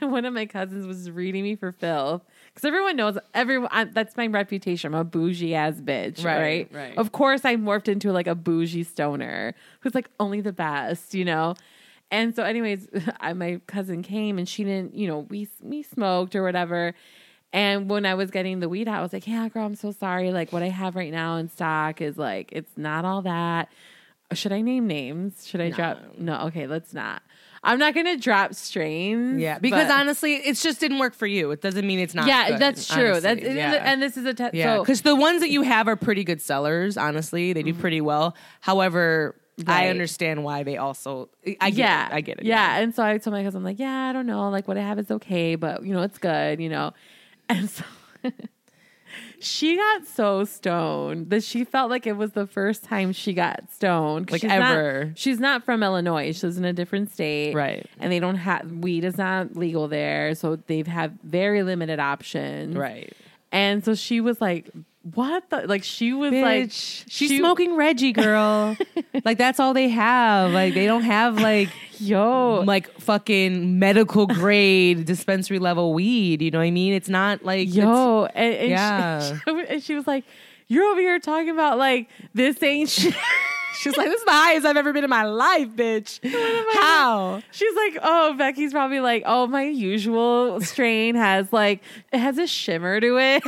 [0.00, 3.68] And one of my cousins was reading me for filth because everyone knows everyone.
[3.72, 4.94] I, that's my reputation.
[4.94, 6.98] I'm a bougie ass bitch, Right, right, right.
[6.98, 11.24] Of course, I morphed into like a bougie stoner who's like only the best, you
[11.24, 11.54] know.
[12.10, 12.88] And so, anyways,
[13.20, 16.94] I, my cousin came and she didn't, you know, we we smoked or whatever.
[17.52, 19.90] And when I was getting the weed out, I was like, "Yeah, girl, I'm so
[19.90, 20.30] sorry.
[20.32, 23.68] Like, what I have right now in stock is like, it's not all that."
[24.32, 25.44] Should I name names?
[25.48, 25.98] Should I drop?
[26.16, 27.22] No, okay, let's not.
[27.62, 29.40] I'm not gonna drop strains.
[29.40, 31.50] yeah, because but- honestly, it just didn't work for you.
[31.50, 32.26] It doesn't mean it's not.
[32.26, 33.10] yeah, good, that's true.
[33.10, 33.20] honestly.
[33.20, 33.72] That's yeah.
[33.84, 34.54] and this is a test.
[34.54, 36.96] Yeah, so because the ones that you have are pretty good sellers.
[36.96, 38.34] Honestly, they do pretty well.
[38.60, 39.90] However, I Mm-hmm.
[39.90, 41.28] Understand why they also.
[41.60, 42.12] I get yeah, it.
[42.14, 42.46] I get it.
[42.46, 42.78] Yeah.
[42.78, 44.80] and so I told my cousin, I'm like, yeah, I don't know, like what I
[44.80, 46.92] have is okay, but you know, it's good, you know.
[47.50, 47.84] And so
[49.40, 53.70] she got so stoned that she felt like it was the first time she got
[53.72, 54.30] stoned.
[54.30, 55.12] Like she's not- ever.
[55.16, 56.32] she's not from Illinois.
[56.36, 57.86] She lives in a different state, Right.
[57.98, 62.76] And they don't have weed is not legal there, so they've have very limited options,
[62.76, 63.12] right.
[63.52, 64.70] And so she was like,
[65.02, 68.76] "What the?" Like she was like, she's she- smoking Reggie, girl.
[69.24, 70.52] like that's all they have.
[70.52, 71.68] Like they don't have like
[71.98, 76.42] "Yo, like fucking medical grade dispensary level weed.
[76.42, 76.92] You know what I mean?
[76.94, 79.20] It's not like Yo, and, and Yeah.
[79.44, 80.24] she, and she was like,
[80.68, 83.14] "You're over here talking about like this ain't shit."
[83.80, 86.20] She's like, this is the highest I've ever been in my life, bitch.
[86.74, 87.40] How?
[87.50, 91.80] She's like, "Oh, Becky's probably like, oh, my usual strain has like
[92.12, 93.42] it has a shimmer to it."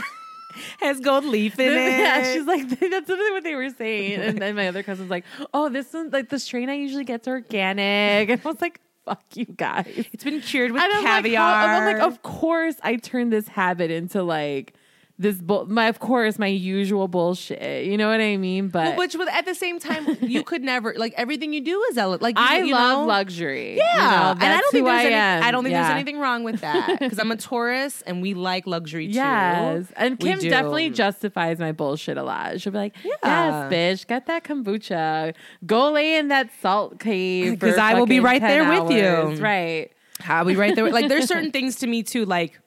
[0.81, 1.99] Has gold leaf in it.
[1.99, 4.21] yeah, she's like, that's literally what they were saying.
[4.21, 5.25] And then my other cousin's like,
[5.55, 9.25] "Oh, this one, like the strain I usually get's organic." And I was like, "Fuck
[9.35, 11.67] you guys." it's been cured with And I'm like, caviar.
[11.69, 14.75] how- I'm like, of course I turned this habit into like
[15.23, 17.87] this bull my of course my usual bullshit.
[17.87, 18.69] You know what I mean?
[18.69, 21.97] But Which, but at the same time, you could never like everything you do is
[21.97, 23.07] ele- like you- I you love know?
[23.07, 23.77] luxury.
[23.77, 25.47] Yeah, You know, and I don't think there's I any.
[25.47, 25.83] I don't think Yeah.
[25.83, 29.15] there's anything wrong with that because I'm a Taurus and we like luxury too.
[29.15, 32.61] Yes, and Kim definitely justifies my bullshit a lot.
[32.61, 33.13] She'll be like, Yeah.
[33.25, 35.35] "Yes, bitch, get that kombucha.
[35.65, 38.91] Go lay in that salt cave uh, because I will be right 10 there with
[38.93, 39.07] you.
[39.07, 39.91] hours." Right?
[40.21, 40.89] How we right there?
[40.91, 42.25] like there's certain things to me too.
[42.25, 42.59] Like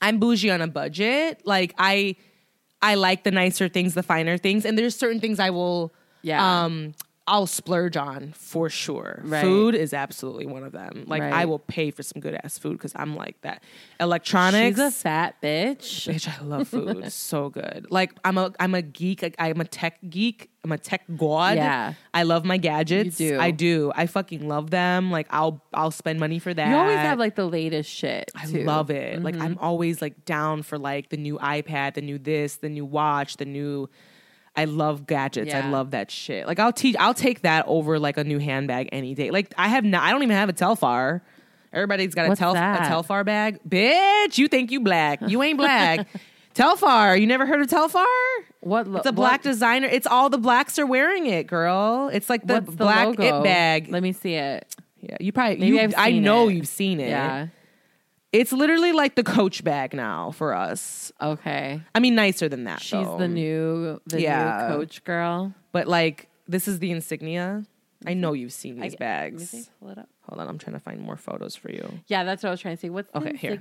[0.00, 1.42] I'm bougie on a budget.
[1.44, 2.16] Like I
[2.82, 6.64] I like the nicer things, the finer things, and there's certain things I will Yeah.
[6.64, 6.94] um
[7.26, 9.20] I'll splurge on for sure.
[9.24, 9.40] Right.
[9.42, 11.04] Food is absolutely one of them.
[11.06, 11.32] Like Right.
[11.32, 13.62] I will pay for some good ass food because I'm like that.
[14.00, 14.76] Electronics.
[14.78, 16.08] She's a fat bitch.
[16.12, 17.12] Bitch, I love food.
[17.12, 17.86] So good.
[17.90, 19.22] Like I'm a I'm a geek.
[19.22, 20.50] Like, I'm a tech geek.
[20.64, 21.56] I'm a tech god.
[21.56, 21.94] Yeah.
[22.12, 23.20] I love my gadgets.
[23.20, 23.40] You do.
[23.40, 23.92] I do.
[23.94, 25.10] I fucking love them.
[25.12, 26.68] Like I'll I'll spend money for that.
[26.68, 28.30] You always have like the latest shit.
[28.34, 28.64] I too.
[28.64, 29.22] love it.
[29.22, 29.42] Like Mm-hmm.
[29.42, 33.36] I'm always like down for like the new iPad, the new this, the new watch,
[33.36, 33.88] the new
[34.56, 35.54] I love gadgets.
[35.54, 36.46] I love that shit.
[36.46, 39.30] Like I'll teach I'll take that over like a new handbag any day.
[39.30, 41.20] Like I have not I don't even have a Telfar.
[41.72, 42.82] Everybody's got a, Telf- a?
[42.84, 43.60] Telfar bag.
[43.68, 45.20] Bitch, you think you black.
[45.26, 46.08] You ain't black.
[46.54, 47.18] Telfar.
[47.20, 48.04] You never heard of Telfar?
[48.60, 48.88] What?
[48.88, 49.86] Lo- It's a black what- designer.
[49.86, 52.10] It's all the blacks are wearing it, girl.
[52.12, 53.40] It's like the black logo?
[53.40, 53.88] it bag.
[53.88, 54.66] Let me see it.
[55.00, 56.54] yeah, you probably you, I know it.
[56.54, 57.10] you've seen it.
[57.10, 57.46] Yeah.
[58.32, 61.10] It's literally like the coach bag now for us.
[61.20, 61.80] Okay.
[61.94, 62.80] I mean, nicer than that.
[62.80, 63.18] She's though.
[63.18, 64.68] the new the Yeah.
[64.68, 65.52] new coach girl.
[65.72, 67.64] But like, this is the insignia.
[68.06, 69.50] I know you've seen I these me bags.
[69.50, 69.64] see.
[69.80, 70.08] Pull it up.
[70.28, 72.00] Hold on, I'm trying to find more photos for you.
[72.06, 72.88] Yeah, that's what I was trying to say.
[72.88, 73.58] What's the Okay, here.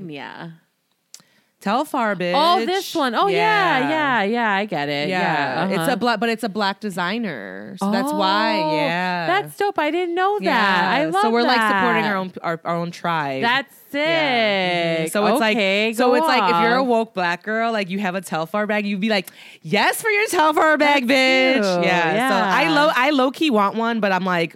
[1.61, 2.33] Telfar, bitch.
[2.33, 3.13] Oh, this one.
[3.13, 4.51] Oh yeah, yeah, yeah.
[4.53, 5.09] I get it.
[5.09, 5.91] Yeah, Yeah, it's uh-huh.
[5.91, 8.61] a black, but it's a black designer, so that's why.
[8.61, 9.77] Oh, Yeah, that's dope.
[9.77, 10.93] I didn't know that.
[10.93, 13.41] I love So we're like supporting our own our, our own tribe.
[13.41, 13.99] That's sick.
[14.07, 15.05] Yeah.
[15.07, 17.99] So it's okay, like so it's like if you're a woke black girl, like you
[17.99, 19.29] have a Telfar bag, you'd be like,
[19.61, 21.55] yes for your Telfar bag, bitch.
[21.55, 21.83] cute.
[21.85, 22.29] Yeah.
[22.29, 24.55] So I low I low key want one, but I'm like.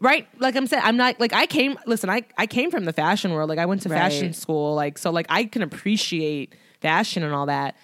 [0.00, 1.78] Right, like I'm saying, I'm not like I came.
[1.86, 3.48] Listen, I I came from the fashion world.
[3.48, 4.74] Like I went to fashion school.
[4.74, 7.76] Like so, like I can appreciate fashion and all that.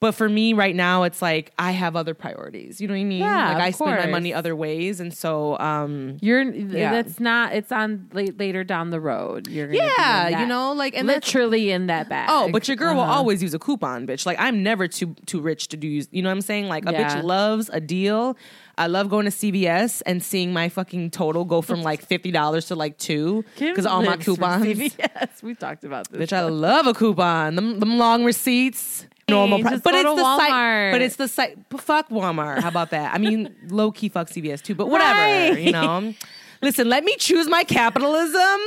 [0.00, 2.78] But for me right now, it's like I have other priorities.
[2.78, 3.20] You know what I mean?
[3.20, 6.90] Yeah, like I of spend my money other ways, and so um, You're Yeah.
[6.92, 7.54] that's not.
[7.54, 9.48] It's on la- later down the road.
[9.48, 12.28] You're gonna yeah, that- you know, like and literally in that bag.
[12.30, 13.12] Oh, but your girl will Uh-huh.
[13.14, 14.26] always use a coupon, bitch.
[14.26, 15.88] Like I'm never too too rich to do.
[15.88, 16.68] You know what I'm saying?
[16.68, 17.08] Like a Yeah.
[17.16, 18.36] bitch loves a deal.
[18.76, 22.66] I love going to CVS and seeing my fucking total go from like fifty dollars
[22.66, 24.64] to like two because all my coupons.
[24.64, 25.42] CVS.
[25.42, 26.30] We talked about this.
[26.30, 27.54] Bitch, I love a coupon.
[27.54, 29.06] Them, them long receipts.
[29.28, 30.92] Normal price, but it's the site.
[30.92, 31.56] But it's the site.
[31.78, 32.60] Fuck Walmart.
[32.60, 33.14] How about that?
[33.14, 34.74] I mean, low key fuck CVS too.
[34.74, 35.58] But whatever, Right.
[35.60, 36.12] you know.
[36.60, 38.60] Listen, let me choose my capitalism.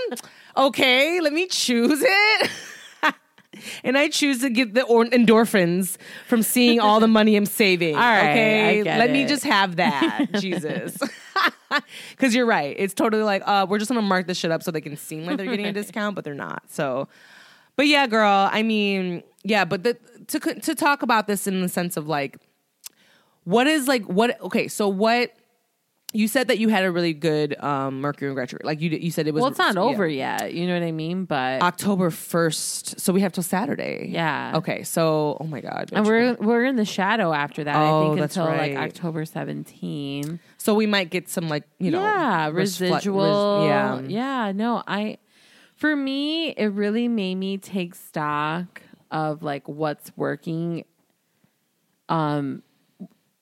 [0.56, 2.50] Okay, let me choose it.
[3.84, 5.98] and I choose to get the or- endorphins
[6.28, 7.96] from seeing all the money I'm saving.
[7.98, 10.28] All right, okay, let me just have that.
[10.40, 10.98] Jesus.
[12.12, 12.76] Because you're right.
[12.80, 15.26] It's totally like, uh, we're just gonna mark this shit up so they can seem
[15.26, 16.64] like they're getting a discount, but they're not.
[16.70, 17.10] So,
[17.76, 18.50] but yeah, girl.
[18.52, 19.98] I mean, yeah, but the,
[20.28, 22.38] to to talk about this in the sense of like,
[23.44, 24.40] what is like what?
[24.42, 25.34] Okay, so what?
[26.14, 28.66] You said that you had a really good um, Mercury retrograde.
[28.66, 29.42] Like you, you said it was.
[29.42, 29.82] well, it's not yeah.
[29.82, 30.54] over yet.
[30.54, 31.26] You know what I mean?
[31.26, 33.00] But October first.
[33.00, 34.08] So we have till Saturday.
[34.10, 34.54] Yeah.
[34.56, 34.84] Okay.
[34.84, 35.90] So, oh my god.
[35.92, 37.76] and we're we're in the shadow after that.
[37.76, 38.74] I Oh, think that's until right.
[38.76, 40.40] like October 17.
[40.58, 43.66] so we might get some like you know yeah, res- res- residual.
[43.68, 44.00] yeah.
[44.00, 44.52] yeah.
[44.54, 45.18] No, I.
[45.76, 48.82] For me, it really made me take stock
[49.12, 50.86] of like what's working.
[52.10, 52.64] Um,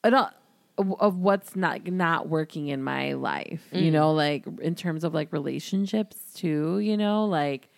[0.03, 0.33] I don't-
[0.77, 3.63] of what's not not working in my life.
[3.73, 3.81] Mm.
[3.83, 6.79] You know, like in terms of like relationships too.
[6.79, 7.69] You know, like.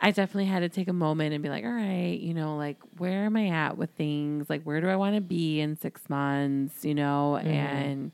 [0.00, 2.78] I definitely had to take a moment and be like, all right, you know, like
[2.98, 4.50] where am I at with things?
[4.50, 6.84] Like where do I want to be in six months?
[6.84, 7.48] You know, Mm-hmm.
[7.48, 8.12] and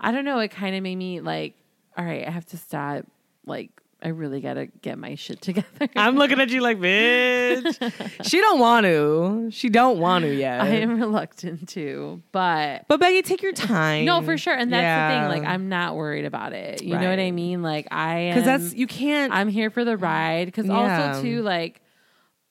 [0.00, 0.40] I don't know.
[0.40, 1.54] It kind of made me like,
[1.96, 3.06] all right, I have to stop.
[3.46, 5.66] Like, I really got to get my shit together.
[5.96, 8.22] I'm looking at you like, bitch.
[8.24, 9.48] she don't want to.
[9.50, 10.60] She don't want to yet.
[10.60, 14.04] I am reluctant to, but But Becky, take your time.
[14.04, 14.54] no, for sure.
[14.54, 15.28] And that's the thing.
[15.28, 16.82] Like, I'm not worried about it.
[16.82, 17.62] You know what I mean?
[17.62, 19.32] Like, I because that's you can't.
[19.32, 20.46] I'm here for the ride.
[20.46, 20.74] Because Yeah.
[21.10, 21.80] also too, like,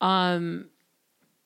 [0.01, 0.65] um,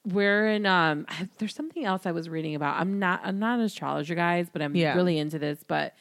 [0.05, 1.05] we're in um.
[1.37, 2.79] There's something else I was reading about.
[2.79, 3.21] I'm not.
[3.23, 4.95] I'm not an astrologer, guys, but I'm Yeah.
[4.95, 5.63] really into this.
[5.67, 5.93] But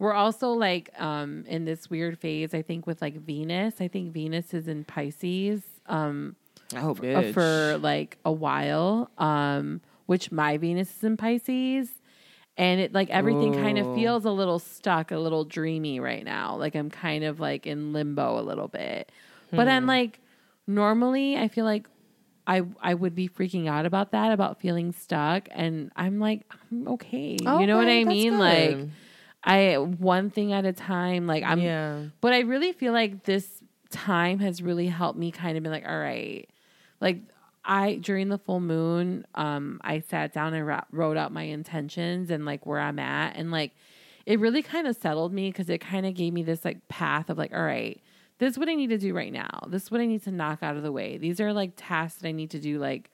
[0.00, 2.52] we're also like um in this weird phase.
[2.54, 3.74] I think with like Venus.
[3.80, 5.62] I think Venus is in Pisces.
[5.86, 6.34] Um,
[6.74, 7.32] oh, bitch.
[7.34, 9.10] for like a while.
[9.18, 11.90] Um, which my Venus is in Pisces.
[12.56, 16.56] And it like everything kind of feels a little stuck, a little dreamy right now.
[16.56, 19.12] Like I'm kind of like in limbo a little bit.
[19.50, 19.72] But Hmm.
[19.74, 20.18] I'm like
[20.66, 21.86] normally I feel like
[22.46, 25.48] I I would be freaking out about that, about feeling stuck.
[25.52, 27.36] And I'm like, I'm okay.
[27.40, 28.32] you know what I mean?
[28.32, 28.38] good.
[28.38, 28.88] Like
[29.42, 31.26] I one thing at a time.
[31.26, 32.04] Like I'm yeah.
[32.20, 35.86] but I really feel like this time has really helped me kind of be like,
[35.86, 36.48] all right,
[37.00, 37.18] like
[37.64, 42.30] I during the full moon, um, I sat down and ra- wrote out my intentions
[42.30, 43.72] and like where I'm at, and like
[44.26, 47.30] it really kind of settled me because it kind of gave me this like path
[47.30, 48.00] of like, all right,
[48.38, 49.60] this is what I need to do right now.
[49.68, 51.18] This is what I need to knock out of the way.
[51.18, 53.10] These are like tasks that I need to do like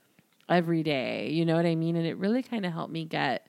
[0.48, 1.30] every day.
[1.30, 1.96] You know what I mean?
[1.96, 3.46] And it really kind of helped me get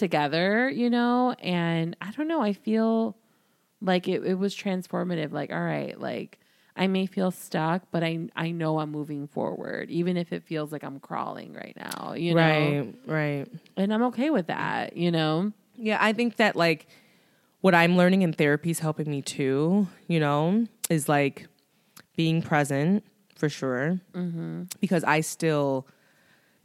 [0.00, 3.16] together, you know, and I don't know, I feel
[3.80, 5.30] like it, it was transformative.
[5.30, 6.40] Like, all right, like
[6.74, 10.72] I may feel stuck, but I I know I'm moving forward, even if it feels
[10.72, 12.40] like I'm crawling right now, you know.
[12.40, 13.48] Right, right.
[13.76, 15.52] And I'm okay with that, you know.
[15.76, 16.88] Yeah, I think that like
[17.60, 21.46] what I'm learning in therapy is helping me too, you know, is like
[22.16, 23.04] being present
[23.36, 24.00] for sure.
[24.14, 24.64] Mm-hmm.
[24.80, 25.86] Because I still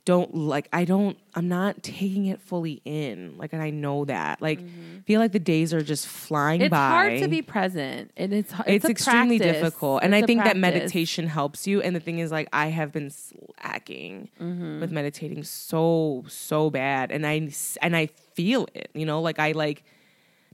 [0.06, 3.36] don't like, I don't, I'm not taking it fully in.
[3.38, 4.40] Like, and I know that.
[4.41, 4.60] Like,
[5.06, 6.77] feel like the days are just flying It's by.
[7.07, 9.61] It's hard to be present, and it's it's, It's, extremely practice.
[9.61, 10.03] difficult.
[10.03, 11.82] And It's I a think that meditation helps you.
[11.82, 14.80] And the thing is, like, I have been slacking Mm-hmm.
[14.80, 17.11] with meditating so, so bad.
[17.11, 17.49] And I,
[17.82, 19.84] and I feel it, you know, like I like,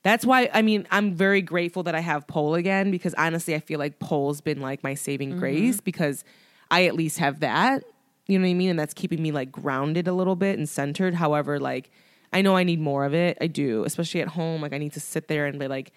[0.04, 3.60] that's why, I mean, I'm very grateful that I have pole again because honestly, I
[3.60, 5.40] feel like pole's been like my saving Mm-hmm.
[5.40, 6.24] grace because
[6.72, 7.84] I at least have that,
[8.28, 8.70] you know what I mean?
[8.70, 11.16] And that's keeping me like grounded a little bit and centered.
[11.16, 11.92] However, like,
[12.34, 13.38] I know I need more of it.
[13.42, 14.62] I do, especially at home.
[14.62, 15.92] Like, I need to sit there and be like,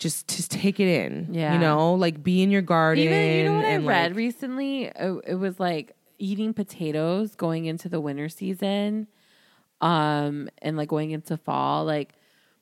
[0.00, 1.28] just just take it in.
[1.30, 1.52] Yeah.
[1.52, 3.04] You know, like be in your garden.
[3.04, 4.84] Even you know what I read like, recently?
[4.84, 9.06] It, it was like eating potatoes going into the winter season,
[9.80, 11.84] um, and like going into fall.
[11.84, 12.14] Like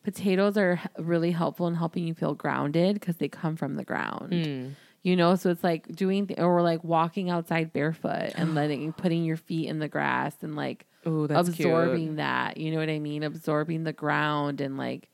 [0.03, 4.33] potatoes are really helpful in helping you feel grounded because they come from the ground.
[4.33, 4.69] Hmm.
[5.03, 9.25] You know, so it's like doing th- or like walking outside barefoot and letting putting
[9.25, 12.17] your feet in the grass and like Ooh, that's absorbing cute.
[12.17, 12.57] that.
[12.57, 13.23] You know what I mean?
[13.23, 15.09] Absorbing the ground and like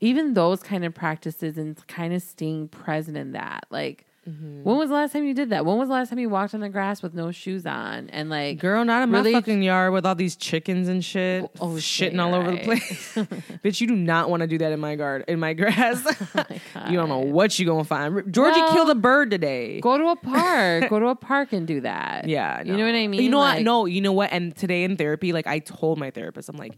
[0.00, 3.66] even those kind of practices and kind of staying present in that.
[3.70, 4.64] Like, Mm-hmm.
[4.64, 5.64] when was the last time you did that?
[5.64, 8.28] When was the last time you walked on the grass with no shoes on and
[8.28, 11.68] like, Girl, not in really- my fucking yard with all these chickens and shit, Oh,
[11.68, 13.14] shitting shit, all over the place.
[13.64, 16.04] Bitch, you do not want to do that in my garden, in my grass.
[16.88, 18.30] you don't know what you gonna find.
[18.30, 19.80] Georgie Well, killed a bird today.
[19.80, 22.28] go to a park, go to a park and do that.
[22.28, 23.22] Yeah, you know what I mean.
[23.22, 23.56] You know what?
[23.56, 24.30] Like, No, you know what?
[24.32, 26.76] And today in therapy, like I told my therapist, I'm like,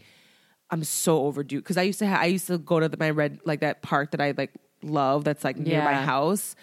[0.70, 3.10] I'm so overdue because I used to ha- I used to go to the, my
[3.10, 4.52] red like that park that I like
[4.84, 6.54] love that's like near my house.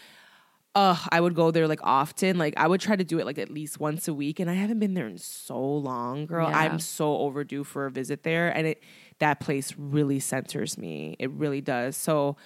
[0.76, 2.38] Uh, I would go there like often.
[2.38, 4.54] Like I would try to do it like at least once a week, and I
[4.54, 6.50] haven't been there in so long, girl.
[6.50, 6.58] Yeah.
[6.60, 8.84] I'm so overdue for a visit there, and it
[9.20, 11.16] that place really centers me.
[11.20, 11.98] It really does.
[11.98, 12.38] So.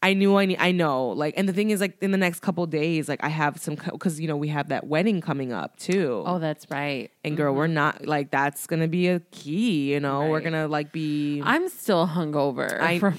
[0.00, 2.38] I knew I need, I know like and the thing is like in the next
[2.38, 5.76] couple days like I have some because you know we have that wedding coming up
[5.76, 7.10] too Oh, that's right.
[7.24, 10.28] and girl, we're not like that's gonna be a key, you know.
[10.28, 12.80] We're gonna like be I'm still hungover.
[12.80, 13.18] I- from,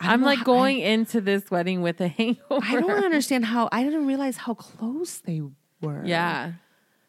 [0.00, 2.60] I'm like how- going into this wedding with a hangover.
[2.62, 5.40] I don't understand how I didn't realize how close they
[5.80, 6.02] were.
[6.04, 6.52] Yeah,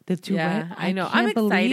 [0.06, 1.08] The two Yeah, wed- I know.
[1.10, 1.72] I'm excited.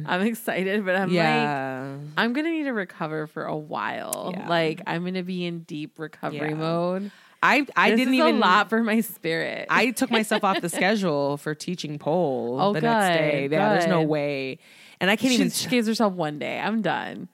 [0.00, 0.04] it.
[0.06, 2.00] I'm excited, but I'm like.
[2.16, 4.32] I'm gonna need to recover for a while.
[4.36, 4.48] Yeah.
[4.48, 6.54] Like I'm gonna be in deep recovery Yeah.
[6.54, 7.10] mode.
[7.44, 9.66] I I This didn't even a lot for my spirit.
[9.70, 13.48] I took myself off the schedule for teaching pole Oh, the next good, day.
[13.50, 14.58] Yeah, there's no way.
[15.00, 16.58] And I can't she, even she gives herself one day.
[16.60, 17.28] I'm done.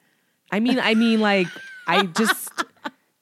[0.51, 1.49] I mean I mean like
[1.87, 2.51] I just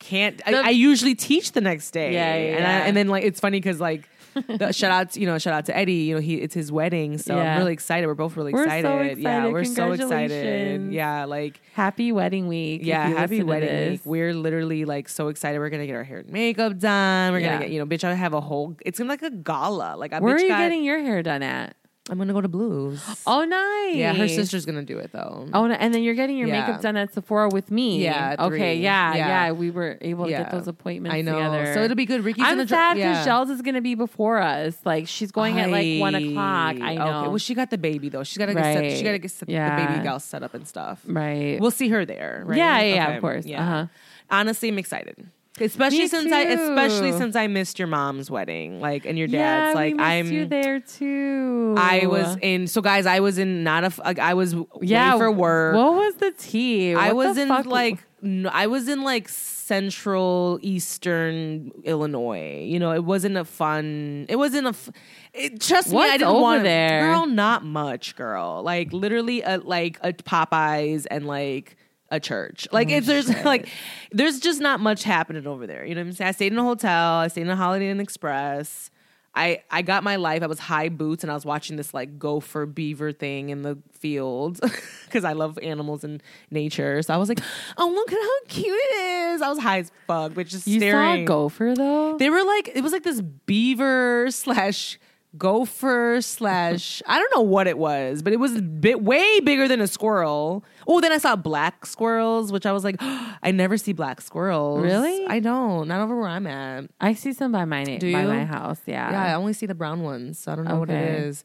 [0.08, 2.12] can't I, The- I usually teach the next day.
[2.12, 4.08] Yeah, yeah, and, I, and then like it's funny because like
[4.48, 6.70] the, shout out to, you know shout out to Eddie you know he it's his
[6.70, 7.52] wedding so Yeah.
[7.54, 11.58] I'm really excited we're both really We're so excited, yeah we're so excited yeah like
[11.72, 12.82] Happy wedding week.
[12.84, 16.28] yeah happy wedding week we're literally like so excited we're gonna get our hair and
[16.30, 17.54] makeup done we're Yeah.
[17.54, 20.12] gonna get you know bitch I have a whole it's gonna like a gala like
[20.12, 21.74] a Where are you got- getting your hair done at?
[22.08, 23.96] I'm gonna go to Blues Oh, nice.
[23.96, 26.60] yeah her sister's gonna do it though Oh, and then you're getting your Yeah.
[26.66, 28.02] makeup done at Sephora with me.
[28.02, 28.76] Yeah, at Okay.
[28.76, 29.28] Yeah, Yeah.
[29.28, 29.52] yeah.
[29.52, 30.42] We were able to Yeah.
[30.44, 31.74] get those appointments I know together.
[31.74, 33.24] so it'll be good Ricky's I'm gonna sad because.
[33.24, 34.76] Shells is to be before us.
[34.84, 36.76] Like she's going at like one o'clock.
[36.80, 37.02] I know.
[37.20, 37.28] Okay.
[37.28, 38.22] Well, she got the baby though.
[38.22, 39.54] She's got to get set, she got to get set, the
[39.86, 41.02] baby gal set up and stuff.
[41.06, 41.60] right.
[41.60, 42.42] We'll see her there.
[42.46, 42.56] Right?
[42.58, 43.44] Yeah, yeah, yeah, of course.
[43.46, 43.62] Yeah.
[43.62, 43.86] Uh-huh.
[44.30, 45.28] Honestly, I'm excited.
[45.60, 49.66] Especially Me since I, especially since I missed your mom's wedding, like, and your yeah,
[49.66, 49.74] dad's.
[49.74, 50.30] like, we I'm.
[50.30, 51.74] you there too.
[51.78, 52.66] I was in.
[52.66, 54.02] So, guys, I was in not a.
[54.02, 55.76] Like, I was yeah yeah for work.
[55.76, 56.94] What was the tea?
[56.94, 58.04] I was in fuck- like
[58.50, 62.64] I was in like central eastern Illinois.
[62.64, 64.26] You know, it wasn't a fun.
[64.28, 64.70] It wasn't a.
[64.70, 64.90] F-
[65.32, 67.12] it, trust me, I didn't want there?
[67.12, 68.62] Girl, not much, girl.
[68.62, 71.76] Like literally, a, like a Popeyes and like
[72.10, 72.68] a church.
[72.72, 73.68] Like if there's like
[74.12, 75.84] there's just not much happening over there.
[75.84, 76.28] You know what I'm saying?
[76.28, 77.14] I stayed in a hotel.
[77.14, 78.90] I stayed in a Holiday Inn Express.
[79.38, 80.42] I, I got my life.
[80.42, 83.76] I was high boots and I was watching this like gopher beaver thing in the
[83.92, 84.58] field
[85.04, 87.02] because I love animals and nature.
[87.02, 87.40] So I was like,
[87.76, 88.94] oh, look at how cute it
[89.34, 89.42] is.
[89.42, 91.18] I was high as fuck, but just You staring.
[91.18, 92.16] saw a gopher though.
[92.16, 94.98] They were like, it was like this beaver slash
[95.38, 99.80] gopher slash, I don't know what it was, but it was bit way bigger than
[99.80, 100.64] a squirrel.
[100.86, 104.82] Oh, then I saw black squirrels, which I was like, I never see black squirrels.
[104.82, 105.26] Really?
[105.26, 105.88] I don't.
[105.88, 106.84] Not over where I'm at.
[107.00, 108.80] I see some by my name, by my house.
[108.86, 109.10] Yeah.
[109.10, 110.38] Yeah, I only see the brown ones.
[110.38, 111.44] So I don't know what it is.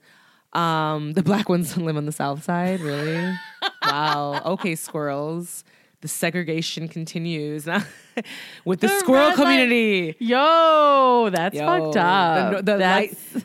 [0.53, 3.33] Um, the black ones live on the south side, really?
[3.85, 4.41] wow.
[4.45, 5.63] Okay, squirrels.
[6.01, 7.65] The segregation continues
[8.65, 10.15] with the, The squirrel red light- community.
[10.19, 12.51] Yo, that's Yo, fucked up.
[12.51, 13.43] The, the That's- light,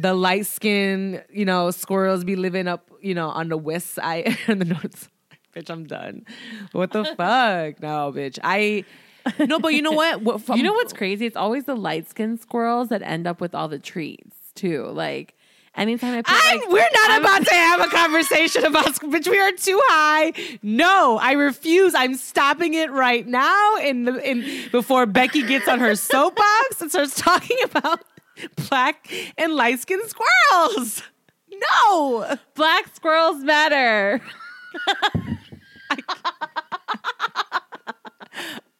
[0.00, 4.36] the light skin, you know, squirrels be living up, you know, on the west side
[4.46, 5.10] and the north side.
[5.56, 6.24] Bitch, I'm done.
[6.72, 7.80] What the fuck?
[7.82, 8.38] No, bitch.
[8.44, 8.84] I
[9.38, 10.22] no, but you know what?
[10.22, 11.26] what you know what's crazy?
[11.26, 14.86] It's always the light skinned squirrels that end up with all the treats too.
[14.86, 15.34] Like
[15.74, 19.28] anytime I put I, like, we're not I'm- about to have a conversation about bitch.
[19.28, 20.32] We are too high.
[20.62, 21.94] No, I refuse.
[21.94, 23.76] I'm stopping it right now.
[23.76, 28.02] In the in before Becky gets on her soapbox and starts talking about
[28.68, 31.02] black and light skinned squirrels.
[31.80, 32.36] No.
[32.54, 34.20] black squirrels matter.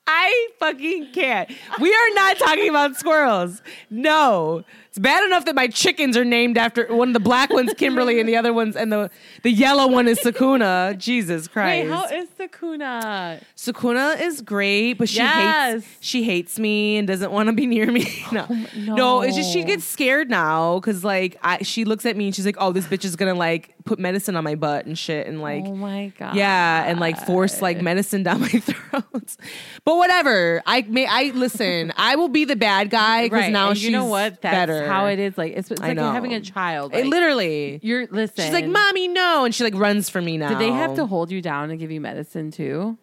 [0.06, 1.50] I fucking can't.
[1.80, 3.62] We are not talking about squirrels.
[3.90, 4.64] No.
[4.98, 8.18] It's bad enough that my chickens are named after one of the black ones, Kimberly,
[8.18, 9.08] and the other ones, and the,
[9.44, 10.98] the yellow one is Sakuna.
[10.98, 11.84] Jesus Christ.
[11.84, 13.40] Wait, how is Sakuna?
[13.56, 15.84] Sakuna is great, but she Yes.
[15.84, 18.06] hates she hates me and doesn't want to be near me.
[18.30, 22.16] Oh, no, no, it's just she gets scared now because like I, she looks at
[22.16, 24.84] me and she's like, "Oh, this bitch is gonna like put medicine on my butt
[24.86, 26.34] and shit," and like, oh my god.
[26.36, 29.36] yeah, and like force like medicine down my throat.
[29.84, 31.92] but whatever, I may I listen.
[31.96, 33.52] I will be the bad guy because Right.
[33.52, 34.40] now and she's you know what?
[34.42, 34.87] That's better.
[34.88, 35.38] How it is.
[35.38, 36.12] Like it's, it's like you're know.
[36.12, 36.94] having a child.
[36.94, 37.80] It literally.
[37.82, 38.44] you're listen.
[38.44, 40.48] She's like, "Mommy, no," and she like runs for me now.
[40.48, 42.98] Did they have to hold you down and give you medicine too,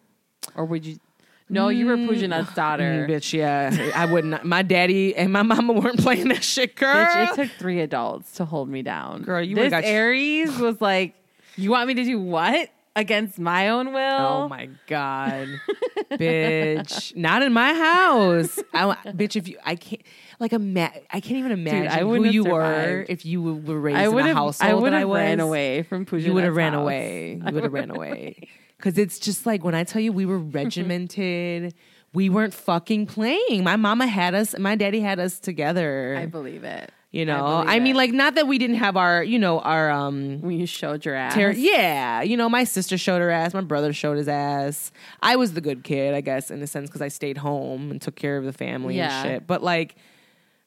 [0.54, 0.98] or would you?
[1.48, 3.06] No, you were Pujana's daughter.
[3.06, 4.44] Mm, bitch, yeah, I wouldn't.
[4.44, 7.06] My daddy and my mama weren't playing that shit, girl.
[7.06, 9.22] Bitch, it took three adults to hold me down.
[9.22, 11.14] Girl, you this got- Aries was like,
[11.56, 15.46] "You want me to do what against my own will?" Oh my god,
[16.10, 17.14] bitch!
[17.14, 18.58] Not in my house.
[18.74, 20.02] I, bitch, if you, I can't
[20.38, 24.04] like ima- I can't even imagine I who you were if you were raised I
[24.06, 26.82] in a household I would have ran away from Pujana's You would have ran house.
[26.82, 27.40] away.
[27.46, 28.48] You would have ran away.
[28.78, 31.74] Because it's just like when I tell you we were regimented,
[32.12, 33.64] we weren't fucking playing.
[33.64, 36.16] My mama had us, my daddy had us together.
[36.18, 36.90] I believe it.
[37.10, 37.96] you know, believe I, mean, it.
[37.98, 41.14] like not that we didn't have our, you know, our um When you showed your
[41.14, 41.34] ass.
[41.34, 43.54] Ter- yeah, you know, my sister showed her ass.
[43.54, 44.92] My brother showed his ass.
[45.22, 48.00] I was the good kid, I guess, in a sense, because I stayed home and
[48.00, 49.22] took care of the family Yeah.
[49.22, 49.46] and shit.
[49.46, 49.96] But like,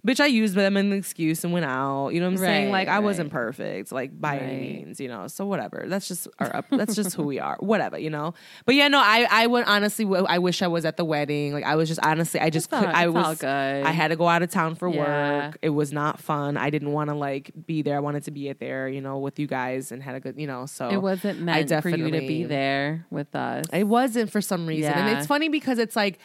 [0.05, 2.09] bitch, I used them as an excuse and went out.
[2.09, 2.71] You know what I'm saying?
[2.71, 5.27] Like, I wasn't perfect, like by any means, you know.
[5.27, 5.85] So whatever.
[5.87, 6.55] That's just our.
[6.55, 7.57] Up, that's just who we are.
[7.59, 8.33] Whatever, you know.
[8.65, 11.53] But yeah, no, I, I would honestly, I wish I was at the wedding.
[11.53, 13.43] Like, I was just honestly, I just, all- I was.
[13.43, 15.45] I had to go out of town for Yeah.
[15.47, 15.57] work.
[15.61, 16.57] It was not fun.
[16.57, 17.97] I didn't want to like be there.
[17.97, 20.39] I wanted to be it there, you know, with you guys and had a good,
[20.39, 20.65] you know.
[20.65, 23.65] So It wasn't I meant for you to be there with us.
[23.73, 26.19] It wasn't for some reason, and it's funny because it's like,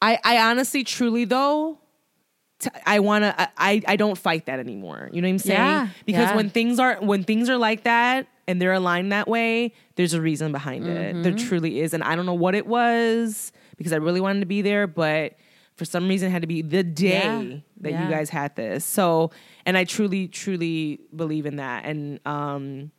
[0.00, 1.78] I, I honestly, truly though,
[2.58, 5.08] t- I want to, I, I don't fight that anymore.
[5.12, 5.58] You know what I'm saying?
[5.60, 6.36] Yeah, Because yeah.
[6.36, 10.20] when things are when things are like that and they're aligned that way, there's a
[10.20, 11.22] reason behind it.
[11.22, 11.46] There Mm-hmm.
[11.48, 14.62] truly is, and I don't know what it was because I really wanted to be
[14.62, 15.34] there, but
[15.76, 18.84] for some reason it had to be the day Yeah, that you guys had this.
[18.84, 19.30] So,
[19.64, 22.90] and I truly, truly believe in that, and um.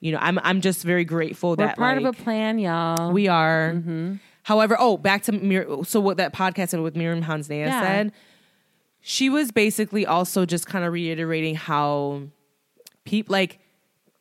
[0.00, 3.10] You know, I'm I'm just very grateful We're that part like, of a plan, y'all.
[3.10, 3.72] we are.
[3.74, 4.14] Mm-hmm.
[4.44, 7.80] However, oh, back to Mir- so what that podcast with Miriam Hansnea Yeah.
[7.82, 8.12] said.
[9.10, 12.24] She was basically also just kind of reiterating how
[13.06, 13.58] people like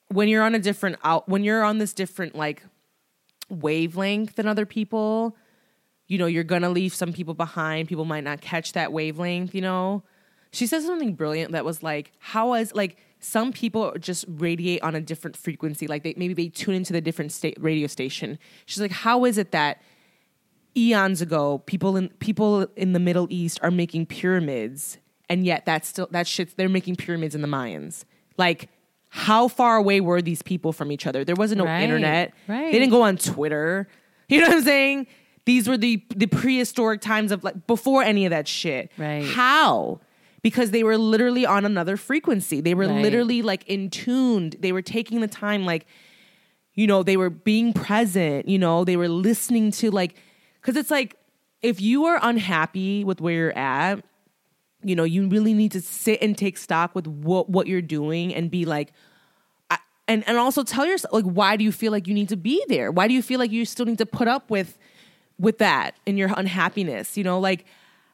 [0.07, 2.64] when you're on a different out when you're on this different like
[3.49, 5.35] wavelength than other people,
[6.07, 7.89] you know, you're gonna leave some people behind.
[7.89, 10.03] People might not catch that wavelength, you know.
[10.53, 14.95] She said something brilliant that was like, how is like some people just radiate on
[14.95, 18.39] a different frequency, like they maybe they tune into the different state radio station.
[18.65, 19.81] She's like, how is it that
[20.77, 24.97] eons ago people in people in the Middle East are making pyramids,
[25.29, 26.55] and yet that's still that shit.
[26.57, 28.05] they're making pyramids in the Mayans,
[28.37, 28.69] like.
[29.09, 31.23] How far away were these people from each other?
[31.23, 32.33] There wasn't no Right, internet.
[32.45, 32.65] right.
[32.73, 33.87] They didn't go on Twitter.
[34.29, 35.07] You know what I'm saying?
[35.45, 38.91] These were the the prehistoric times of like before any of that shit.
[38.97, 39.23] Right.
[39.23, 40.01] How?
[40.41, 42.59] Because they were literally on another frequency.
[42.59, 43.01] They were Right.
[43.01, 44.57] literally like in tuned.
[44.59, 45.85] They were taking the time like
[46.73, 50.15] you know, they were being present, you know, they were listening to like
[50.68, 51.15] cuz it's like
[51.64, 54.03] if you are unhappy with where you're at,
[54.84, 58.35] you know, you really need to sit and take stock with what what you're doing
[58.35, 58.91] and be like
[59.72, 59.77] I,
[60.07, 62.64] and and also tell yourself like why do you feel like you need to be
[62.68, 62.91] there?
[62.91, 64.77] Why do you feel like you still need to put up with
[65.39, 67.18] with that and your unhappiness?
[67.18, 67.65] You know, like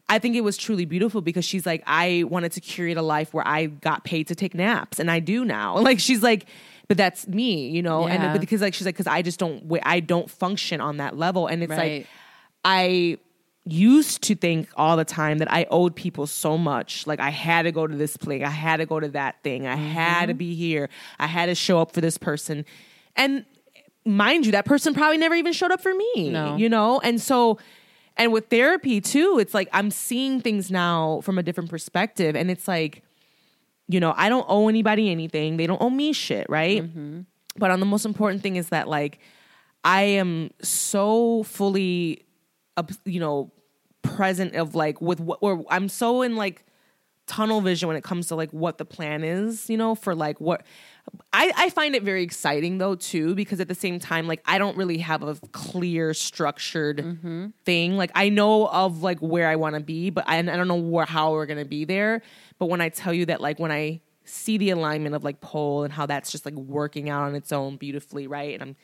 [0.10, 3.34] I think it was truly beautiful because she's like I wanted to curate a life
[3.34, 5.78] where I got paid to take naps and I do now.
[5.90, 6.46] Like she's like
[6.90, 8.32] but that's me, you know, and Yeah.
[8.34, 11.48] but because like she's like cuz I just don't I don't function on that level
[11.48, 12.00] and it's Right.
[12.02, 12.08] like
[12.64, 13.18] I
[13.65, 17.07] used to think all the time that I owed people so much.
[17.07, 19.68] Like I had to go to this place, I had to go to that thing,
[19.68, 20.38] I had to mm-hmm.
[20.38, 22.65] be here, I had to show up for this person.
[23.15, 23.45] And
[24.06, 26.30] mind you, that person probably never even showed up for me.
[26.30, 26.57] No.
[26.57, 26.99] You know?
[26.99, 27.57] And so
[28.18, 32.35] and with therapy too, it's like I'm seeing things now from a different perspective.
[32.35, 33.02] And it's like,
[33.88, 35.57] you know, I don't owe anybody anything.
[35.57, 36.84] They don't owe me shit, right?
[36.84, 37.22] Mm-hmm.
[37.57, 39.19] But on the most important thing is that like
[39.84, 42.23] I am so fully,
[43.06, 43.52] you know,
[44.02, 46.66] present of like with what or I'm so in like
[47.26, 50.40] tunnel vision when it comes to like what the plan is, you know, for like
[50.41, 50.66] what
[51.32, 54.58] I, I find it very exciting though too, because at the same time, like I
[54.58, 57.48] don't really have a clear structured mm-hmm.
[57.66, 57.98] thing.
[57.98, 60.76] Like I know of like where I want to be, but I, I don't know
[60.76, 62.22] where how we're gonna be there.
[62.60, 65.84] But when I tell you that like when I see the alignment of like pole
[65.84, 68.54] and how that's just like working out on its own beautifully, right?
[68.54, 68.76] And I'm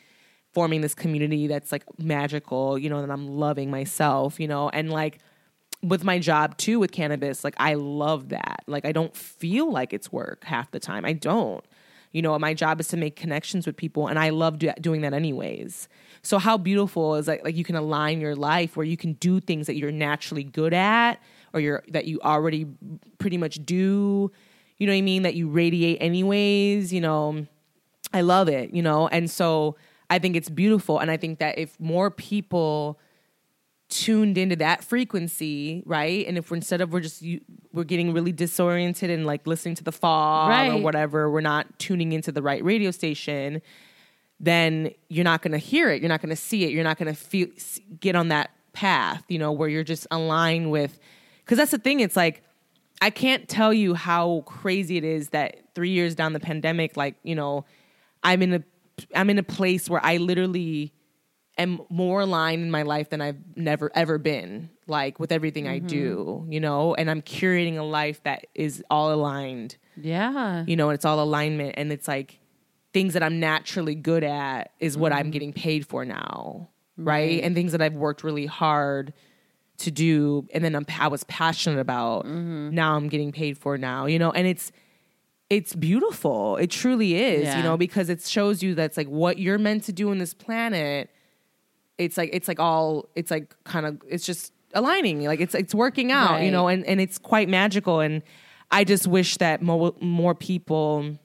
[0.52, 4.90] forming this community that's like magical, you know, that I'm loving myself, you know, and
[4.90, 5.18] like
[5.82, 8.64] with my job too with cannabis, like I love that.
[8.66, 11.04] Like I don't feel like it's work half the time.
[11.04, 11.64] I don't.
[12.12, 15.02] You know, my job is to make connections with people, and I love do- doing
[15.02, 15.88] that anyways.
[16.22, 19.38] So how beautiful is like like you can align your life where you can do
[19.38, 21.20] things that you're naturally good at,
[21.54, 22.66] or you're that you already
[23.18, 24.32] pretty much do.
[24.78, 25.22] You know what I mean?
[25.22, 26.92] That you radiate anyways.
[26.92, 27.46] You know,
[28.12, 29.08] I love it, you know?
[29.08, 29.76] And so
[30.10, 30.98] I think it's beautiful.
[30.98, 32.98] And I think that if more people
[33.88, 36.26] tuned into that frequency, right?
[36.26, 37.40] And if we're, instead of we're just, you,
[37.72, 42.12] we're getting really disoriented and like listening to the fog or whatever, we're not tuning
[42.12, 43.62] into the right radio station,
[44.38, 46.02] then you're not going to hear it.
[46.02, 46.70] You're not going to see it.
[46.70, 47.48] You're not going to feel,
[48.00, 50.98] get on that path, you know, where you're just aligned with,
[51.44, 52.00] because that's the thing.
[52.00, 52.42] It's like,
[53.02, 57.16] I can't tell you how crazy it is that three years down the pandemic, like,
[57.22, 57.64] you know,
[58.22, 58.62] I'm in a
[59.14, 60.92] I'm in a place where I literally
[61.58, 65.78] am more aligned in my life than I've never ever been, like with everything I
[65.78, 66.52] do, mm-hmm.
[66.52, 70.64] you know, and I'm curating a life that is all aligned, Yeah.
[70.66, 72.38] you know, and it's all alignment and it's like
[72.92, 75.30] things that I'm naturally good at is what I'm mm-hmm.
[75.30, 77.42] getting paid for now, right?
[77.42, 79.12] And things that I've worked really hard
[79.78, 82.70] to do and then I'm, I was passionate about mm-hmm.
[82.70, 84.72] now I'm getting paid for now, you know, and it's
[85.50, 86.56] it's beautiful.
[86.56, 87.56] It truly is, Yeah.
[87.58, 90.32] you know, because it shows you that's like what you're meant to do in this
[90.32, 91.10] planet.
[91.98, 95.74] It's like it's like all it's like kind of it's just aligning, like it's it's
[95.74, 98.00] working out, you know, and and it's quite magical.
[98.00, 98.22] And
[98.70, 101.18] I just wish that more more people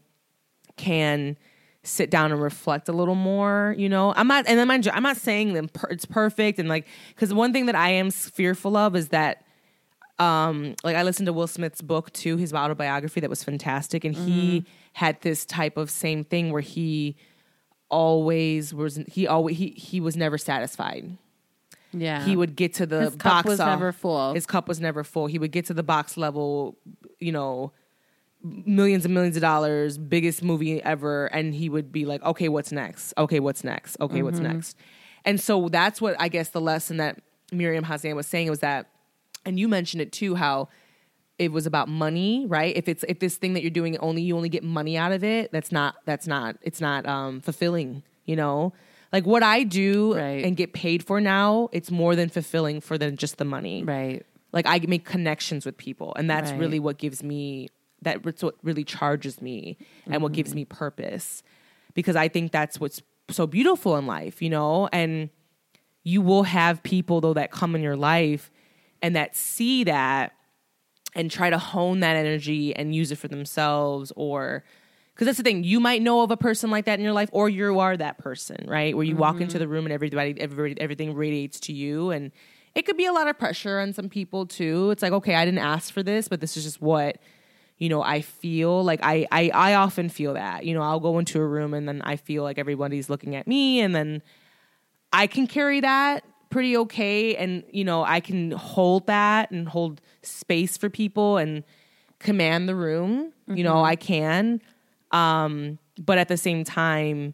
[0.76, 1.38] can
[1.84, 4.12] sit down and reflect a little more, you know.
[4.18, 7.32] I'm not, and then mind you, I'm not saying that it's perfect, and like, because
[7.32, 9.45] one thing that I am fearful of is that
[10.20, 14.16] um like I listened to Will Smith's book too, his autobiography that was fantastic and
[14.16, 17.16] he had this type of same thing where he
[17.90, 21.18] always was he always he he was never satisfied.
[21.94, 22.26] Yeah.
[22.26, 24.34] He would get to the His cup box was off- never full.
[24.34, 25.28] His cup was never full.
[25.28, 26.78] He would get to the box level,
[27.20, 27.72] you know,
[28.44, 32.72] millions and millions of dollars, biggest movie ever, and he would be like, "Okay, what's
[32.72, 33.14] next?
[33.18, 33.98] Okay, what's next?
[34.02, 34.54] Okay, what's Mm-hmm.
[34.54, 34.78] next?"
[35.24, 37.22] And so that's what I guess the lesson that
[37.52, 38.88] Miriam Hassan was saying was that,
[39.46, 40.70] and you mentioned it too, how
[41.38, 42.76] it was about money, right?
[42.76, 45.24] If it's if this thing that you're doing only you only get money out of
[45.24, 48.74] it, that's not that's not it's not um fulfilling, you know?
[49.12, 50.44] Like what I do Right.
[50.44, 54.26] and get paid for now, it's more than fulfilling for than just the money right.
[54.52, 56.60] like I make connections with people, and that's Right.
[56.60, 57.70] really what gives me
[58.02, 61.42] that's what really charges me and what gives me purpose
[61.96, 63.02] because I think that's what's
[63.32, 64.88] so beautiful in life, you know.
[64.92, 65.30] And
[66.04, 68.52] you will have people though that come in your life
[69.02, 70.34] and that see that
[71.16, 74.64] and try to hone that energy and use it for themselves or
[75.14, 77.30] because that's the thing you might know of a person like that in your life
[77.32, 78.96] or you are that person right?
[78.96, 79.60] Where you walk into mm-hmm.
[79.60, 82.32] the room and everybody, everybody everything radiates to you and
[82.74, 84.92] it could be a lot of pressure on some people too.
[84.92, 87.18] It's like okay i didn't ask for this but this is just what
[87.78, 88.84] you know i feel.
[88.84, 91.88] Like I, I i often feel that you know i'll go into a room and
[91.88, 94.22] then i feel like everybody's looking at me and then
[95.16, 100.00] I can carry that pretty okay and you know I can hold that and hold
[100.24, 101.66] space for people and
[102.20, 103.92] command the room you know mm-hmm.
[103.92, 104.62] I can.
[105.12, 107.34] Um but at the same time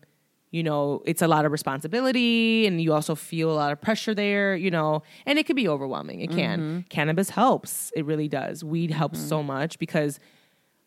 [0.50, 4.16] you know it's a lot of responsibility and you also feel a lot of pressure
[4.16, 6.22] there you know and it can be overwhelming.
[6.22, 6.60] It can.
[6.60, 6.80] Mm-hmm.
[6.90, 7.92] Cannabis helps.
[7.96, 8.64] It really does.
[8.64, 9.50] Weed helps so mm-hmm.
[9.50, 10.20] much because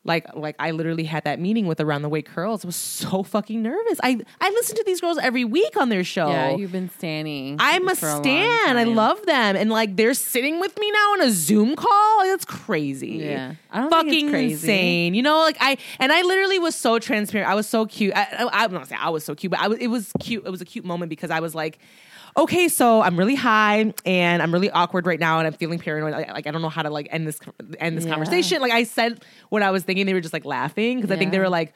[0.05, 2.65] like like I literally had that meeting with Around the Way Curls.
[2.65, 3.99] I was so fucking nervous.
[4.03, 6.29] I I listen to these girls every week on their show.
[6.29, 7.57] Yeah, you've been standing.
[7.59, 8.77] I'm a stan.
[8.77, 12.25] I love them, and like they're sitting with me now on a Zoom call.
[12.25, 13.13] That's crazy.
[13.13, 13.55] Yeah.
[13.71, 14.53] I don't fucking crazy.
[14.53, 15.15] insane.
[15.15, 17.51] You know, like I and I literally was so transparent.
[17.51, 18.15] I was so cute.
[18.15, 19.79] I, I, I'm not saying I was so cute, but I was.
[19.79, 20.45] It was cute.
[20.47, 21.79] It was a cute moment because I was like.
[22.37, 26.13] Okay, so I'm really high and I'm really awkward right now, and I'm feeling paranoid.
[26.13, 27.39] Like, I don't know how to like end this
[27.79, 28.11] end this Yeah.
[28.11, 28.61] conversation.
[28.61, 31.31] Like I said what I was thinking, they were just like laughing because I think
[31.31, 31.75] they were like,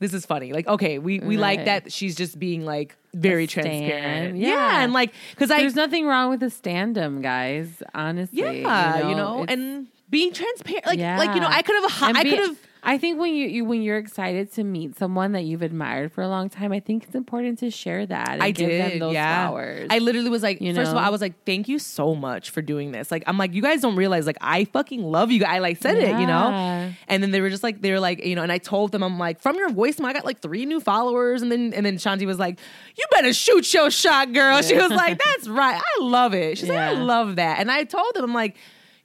[0.00, 4.38] "This is funny." Like, okay, we we like that she's just being like very transparent.
[4.38, 4.48] Yeah.
[4.48, 7.82] yeah, and like because I There's nothing wrong with a stand-up, guys.
[7.94, 10.86] Honestly, yeah, you know, it's- and being transparent.
[10.86, 13.64] Like like you know, I could have I could have I think when you, you
[13.64, 17.04] when you're excited to meet someone that you've admired for a long time, I think
[17.04, 18.30] it's important to share that.
[18.30, 19.48] And I give did, them those yeah.
[19.48, 19.88] flowers.
[19.90, 21.04] I literally was like, You first of all.
[21.04, 23.10] I was like, thank you so much for doing this.
[23.10, 25.44] Like, I'm like, you guys don't realize, like, I fucking love you.
[25.44, 26.92] I like said it, you know.
[27.08, 29.02] And then they were just like, they were like, you know, and I told them,
[29.02, 31.96] I'm like, from your voicemail, I got like three new followers, and then and then
[31.96, 32.58] Shanti was like,
[32.96, 34.62] you better shoot your shot, girl.
[34.62, 36.58] She was like, that's right, I love it.
[36.58, 38.56] She's like, I love that, and I told them, I'm like.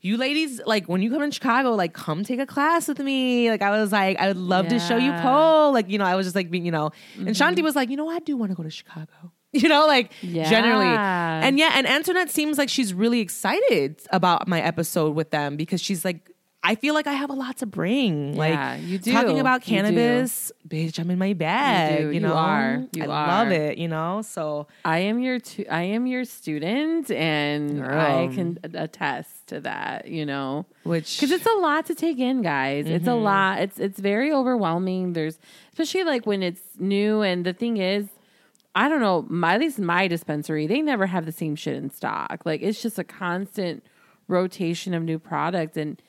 [0.04, 3.50] You ladies, like when you come in Chicago, like come take a class with me.
[3.50, 5.22] Like I was like, I would love to show you Yeah.
[5.22, 5.72] pole.
[5.72, 7.64] Like, you know, I was just like being, you know, and Shanti mm-hmm.
[7.64, 9.08] was like, you know, I do want to go to Chicago.
[9.56, 10.88] You know, like generally.
[10.88, 11.42] Yeah.
[11.46, 15.80] And yeah, and Antoinette seems like she's really excited about my episode with them because
[15.80, 16.34] she's like,
[16.66, 18.34] I feel like I have a lot to bring.
[18.34, 19.12] Yeah, like you do.
[19.12, 22.00] talking about You cannabis, bitch, I'm in my bag.
[22.02, 22.10] You.
[22.12, 22.88] You know, are.
[22.94, 23.28] You I are.
[23.28, 23.78] love it.
[23.78, 28.00] You know, so I am your tu- I am your student, and Girl.
[28.00, 30.08] I can attest to that.
[30.08, 32.86] You know, which because it's a lot to take in, guys.
[32.88, 33.14] It's Mm-hmm.
[33.14, 33.60] a lot.
[33.62, 35.14] It's it's very overwhelming.
[35.14, 35.40] There's
[35.72, 38.08] especially like when it's new, and the thing is.
[38.76, 39.24] I don't know.
[39.30, 42.42] My, at least my dispensary, they never have the same shit in stock.
[42.44, 43.84] Like it's just a constant
[44.28, 46.02] rotation of new product, and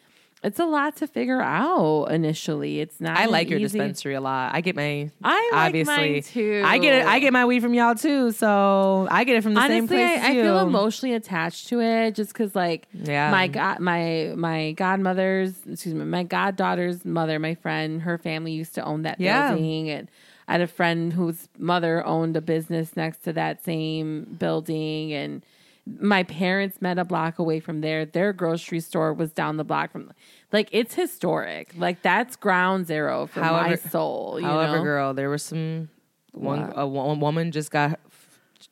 [0.45, 2.81] it's a lot to figure out initially.
[2.81, 3.17] It's not.
[3.17, 4.55] I like your easy- dispensary a lot.
[4.55, 6.63] I get my I like obviously mine too.
[6.65, 7.07] I get it.
[7.07, 8.31] I get my weed from y'all too.
[8.33, 10.21] So I get it from the same place.
[10.23, 13.31] I, I feel emotionally attached to it just because, like, Yeah.
[13.31, 18.75] my god, my my godmother's, excuse me, my goddaughter's mother, my friend, her family used
[18.75, 19.49] to own that Yeah.
[19.51, 20.09] building, and
[20.47, 25.43] I had a friend whose mother owned a business next to that same building, and
[25.87, 28.07] my parents met a block away from there.
[28.07, 30.13] Their grocery store was down the block from,
[30.53, 31.73] like, it's historic.
[31.77, 34.39] Like that's ground zero for my soul.
[34.41, 34.83] You However, know?
[34.83, 35.91] girl, there was some
[36.33, 36.73] one What?
[36.79, 38.01] a wo- woman just got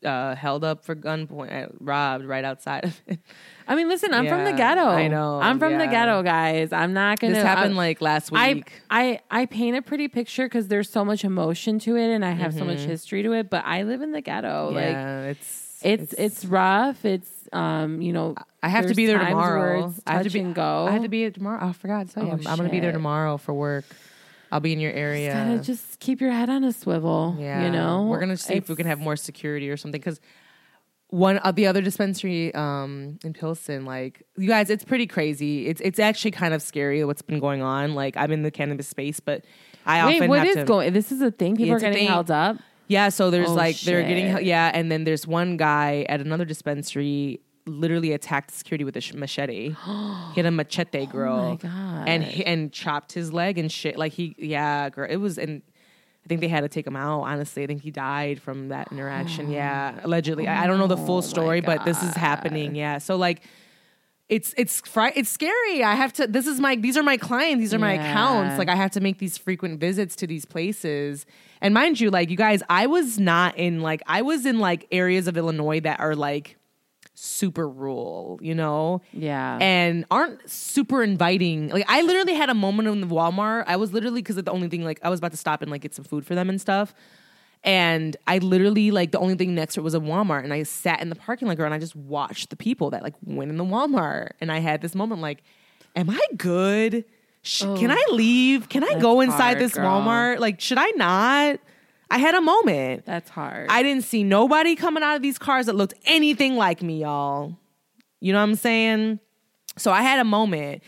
[0.04, 3.18] uh, held up for gunpoint, uh, robbed right outside of it.
[3.68, 4.80] I mean, listen, I'm from the ghetto.
[4.86, 6.72] I know, I'm from the ghetto, guys.
[6.72, 7.34] I'm not gonna.
[7.34, 8.72] This happened I- like last week.
[8.90, 12.30] I I paint a pretty picture because there's so much emotion to it, and I
[12.30, 13.50] have so much history to it.
[13.50, 14.70] But I live in the ghetto.
[14.72, 15.30] Like Mm-hmm.
[15.84, 17.04] It's it's it's rough.
[17.04, 19.94] It's um you know I have to be there tomorrow.
[20.06, 20.86] I have to be and go.
[20.88, 21.60] I have to be at tomorrow.
[21.62, 22.30] Oh, I forgot to tell you.
[22.30, 23.84] Oh, I'm, I'm gonna be there tomorrow for work.
[24.50, 25.32] I'll be in your area.
[25.32, 27.36] Gotta just keep your head on a swivel.
[27.38, 30.20] Yeah, you know we're gonna see if we can have more security or something because
[31.12, 35.66] one of the other dispensary um, in Pilsen, like you guys, it's pretty crazy.
[35.66, 37.94] It's it's actually kind of scary what's been going on.
[37.94, 39.44] Like I'm in the cannabis space, but
[39.84, 40.92] I Wait, often what is to, going?
[40.94, 41.56] This is a thing.
[41.56, 42.08] People are getting thing.
[42.08, 42.56] held up.
[42.92, 46.44] Yeah, so there's Oh, like they're getting yeah, and then there's one guy at another
[46.44, 49.70] dispensary literally attacked security with a sh- machete.
[50.34, 52.08] he had a machete, girl, Oh God.
[52.08, 53.96] and and chopped his leg and shit.
[53.96, 55.62] Like he, yeah, girl, it was and.
[56.24, 57.22] I think they had to take him out.
[57.22, 59.50] Honestly, I think he died from that interaction.
[59.50, 60.46] yeah, allegedly.
[60.46, 62.76] I I don't know the Oh, full story, but this is happening.
[62.76, 63.42] Yeah, so like,
[64.32, 65.84] it's it's fri- it's scary.
[65.84, 66.26] I have to.
[66.26, 66.76] This is my.
[66.76, 67.60] These are my clients.
[67.60, 68.10] These are my Yeah.
[68.10, 68.58] accounts.
[68.58, 71.26] Like I have to make these frequent visits to these places.
[71.60, 74.86] And mind you, like you guys, I was not in like I was in like
[74.90, 76.56] areas of Illinois that are like
[77.14, 79.02] super rural, you know?
[79.12, 79.58] Yeah.
[79.60, 81.68] And aren't super inviting.
[81.68, 83.64] Like I literally had a moment in the Walmart.
[83.66, 85.70] I was literally because of the only thing like I was about to stop and
[85.70, 86.94] like get some food for them and stuff.
[87.64, 90.64] And I literally like the only thing next to it was a Walmart, and I
[90.64, 93.50] sat in the parking lot girl, and I just watched the people that like went
[93.50, 95.44] in the Walmart, and I had this moment like,
[95.94, 97.04] "Am I good?
[97.42, 98.68] Sh- oh, can I leave?
[98.68, 100.00] Can I go inside hard, this girl.
[100.00, 100.38] Walmart?
[100.40, 101.60] Like, should I not?"
[102.10, 103.06] I had a moment.
[103.06, 103.68] That's hard.
[103.70, 107.56] I didn't see nobody coming out of these cars that looked anything like me, y'all.
[108.20, 109.18] You know what I'm saying?
[109.78, 110.82] So I had a moment.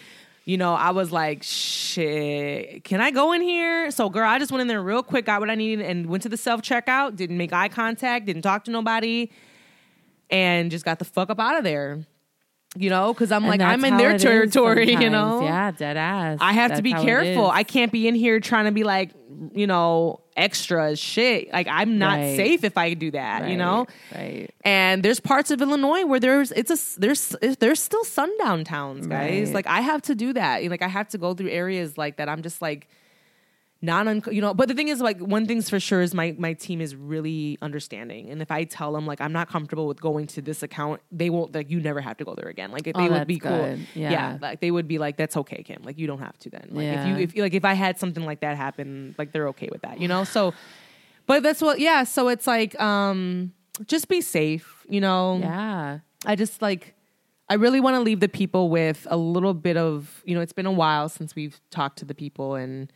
[0.46, 3.90] You know, I was like, shit, can I go in here?
[3.90, 6.22] So, girl, I just went in there real quick, got what I needed, and went
[6.24, 9.30] to the self checkout, didn't make eye contact, didn't talk to nobody,
[10.28, 12.04] and just got the fuck up out of there.
[12.76, 15.42] You know, because I'm And like, I'm in their territory, you know?
[15.42, 16.38] Yeah, dead ass.
[16.40, 17.48] I have to be careful.
[17.48, 19.12] I can't be in here trying to be like,
[19.54, 21.52] you know, extra as shit.
[21.52, 22.36] Like I'm not Right.
[22.36, 23.86] safe if I do that, you know?
[24.14, 24.50] Right.
[24.64, 29.48] And there's parts of Illinois where there's it's a there's there's still sundown towns, guys.
[29.48, 29.54] Right.
[29.54, 30.64] Like I have to do that.
[30.70, 32.28] Like I have to go through areas like that.
[32.28, 32.88] I'm just like
[33.84, 36.34] not un- you know but the thing is like one thing's for sure is my
[36.38, 40.00] my team is really understanding and if i tell them like i'm not comfortable with
[40.00, 42.86] going to this account they won't like you never have to go there again like
[42.86, 43.86] if Oh, they would be cool good.
[43.94, 44.38] Yeah.
[44.40, 46.84] like they would be like that's okay kim like you don't have to then like
[46.84, 47.02] Yeah.
[47.02, 49.82] if you if like if i had something like that happen like they're okay with
[49.82, 50.54] that you know so
[51.26, 53.52] but that's what yeah so it's like um
[53.86, 55.98] just be safe you know Yeah.
[56.26, 56.94] I just like
[57.50, 60.54] I really want to leave the people with a little bit of, you know, it's
[60.54, 62.90] been a while since we've talked to the people and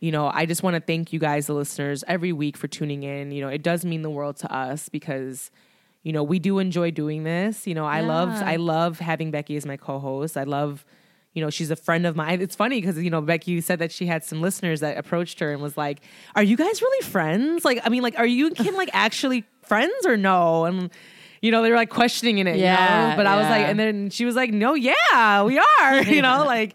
[0.00, 3.02] you know, I just want to thank you guys the listeners every week for tuning
[3.02, 3.32] in.
[3.32, 5.50] You know, it does mean the world to us because
[6.04, 7.66] you know, we do enjoy doing this.
[7.66, 10.36] You know, I love I love having Becky as my co-host.
[10.36, 10.84] I love
[11.34, 12.40] you know, she's a friend of mine.
[12.40, 15.52] It's funny because, you know, Becky said that she had some listeners that approached her
[15.52, 16.00] and was like,
[16.34, 17.64] Are you guys really friends?
[17.64, 20.64] Like, I mean, like, are you and Kim like actually friends or no?
[20.64, 20.90] And,
[21.40, 23.16] you know, they were like questioning it, Yeah, you know?
[23.16, 26.42] But I was like, and then she was like, No, yeah, we are, you know,
[26.46, 26.74] like,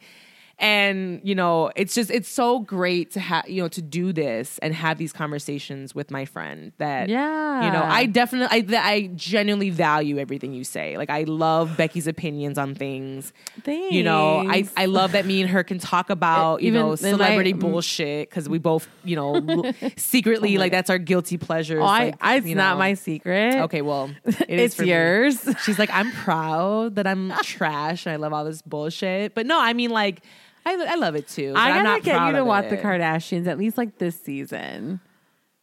[0.59, 4.59] and you know it's just it's so great to have you know to do this
[4.59, 7.65] and have these conversations with my friend that Yeah.
[7.65, 11.75] you know i definitely I, that I genuinely value everything you say like i love
[11.75, 13.33] becky's opinions on things
[13.65, 16.95] you know i i love that me and her can talk about you Even know
[16.95, 21.79] celebrity bullshit because we both you know l- oh secretly like that's our guilty pleasures
[21.81, 22.79] Oh, like, I, it's not know.
[22.79, 23.55] my secret.
[23.63, 24.89] okay well it is it's for me.
[24.91, 25.39] yours.
[25.63, 29.33] She's like, I'm proud that I'm trash and I love all this bullshit.
[29.35, 30.21] But no, I mean, like,
[30.65, 31.53] I, I love it too.
[31.55, 32.77] I gotta get you to watch the.
[32.77, 34.99] Kardashians at least like this season.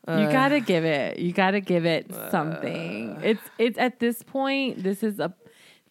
[0.08, 1.18] you gotta give it.
[1.18, 3.18] You gotta give it something.
[3.22, 4.82] It's it's at this point.
[4.82, 5.34] This is a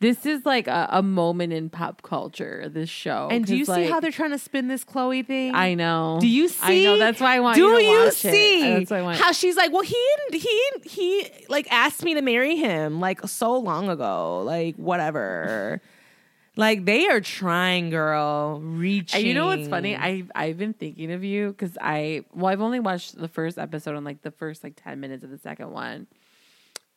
[0.01, 2.69] this is like a, a moment in pop culture.
[2.69, 3.27] This show.
[3.31, 5.53] And do you 'Cause, see how they're trying to spin this Khloé thing?
[5.53, 6.19] I know.
[6.21, 6.87] Do you see?
[6.87, 6.97] I know.
[6.97, 8.79] That's why I want Do you to you watch see it.
[8.79, 9.19] That's why I want.
[9.19, 9.73] how she's like?
[9.73, 14.41] Well, he he he like asked me to marry him like so long ago.
[14.45, 15.81] Like whatever.
[16.59, 18.59] Like they are trying, girl.
[18.61, 19.19] Reaching.
[19.19, 19.95] And you know what's funny?
[19.95, 23.95] I I've been thinking of you because I well I've only watched the first episode
[23.95, 26.07] and like the first like ten minutes of the second one,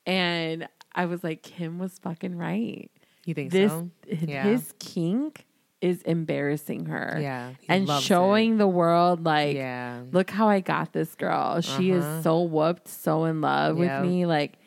[0.06, 2.90] and I was like Kim was fucking right.
[3.24, 3.90] you think This so?
[4.06, 4.42] Yeah.
[4.44, 5.46] his kink
[5.80, 7.18] is embarrassing her.
[7.20, 10.02] Yeah, and showing the world like Yeah.
[10.12, 11.60] look how I got this girl.
[11.60, 14.00] She is so whooped, so in love Uh-huh.
[14.00, 14.26] With me.
[14.26, 14.58] Like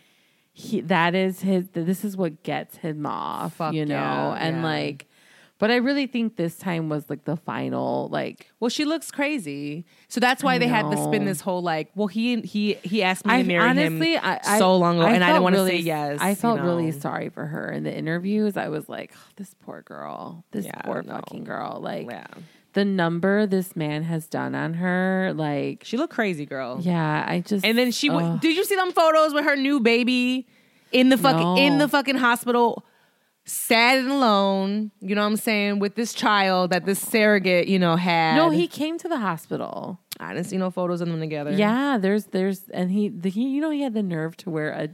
[0.57, 3.93] he that is his this is what gets him off, Fuck you know?
[3.95, 4.63] yeah, and yeah.
[4.63, 5.07] like
[5.57, 9.85] but I really think this time was like the final like Well, she looks crazy,
[10.07, 11.91] so that's why I they had to spin this whole like.
[11.95, 15.07] Well, he he he asked me I to marry honestly him I, so long ago,
[15.07, 16.19] and I felt didn't want to really- say yes.
[16.21, 18.57] I you felt really sorry for her in the interviews.
[18.57, 21.79] I was like, "Oh, this poor girl, this Yeah, poor fucking girl.
[21.81, 22.27] Like Yeah,
[22.75, 26.77] the number this man has done on her, like she looked crazy, girl.
[26.81, 28.07] yeah, I just And then she.
[28.09, 30.47] Did you see them photos with her new baby
[30.91, 31.57] in the fucking No.
[31.57, 32.85] in the fucking hospital,
[33.45, 34.91] sad and alone?
[35.01, 38.35] You know what I'm saying with this child that this surrogate, you know, had.
[38.35, 39.99] no, he came to the hospital.
[40.19, 41.51] I didn't see no photos of them together.
[41.51, 44.69] Yeah, there's there's and he the, he you know he had the nerve to wear
[44.71, 44.89] a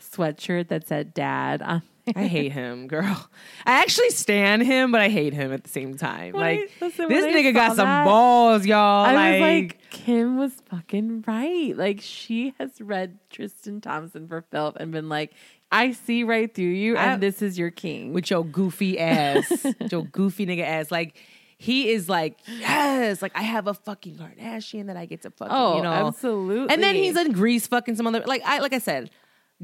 [0.00, 1.82] sweatshirt that said "dad" on.
[2.16, 3.28] I hate him, girl.
[3.64, 6.34] I actually stand him, but I hate him at the same time.
[6.34, 9.04] When I- like listen, this nigga got some that, balls, y'all.
[9.04, 11.76] I like, was like, Kim was fucking right.
[11.76, 15.32] Like she has read Tristan Thompson for Philip and been like,
[15.70, 18.12] I see right through you, I- and this is your king.
[18.12, 19.50] with your goofy ass,
[19.90, 20.90] your goofy nigga ass.
[20.90, 21.16] Like
[21.56, 25.54] he is like, yes, like I have a fucking Kardashian that I get to fucking,
[25.54, 26.74] oh, you know, absolutely.
[26.74, 29.10] And then he's in Greece fucking some other like I like I said,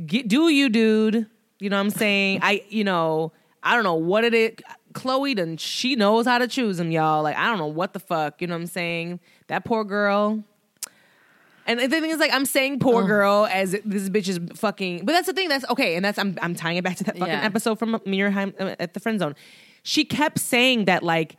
[0.07, 1.27] get, do you, dude?
[1.59, 2.41] You know what I'm saying?
[2.43, 3.33] I you know
[3.63, 4.53] I don't know what it is.
[4.93, 7.23] Khloé done she knows how to choose him, y'all.
[7.23, 8.41] Like I don't know what the fuck.
[8.41, 9.21] You know what I'm saying?
[9.49, 10.45] That poor girl.
[11.67, 15.05] And the thing is, like, I'm saying poor girl as this bitch is fucking.
[15.05, 15.51] But that's the thing.
[15.51, 17.45] That's okay, and that's I'm I'm tying it back to that fucking Yeah.
[17.45, 19.35] episode from Mirheim uh, at the friend zone.
[19.83, 21.37] She kept saying that like,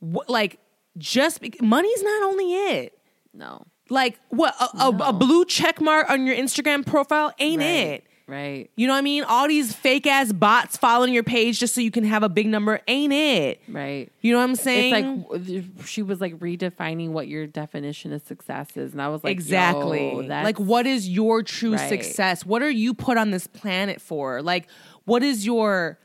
[0.00, 0.58] what like
[0.96, 2.98] just bec money's not only it.
[3.34, 7.66] no, Like what a, a, a blue check mark on your Instagram profile ain't right,
[7.66, 8.06] it.
[8.28, 9.24] Right, You know what I mean?
[9.24, 12.46] All these fake ass bots following your page just so you can have a big
[12.46, 13.60] number ain't it.
[13.68, 14.12] right.
[14.20, 15.24] You know what I'm saying?
[15.32, 19.24] It's like she was like redefining what your definition of success is, and I was
[19.24, 20.10] like, exactly.
[20.28, 21.88] that's- like what is your true Right.
[21.88, 22.44] success?
[22.46, 24.42] What are you put on this planet for?
[24.42, 24.68] Like
[25.06, 25.98] what is your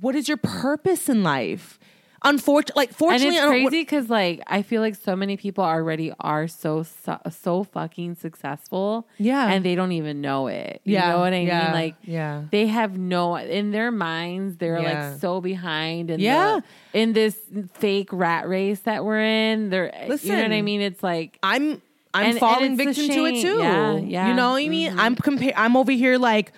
[0.00, 1.78] what is your purpose in life?
[2.22, 6.12] Unfortunately, like fortunately, And it's crazy because like I feel like so many people already
[6.20, 9.50] are so so, so fucking successful, Yeah.
[9.50, 10.82] and they don't even know it.
[10.84, 11.72] You Yeah, know what I yeah, mean?
[11.72, 12.42] Like, yeah.
[12.50, 14.58] they have no in their minds.
[14.58, 15.10] They're Yeah.
[15.10, 16.60] like so behind, and Yeah.
[16.92, 17.38] the, in this
[17.74, 19.70] fake rat race that we're in.
[19.70, 20.82] They're Listen, you know what I mean?
[20.82, 21.80] It's like I'm
[22.12, 23.58] I'm And- and falling it's a victim to it too.
[23.60, 24.28] Yeah, yeah.
[24.28, 24.90] You know what I mean?
[24.90, 25.00] Mm-hmm.
[25.00, 25.52] I'm compare.
[25.56, 26.52] I'm over here like,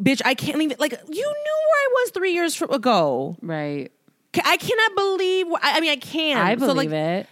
[0.00, 0.22] bitch.
[0.24, 0.92] I can't even like.
[0.92, 3.36] You knew where I was three years ago.
[3.42, 3.90] Right.
[4.44, 5.46] I cannot believe.
[5.62, 6.36] I I mean, I can.
[6.38, 7.26] I So, believe like, it.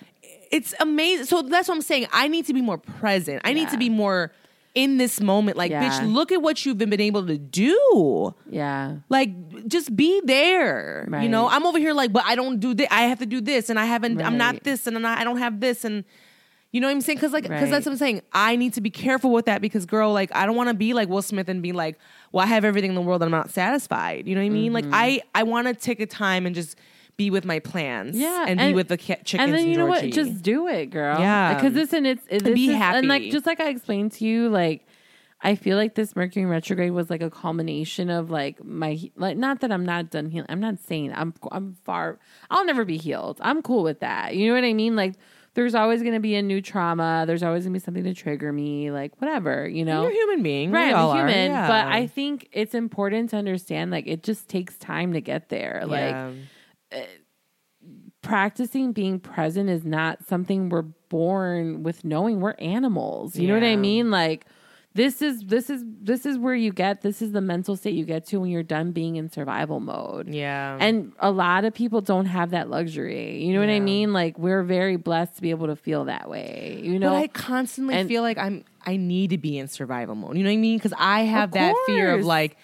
[0.51, 1.27] It's amazing.
[1.27, 2.07] So that's what I'm saying.
[2.13, 3.43] I need to be more present.
[3.45, 4.31] I need to be more
[4.75, 5.57] in this moment.
[5.57, 5.89] Like, Yeah.
[6.01, 8.35] bitch, look at what you've been, been able to do.
[8.51, 8.97] Yeah.
[9.09, 11.09] Like, just be there.
[11.23, 12.89] You know, I'm over here like, but I don't do this.
[12.91, 14.21] I have to do this, and I haven't.
[14.21, 16.05] I'm not this, and I'm not, I don't have this, and
[16.73, 17.19] you know what I'm saying?
[17.19, 17.71] Because like, because Right.
[17.71, 18.23] that's what I'm saying.
[18.33, 20.93] I need to be careful with that because, girl, like, I don't want to be
[20.93, 21.97] like Will Smith and be like,
[22.33, 24.27] well, I have everything in the world, and I'm not satisfied.
[24.27, 24.73] You know what I mean?
[24.73, 24.95] Like, Mm-hmm.
[24.95, 26.77] I I want to take a time and just
[27.17, 28.17] be with my plans.
[28.17, 29.35] Yeah, and, be with the chickens.
[29.35, 30.05] And then you know what?
[30.11, 31.19] Just do it, girl.
[31.19, 31.55] Yeah.
[31.55, 34.49] because listen, it's it, this be is, and like just like I explained to you,
[34.49, 34.87] like
[35.41, 39.61] I feel like this Mercury retrograde was like a culmination of like my like not
[39.61, 40.47] that I'm not done healing.
[40.49, 42.19] I'm not saying I'm I'm far.
[42.51, 43.41] I'll never be healed.
[43.43, 44.35] I'm cool with that.
[44.35, 44.97] You know what I mean?
[44.97, 45.15] Like.
[45.55, 47.23] There's always going to be a new trauma.
[47.29, 50.03] There's always going to be something to trigger me, like whatever, you know.
[50.03, 51.69] You're a human being, Right, We I'm all a human, Yeah.
[51.69, 55.85] but I think it's important to understand like it just takes time to get there.
[55.87, 56.33] Like Yeah.
[58.23, 62.41] Practicing being present is not something we're born with knowing.
[62.41, 63.37] We're animals.
[63.37, 64.11] You know what i mean?
[64.11, 64.47] Like
[64.95, 68.05] this is this is this is where you get this is the mental state you
[68.05, 70.29] get to when you're done being in survival mode.
[70.29, 73.45] Yeah, and a lot of people don't have that luxury.
[73.45, 74.13] You know what i mean?
[74.13, 77.11] Like we're very blessed to be able to feel that way you know?
[77.11, 80.37] But I constantly and- feel like I'm I need to be in survival mode.
[80.37, 80.79] You know what I mean?
[80.79, 82.57] Because I have that fear of like,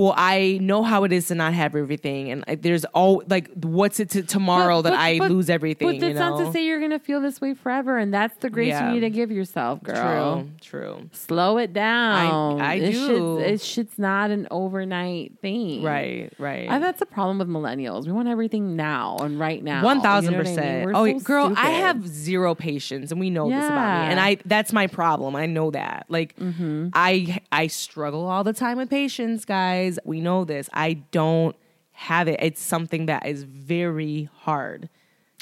[0.00, 3.50] well, I know how it is to not have everything, and like, there's all like,
[3.54, 5.88] what's it to tomorrow But- that but- I but- lose everything?
[5.88, 6.38] but you that's know?
[6.38, 8.88] not to say you're gonna feel this way forever and that's the grace Yeah.
[8.88, 11.08] you need to give yourself girl True, true.
[11.12, 13.06] slow it down I This do.
[13.06, 16.68] shit's- this shit's not an overnight thing Right, right.
[16.70, 18.06] I, that's a problem with millennials.
[18.06, 19.84] We want everything now and right now.
[19.84, 20.84] One thousand You know what I mean?
[20.84, 20.90] percent.
[20.96, 24.10] Oh, so girl, I have zero patience, and we know this about me.
[24.10, 25.36] And I that's my problem.
[25.36, 26.06] I know that.
[26.08, 26.88] Like, Mm-hmm.
[26.94, 29.89] I I struggle all the time with patience, guys.
[30.04, 30.68] We know this.
[30.72, 31.56] I don't
[31.92, 32.38] have it.
[32.42, 34.88] It's something that is very hard.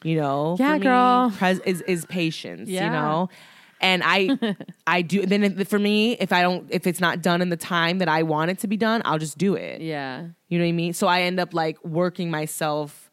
[0.05, 1.31] You know, Yeah, for me, girl.
[1.37, 2.69] Pres- is is patience.
[2.69, 3.29] You know.
[3.81, 4.57] And I,
[4.89, 5.25] I do.
[5.25, 8.25] Then for me, if I don't, if it's not done in the time that I
[8.25, 9.81] want it to be done, I'll just do it.
[9.81, 10.27] Yeah.
[10.49, 10.93] You know what I mean?
[10.95, 13.09] So I end up like working myself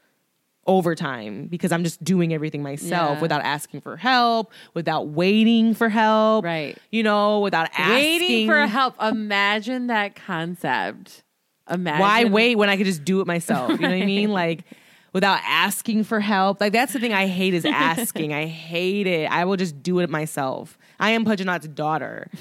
[0.67, 3.21] overtime because I'm just doing everything myself Yeah.
[3.21, 6.43] without asking for help, without waiting for help.
[6.43, 6.75] Right.
[6.91, 8.95] You know, without asking Waiting for help.
[9.01, 11.21] Imagine that concept.
[11.69, 11.99] Imagine.
[11.99, 13.71] Why wait when I could just do it myself?
[13.71, 14.29] You know what I mean?
[14.35, 14.63] Like
[15.15, 16.59] without asking for help.
[16.59, 18.33] Like that's the thing I hate is asking.
[18.33, 19.31] I hate it.
[19.31, 20.77] I will just do it myself.
[20.99, 22.29] I am Pudgeonot's daughter.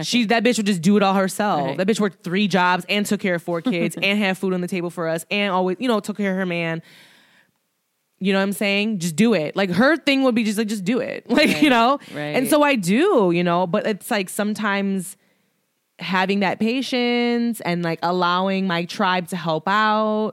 [0.00, 1.66] She that bitch would just do it all herself.
[1.66, 1.76] Right.
[1.76, 4.60] That bitch worked three jobs and took care of four kids and had food on
[4.60, 6.82] the table for us and always, you know, took care of her man.
[8.20, 9.00] You know what I'm saying?
[9.00, 9.56] Just do it.
[9.56, 11.28] Like her thing would be just like just do it.
[11.28, 11.98] Like, you know?
[12.14, 12.36] right.
[12.36, 15.16] And so I do, you know, but it's like sometimes
[15.98, 20.32] having that patience and like allowing my tribe to help out,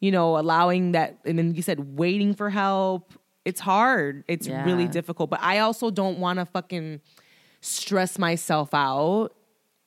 [0.00, 3.12] you know, allowing that, and then you said waiting for help.
[3.44, 4.24] It's hard.
[4.28, 4.64] It's Yeah.
[4.64, 5.30] really difficult.
[5.30, 7.00] But I also don't want to fucking
[7.60, 9.32] stress myself out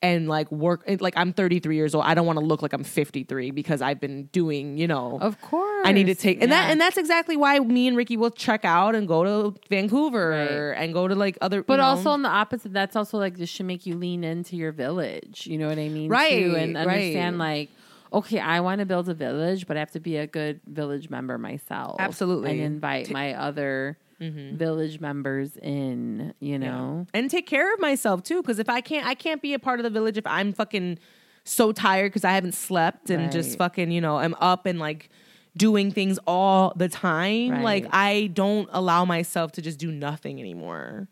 [0.01, 0.83] and like work.
[0.99, 2.05] Like I'm 33 years old.
[2.05, 5.39] I don't want to look like I'm 53 because I've been doing, you know, Of
[5.41, 5.85] course.
[5.85, 8.65] I need to take and that and that's exactly why me and Ricky will check
[8.65, 10.81] out and go to Vancouver Right.
[10.83, 11.63] and go to like other.
[11.63, 14.23] But you know, also on the opposite, that's also like this should make you lean
[14.23, 15.45] into your village.
[15.47, 16.09] You know what I mean?
[16.09, 16.87] Right, too, and right.
[16.87, 17.69] understand like,
[18.13, 21.09] okay, I want to build a village, but I have to be a good village
[21.09, 21.97] member myself.
[21.99, 22.51] Absolutely.
[22.51, 24.56] And invite my other Mm-hmm.
[24.56, 27.07] village members in, you know?
[27.14, 28.41] and take care of myself too.
[28.41, 30.99] Because if I can't, I can't be a part of the village if I'm fucking
[31.43, 35.10] so tired because I haven't slept and just fucking you know I'm up and like
[35.57, 37.49] doing things all the time.
[37.52, 37.64] Right.
[37.64, 41.07] Like I don't allow myself to just do nothing anymore,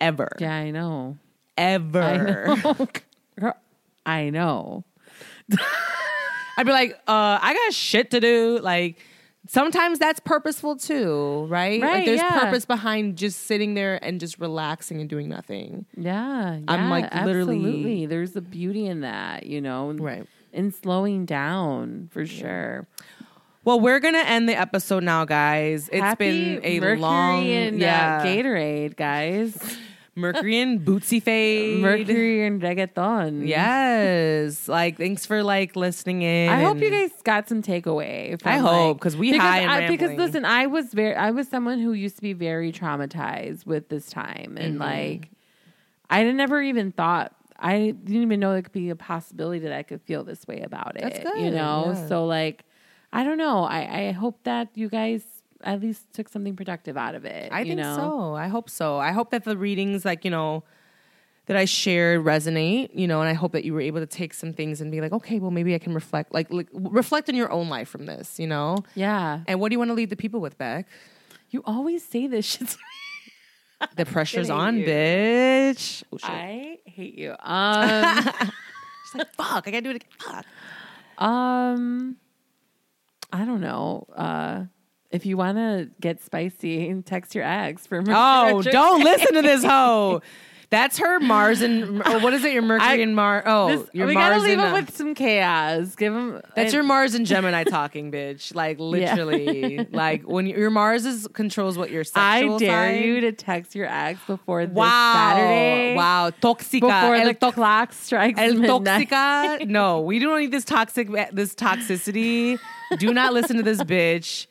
[0.00, 1.18] ever, Yeah, I know.
[1.58, 2.48] ever.
[2.48, 2.88] I know.
[3.38, 3.56] Girl,
[4.06, 4.84] I know.
[6.56, 8.58] I'd be like, uh, I got shit to do.
[8.62, 8.98] Like
[9.46, 11.80] sometimes that's purposeful too, right?
[11.80, 12.44] like there's yeah.
[12.44, 15.86] purpose behind just sitting there and just relaxing and doing nothing.
[15.96, 18.06] Yeah, I'm, like, literally- absolutely.
[18.06, 20.26] There's a beauty in that, you know, Right.
[20.52, 22.86] In slowing down for sure.
[23.64, 25.88] Well, we're gonna end the episode now, guys.
[25.88, 29.56] It's Happy been a Mercury long, and yeah, uh, Gatorade, guys.
[30.16, 31.80] Mercury and Bootsy Fade.
[31.80, 33.46] Mercury and reggaeton.
[33.48, 34.68] Yes.
[34.68, 36.50] Like, thanks for like listening in.
[36.50, 38.40] I hope you guys got some takeaway.
[38.40, 41.14] From, I hope, like- 'cause we because high and I, because listen, I was very,
[41.16, 44.82] I was someone who used to be very traumatized with this time, and Mm-hmm.
[44.82, 45.30] like,
[46.10, 47.34] I never even thought.
[47.58, 50.60] I didn't even know there could be a possibility that I could feel this way
[50.60, 51.02] about it.
[51.02, 52.08] That's good, You know, yeah.
[52.08, 52.64] so like,
[53.12, 53.64] I don't know.
[53.64, 55.22] I I hope that you guys
[55.64, 57.52] at least took something productive out of it.
[57.52, 57.96] I think know?
[57.96, 58.34] so.
[58.34, 58.98] I hope so.
[58.98, 60.64] I hope that the readings, like, you know,
[61.46, 64.32] that I shared resonate, you know, and I hope that you were able to take
[64.32, 67.34] some things and be like, okay, well, maybe I can reflect, like, like reflect on
[67.34, 68.78] your own life from this, you know?
[68.94, 69.40] Yeah.
[69.46, 70.86] And what do you want to leave the people with, Beck?
[71.50, 72.76] You always say this shit.
[73.96, 74.86] The pressure's on, you.
[74.86, 76.04] bitch.
[76.10, 76.30] Oh, shit.
[76.30, 77.34] I hate you.
[77.38, 78.22] Um,
[79.04, 80.10] She's like, fuck, I gotta do it again.
[80.18, 80.46] Fuck.
[81.18, 82.16] um,
[83.30, 84.06] I don't know.
[84.16, 84.64] Uh,
[85.14, 89.64] if you want to get spicy, text your ex for Oh, don't listen to this
[89.64, 90.20] hoe.
[90.70, 92.52] That's her Mars and or what is it?
[92.52, 93.44] Your Mercury I- and Mars.
[93.46, 95.94] Oh, This, your we Mars gotta leave him uh, with some chaos.
[95.94, 96.40] Give him.
[96.56, 98.52] That's your Mars and Gemini talking, bitch.
[98.56, 102.58] Like literally, like when your Mars is controls what your I dare
[102.92, 103.04] side.
[103.04, 105.94] you to text your ex before this Wow, Saturday.
[105.94, 109.08] wow, toxica, Before el, the to- clock strikes el midnight.
[109.10, 109.66] toxica.
[109.68, 112.58] No, we don't need this toxic, this toxicity.
[112.98, 114.46] Do not listen to this bitch.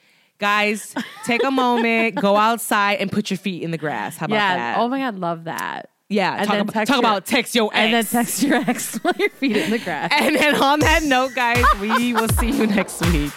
[0.47, 0.93] Guys,
[1.23, 4.17] take a moment, go outside, and put your feet in the grass.
[4.17, 4.55] How about Yeah.
[4.57, 4.77] that?
[4.77, 5.89] Oh my god, love that.
[6.09, 6.35] yeah.
[6.35, 7.77] and talk then about, text talk your- about text your ex.
[7.77, 10.09] And then text your ex while your feet in the grass.
[10.19, 13.31] And then on that note, guys, we will see you next week.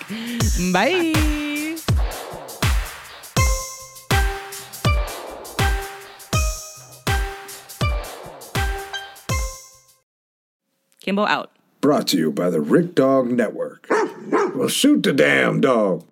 [0.72, 1.12] Bye.
[11.00, 11.50] Kimbo out.
[11.80, 13.86] Brought to you by the Rick Dog Network.
[13.90, 16.04] well, shoot the damn dog.